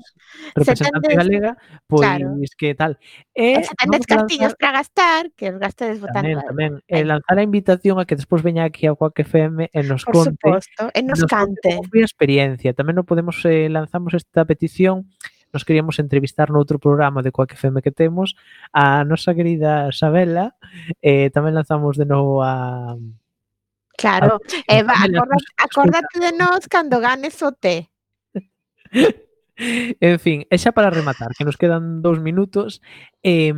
representante 0.52 1.08
tendes, 1.08 1.24
galega, 1.24 1.52
pois 1.88 2.04
claro. 2.04 2.36
que 2.60 2.68
tal. 2.76 2.92
E, 3.32 3.56
eh, 3.56 3.64
se 3.64 3.72
tendes 3.80 4.04
castillos 4.04 4.52
para 4.60 4.84
gastar, 4.84 5.32
que 5.32 5.48
os 5.48 5.56
gastedes 5.56 6.04
votando. 6.04 6.36
Tamén, 6.36 6.44
tamén. 6.44 6.72
Eh, 6.84 7.00
lanzar 7.00 7.40
a 7.40 7.44
invitación 7.48 7.96
a 7.96 8.04
que 8.04 8.12
despois 8.12 8.44
veña 8.44 8.68
aquí 8.68 8.84
a 8.84 8.92
Coac 8.92 9.16
FM 9.24 9.72
e 9.72 9.80
nos 9.88 10.04
por 10.04 10.28
conte. 10.28 10.36
Suposto. 10.36 10.92
E 10.92 11.00
nos, 11.00 11.24
nos 11.24 11.29
como 11.30 11.84
Foi 11.86 12.02
a 12.02 12.08
experiencia. 12.10 12.74
Tamén 12.74 12.98
non 12.98 13.06
podemos 13.06 13.38
eh, 13.46 13.70
lanzamos 13.70 14.18
esta 14.18 14.42
petición. 14.42 15.06
Nos 15.54 15.62
queríamos 15.62 15.98
entrevistar 16.02 16.50
noutro 16.50 16.82
programa 16.82 17.22
de 17.22 17.30
Coaque 17.30 17.54
FM 17.54 17.82
que 17.82 17.94
temos. 17.94 18.34
A 18.74 19.06
nosa 19.06 19.34
querida 19.34 19.94
Sabela 19.94 20.58
eh, 20.98 21.30
tamén 21.30 21.54
lanzamos 21.54 21.94
de 21.94 22.06
novo 22.06 22.42
a 22.42 22.98
Claro, 24.00 24.40
a, 24.40 24.74
Eva, 24.74 24.96
acórdate, 24.96 25.44
acórdate 25.60 26.16
de 26.18 26.32
nós 26.32 26.64
cando 26.66 26.98
ganes 27.04 27.36
o 27.44 27.52
té. 27.52 27.86
en 30.00 30.18
fin, 30.18 30.48
e 30.48 30.56
xa 30.56 30.72
para 30.72 30.88
rematar, 30.88 31.36
que 31.36 31.44
nos 31.44 31.60
quedan 31.60 32.00
dous 32.00 32.16
minutos, 32.16 32.80
eh, 33.20 33.52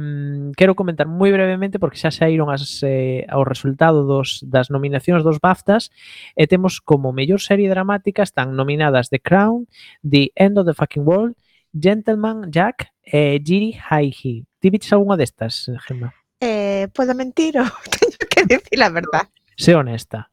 quero 0.59 0.75
comentar 0.75 1.07
moi 1.07 1.31
brevemente, 1.31 1.79
porque 1.79 2.03
xa 2.03 2.11
saíron 2.11 2.51
as, 2.51 2.83
eh, 2.83 3.23
ao 3.31 3.47
resultado 3.47 4.03
dos, 4.03 4.43
das 4.43 4.67
nominacións 4.67 5.23
dos 5.23 5.39
BAFTAs, 5.39 5.95
e 6.35 6.51
temos 6.51 6.83
como 6.83 7.15
mellor 7.15 7.39
serie 7.39 7.71
dramática 7.71 8.27
están 8.27 8.59
nominadas 8.59 9.15
The 9.15 9.23
Crown, 9.23 9.71
The 10.03 10.35
End 10.35 10.59
of 10.59 10.67
the 10.67 10.75
Fucking 10.75 11.07
World, 11.07 11.39
Gentleman 11.71 12.51
Jack 12.51 12.91
e 13.07 13.37
eh, 13.37 13.41
Giri 13.41 13.79
Haihi. 13.79 14.43
Ti 14.59 14.67
viches 14.71 14.93
algunha 14.93 15.17
destas, 15.17 15.71
Gemma? 15.87 16.11
Eh, 16.43 16.91
podo 16.91 17.15
mentir 17.15 17.55
ou 17.55 17.71
teño 17.95 18.27
que 18.27 18.43
dicir 18.43 18.83
a 18.83 18.91
verdad? 18.91 19.31
Sé 19.55 19.79
honesta. 19.79 20.32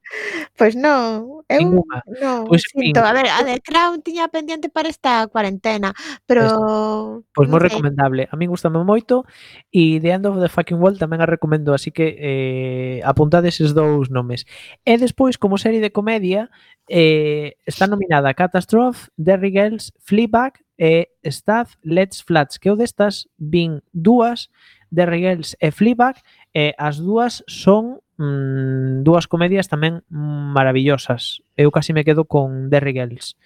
Pois 0.60 0.76
non, 0.76 1.40
eu 1.48 1.60
Ninguna. 1.64 2.04
non, 2.20 2.44
pois, 2.44 2.68
sinto, 2.68 3.00
a 3.00 3.16
ver, 3.16 3.32
a 3.32 3.48
de 3.48 3.64
Crown 3.64 4.04
tiña 4.04 4.28
pendiente 4.28 4.68
para 4.68 4.92
esta 4.92 5.24
cuarentena, 5.32 5.96
pero... 6.28 7.24
Pois, 7.32 7.48
pois 7.48 7.48
moi 7.48 7.64
recomendable, 7.64 8.28
a 8.28 8.36
min 8.36 8.52
gustame 8.52 8.84
moito, 8.84 9.24
e 9.72 10.04
The 10.04 10.20
End 10.20 10.28
of 10.28 10.36
the 10.36 10.52
Fucking 10.52 10.76
World 10.76 11.00
tamén 11.00 11.24
a 11.24 11.32
recomendo, 11.32 11.72
así 11.72 11.96
que 11.96 12.12
eh, 12.12 13.00
apuntades 13.08 13.56
eses 13.56 13.72
dous 13.72 14.12
nomes. 14.12 14.44
E 14.84 15.00
despois, 15.00 15.40
como 15.40 15.56
serie 15.56 15.80
de 15.80 15.96
comedia, 15.96 16.52
eh, 16.92 17.56
está 17.64 17.88
nominada 17.88 18.36
Catastrophe, 18.36 19.08
Derry 19.16 19.56
Girls, 19.56 19.96
Fleabag 20.04 20.60
e 20.76 21.08
Staff, 21.24 21.80
Let's 21.88 22.20
Flats, 22.20 22.60
que 22.60 22.68
eu 22.68 22.76
destas 22.76 23.32
vin 23.40 23.80
dúas, 23.96 24.52
Derry 24.92 25.24
Girls 25.24 25.56
e 25.64 25.72
Fleabag, 25.72 26.20
e 26.52 26.76
eh, 26.76 26.76
as 26.76 27.00
dúas 27.00 27.48
son 27.48 28.04
mm, 28.20 29.02
dúas 29.08 29.26
comedias 29.26 29.72
tamén 29.72 30.04
maravillosas. 30.12 31.42
Eu 31.56 31.72
casi 31.72 31.96
me 31.96 32.04
quedo 32.04 32.28
con 32.28 32.68
Derry 32.68 32.94
Girls, 32.94 33.40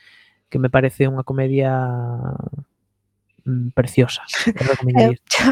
que 0.49 0.57
me 0.57 0.73
parece 0.73 1.05
unha 1.05 1.21
comedia 1.21 1.71
mm, 3.45 3.77
preciosa. 3.77 4.25
eu, 4.97 5.13
yo, 5.13 5.43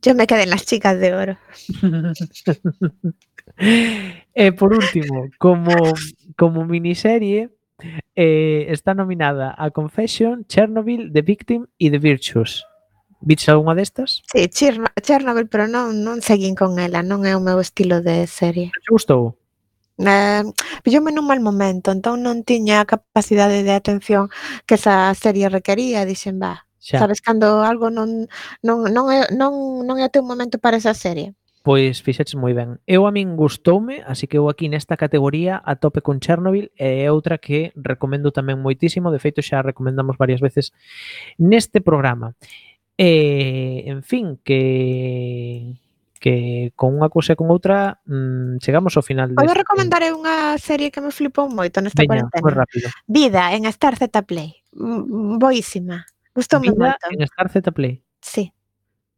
yo 0.00 0.10
me 0.14 0.30
quedé 0.30 0.46
en 0.46 0.54
las 0.54 0.64
chicas 0.64 0.96
de 0.96 1.10
oro. 1.12 1.34
e 4.34 4.52
por 4.54 4.70
último, 4.72 5.26
como, 5.42 5.74
como 6.38 6.64
miniserie, 6.64 7.50
eh, 8.14 8.66
está 8.70 8.94
nominada 8.94 9.54
a 9.58 9.70
Confession, 9.74 10.46
Chernobyl, 10.46 11.12
The 11.12 11.22
Victim 11.22 11.66
y 11.78 11.90
The 11.90 11.98
Virtues. 11.98 12.64
Viches 13.20 13.48
algunha 13.48 13.74
destas? 13.74 14.22
Sí, 14.32 14.48
Chernobyl, 14.48 15.48
pero 15.48 15.66
non, 15.66 16.04
non 16.04 16.20
seguín 16.20 16.54
con 16.54 16.76
ela, 16.78 17.00
non 17.00 17.24
é 17.24 17.32
o 17.32 17.40
meu 17.40 17.58
estilo 17.58 18.04
de 18.04 18.28
serie. 18.28 18.70
Te 18.70 18.92
gustou? 18.92 19.36
Eh, 19.98 20.44
pillóme 20.84 21.08
nun 21.08 21.24
mal 21.24 21.40
momento, 21.40 21.88
entón 21.88 22.20
non 22.20 22.44
tiña 22.44 22.84
a 22.84 22.88
capacidade 22.88 23.64
de 23.64 23.72
atención 23.72 24.28
que 24.68 24.76
esa 24.76 25.08
serie 25.16 25.48
requería, 25.48 26.04
dixen, 26.04 26.36
va, 26.36 26.68
xa. 26.76 27.00
sabes 27.00 27.24
cando 27.24 27.64
algo 27.64 27.88
non 27.88 28.28
non 28.60 28.92
non 28.92 29.08
é 29.08 29.24
non 29.32 29.80
non 29.88 29.96
é 29.96 30.04
o 30.04 30.12
teu 30.12 30.20
momento 30.20 30.60
para 30.60 30.76
esa 30.76 30.92
serie. 30.92 31.32
Pois 31.66 31.98
fixetes 31.98 32.36
moi 32.38 32.54
ben. 32.54 32.78
Eu 32.86 33.08
a 33.08 33.10
min 33.10 33.34
gustoume, 33.34 34.04
así 34.06 34.28
que 34.28 34.38
eu 34.38 34.46
aquí 34.52 34.68
nesta 34.68 35.00
categoría 35.00 35.58
a 35.64 35.80
tope 35.80 36.04
con 36.04 36.20
Chernobyl 36.20 36.70
é 36.78 37.08
outra 37.10 37.40
que 37.40 37.72
recomendo 37.74 38.30
tamén 38.30 38.62
moitísimo, 38.62 39.10
de 39.10 39.18
feito 39.18 39.40
xa 39.40 39.64
a 39.64 39.66
recomendamos 39.66 40.14
varias 40.20 40.44
veces 40.44 40.76
neste 41.40 41.80
programa. 41.80 42.36
E, 42.96 43.84
en 43.86 44.02
fin, 44.02 44.40
que 44.42 45.76
que 46.16 46.72
con 46.74 46.96
unha 46.96 47.12
cousa 47.12 47.36
e 47.36 47.38
con 47.38 47.52
outra 47.52 48.00
mmm, 48.08 48.58
chegamos 48.58 48.96
ao 48.96 49.04
final. 49.04 49.36
Podo 49.36 49.52
recomendar 49.52 50.00
unha 50.10 50.56
serie 50.56 50.88
que 50.90 51.04
me 51.04 51.12
flipou 51.12 51.46
moito 51.46 51.78
nesta 51.84 52.02
Veña, 52.02 52.24
cuarentena. 52.26 52.42
Moi 52.42 52.54
rápido. 52.56 52.88
Vida 53.06 53.52
en 53.52 53.68
Star 53.68 53.94
Z 54.00 54.10
Play. 54.24 54.56
Boísima. 54.74 56.08
Gustou 56.34 56.58
Vida 56.58 56.96
moito. 56.96 57.06
en 57.12 57.20
Star 57.28 57.52
Z 57.52 57.70
Play. 57.70 58.00
Sí 58.24 58.50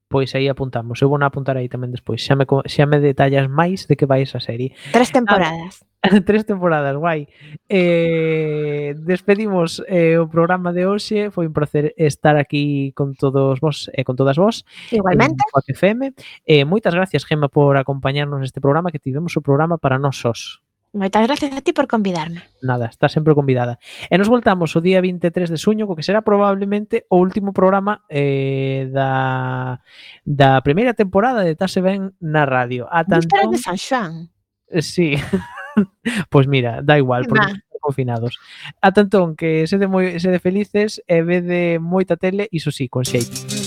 pois 0.08 0.34
aí 0.34 0.48
apuntamos. 0.48 1.00
Eu 1.00 1.08
vou 1.08 1.20
apuntar 1.22 1.56
aí 1.56 1.68
tamén 1.68 1.92
despois. 1.92 2.24
Xa 2.24 2.34
me, 2.34 2.48
xa 2.48 2.84
me 2.88 2.98
detallas 2.98 3.46
máis 3.46 3.84
de 3.84 3.94
que 3.94 4.08
vai 4.08 4.24
esa 4.24 4.40
serie. 4.40 4.72
Tres 4.90 5.12
ah, 5.12 5.16
temporadas. 5.20 5.84
Tres 6.26 6.46
temporadas, 6.48 6.96
guai. 6.96 7.28
Eh, 7.68 8.94
despedimos 9.04 9.84
eh, 9.86 10.16
o 10.16 10.26
programa 10.26 10.72
de 10.72 10.88
hoxe. 10.88 11.28
Foi 11.30 11.46
un 11.46 11.52
placer 11.52 11.92
estar 12.00 12.40
aquí 12.40 12.92
con 12.96 13.14
todos 13.14 13.60
vos 13.60 13.92
e 13.92 14.00
eh, 14.00 14.04
con 14.04 14.16
todas 14.16 14.40
vos. 14.40 14.64
Igualmente. 14.90 15.44
Eh, 15.44 15.72
FM. 15.76 16.14
Eh, 16.48 16.64
moitas 16.64 16.96
gracias, 16.96 17.28
Gema, 17.28 17.52
por 17.52 17.76
acompañarnos 17.76 18.40
neste 18.40 18.64
programa, 18.64 18.90
que 18.90 19.02
tivemos 19.02 19.36
o 19.36 19.44
programa 19.44 19.76
para 19.76 20.00
nós 20.00 20.16
sós. 20.16 20.64
Moitas 20.92 21.22
gracias 21.26 21.52
a 21.52 21.60
ti 21.60 21.72
por 21.72 21.86
convidarme. 21.86 22.42
Nada, 22.62 22.86
está 22.86 23.08
sempre 23.08 23.34
convidada. 23.34 23.78
E 24.08 24.16
nos 24.16 24.32
voltamos 24.32 24.72
o 24.72 24.80
día 24.80 25.04
23 25.04 25.52
de 25.52 25.60
suño, 25.60 25.84
co 25.84 25.92
que 25.92 26.06
será 26.06 26.24
probablemente 26.24 27.04
o 27.12 27.20
último 27.20 27.52
programa 27.52 28.08
eh, 28.08 28.88
da, 28.88 29.84
da 30.24 30.64
primeira 30.64 30.96
temporada 30.96 31.44
de 31.44 31.52
Tase 31.52 31.84
Ben 31.84 32.16
na 32.24 32.48
radio. 32.48 32.88
Ata 32.88 33.20
entón... 33.20 33.52
de 33.52 33.60
San 33.60 33.76
Xoan. 33.76 34.32
Eh, 34.72 34.80
sí. 34.80 35.12
pois 36.32 36.48
pues 36.48 36.48
mira, 36.48 36.80
da 36.80 36.96
igual, 36.96 37.28
porque 37.28 37.52
nah. 37.52 37.60
confinados. 37.84 38.40
Ata 38.80 39.04
entón, 39.04 39.36
que 39.36 39.68
sede, 39.68 39.92
moi, 39.92 40.16
sede 40.16 40.40
felices 40.40 41.04
e 41.04 41.20
vede 41.20 41.76
moita 41.76 42.16
tele, 42.16 42.48
iso 42.48 42.72
sí, 42.72 42.88
con 42.88 43.04
xeito. 43.04 43.57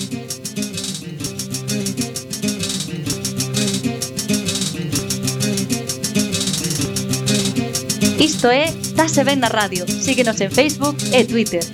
Isto 8.21 8.53
é 8.53 8.69
Tase 8.95 9.23
Ben 9.23 9.39
na 9.41 9.49
Radio. 9.49 9.81
Síguenos 9.89 10.39
en 10.41 10.51
Facebook 10.51 10.95
e 11.11 11.25
Twitter. 11.25 11.65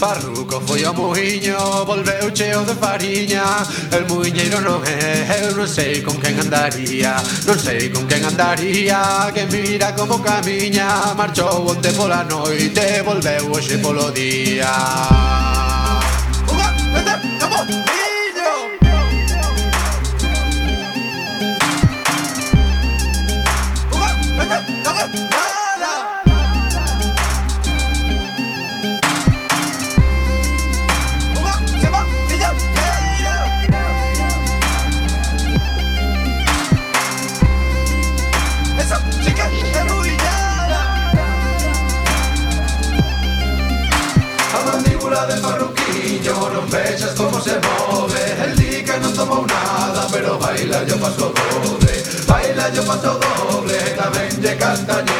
Farruco 0.00 0.58
foi 0.64 0.84
ao 0.84 0.94
muiño, 0.94 1.84
volveu 1.84 2.32
cheo 2.32 2.64
de 2.64 2.74
fariña 2.74 3.44
El 3.92 4.04
muiñeiro 4.08 4.60
non 4.60 4.80
é, 4.84 5.24
eu 5.44 5.52
non 5.56 5.68
sei 5.68 6.00
con 6.00 6.16
quen 6.20 6.40
andaría 6.40 7.16
Non 7.44 7.56
sei 7.60 7.88
con 7.92 8.08
quen 8.08 8.24
andaría, 8.24 9.32
que 9.36 9.44
mira 9.52 9.92
como 9.92 10.20
camiña 10.20 11.12
Marchou 11.16 11.68
onte 11.68 11.92
pola 11.92 12.24
noite, 12.24 13.04
volveu 13.04 13.52
hoxe 13.52 13.76
polo 13.84 14.12
día 14.12 14.72
con 46.70 47.30
cómo 47.30 47.40
se 47.40 47.52
mueve. 47.60 48.44
El 48.44 48.56
dica 48.56 48.98
no 48.98 49.10
tomó 49.12 49.46
nada, 49.46 50.06
pero 50.12 50.38
baila 50.38 50.84
yo 50.84 50.96
paso 50.98 51.32
doble. 51.32 52.02
Baila 52.26 52.70
yo 52.70 52.84
paso 52.84 53.18
doble, 53.18 53.96
la 53.96 54.10
mente 54.10 54.56
castañera. 54.56 55.16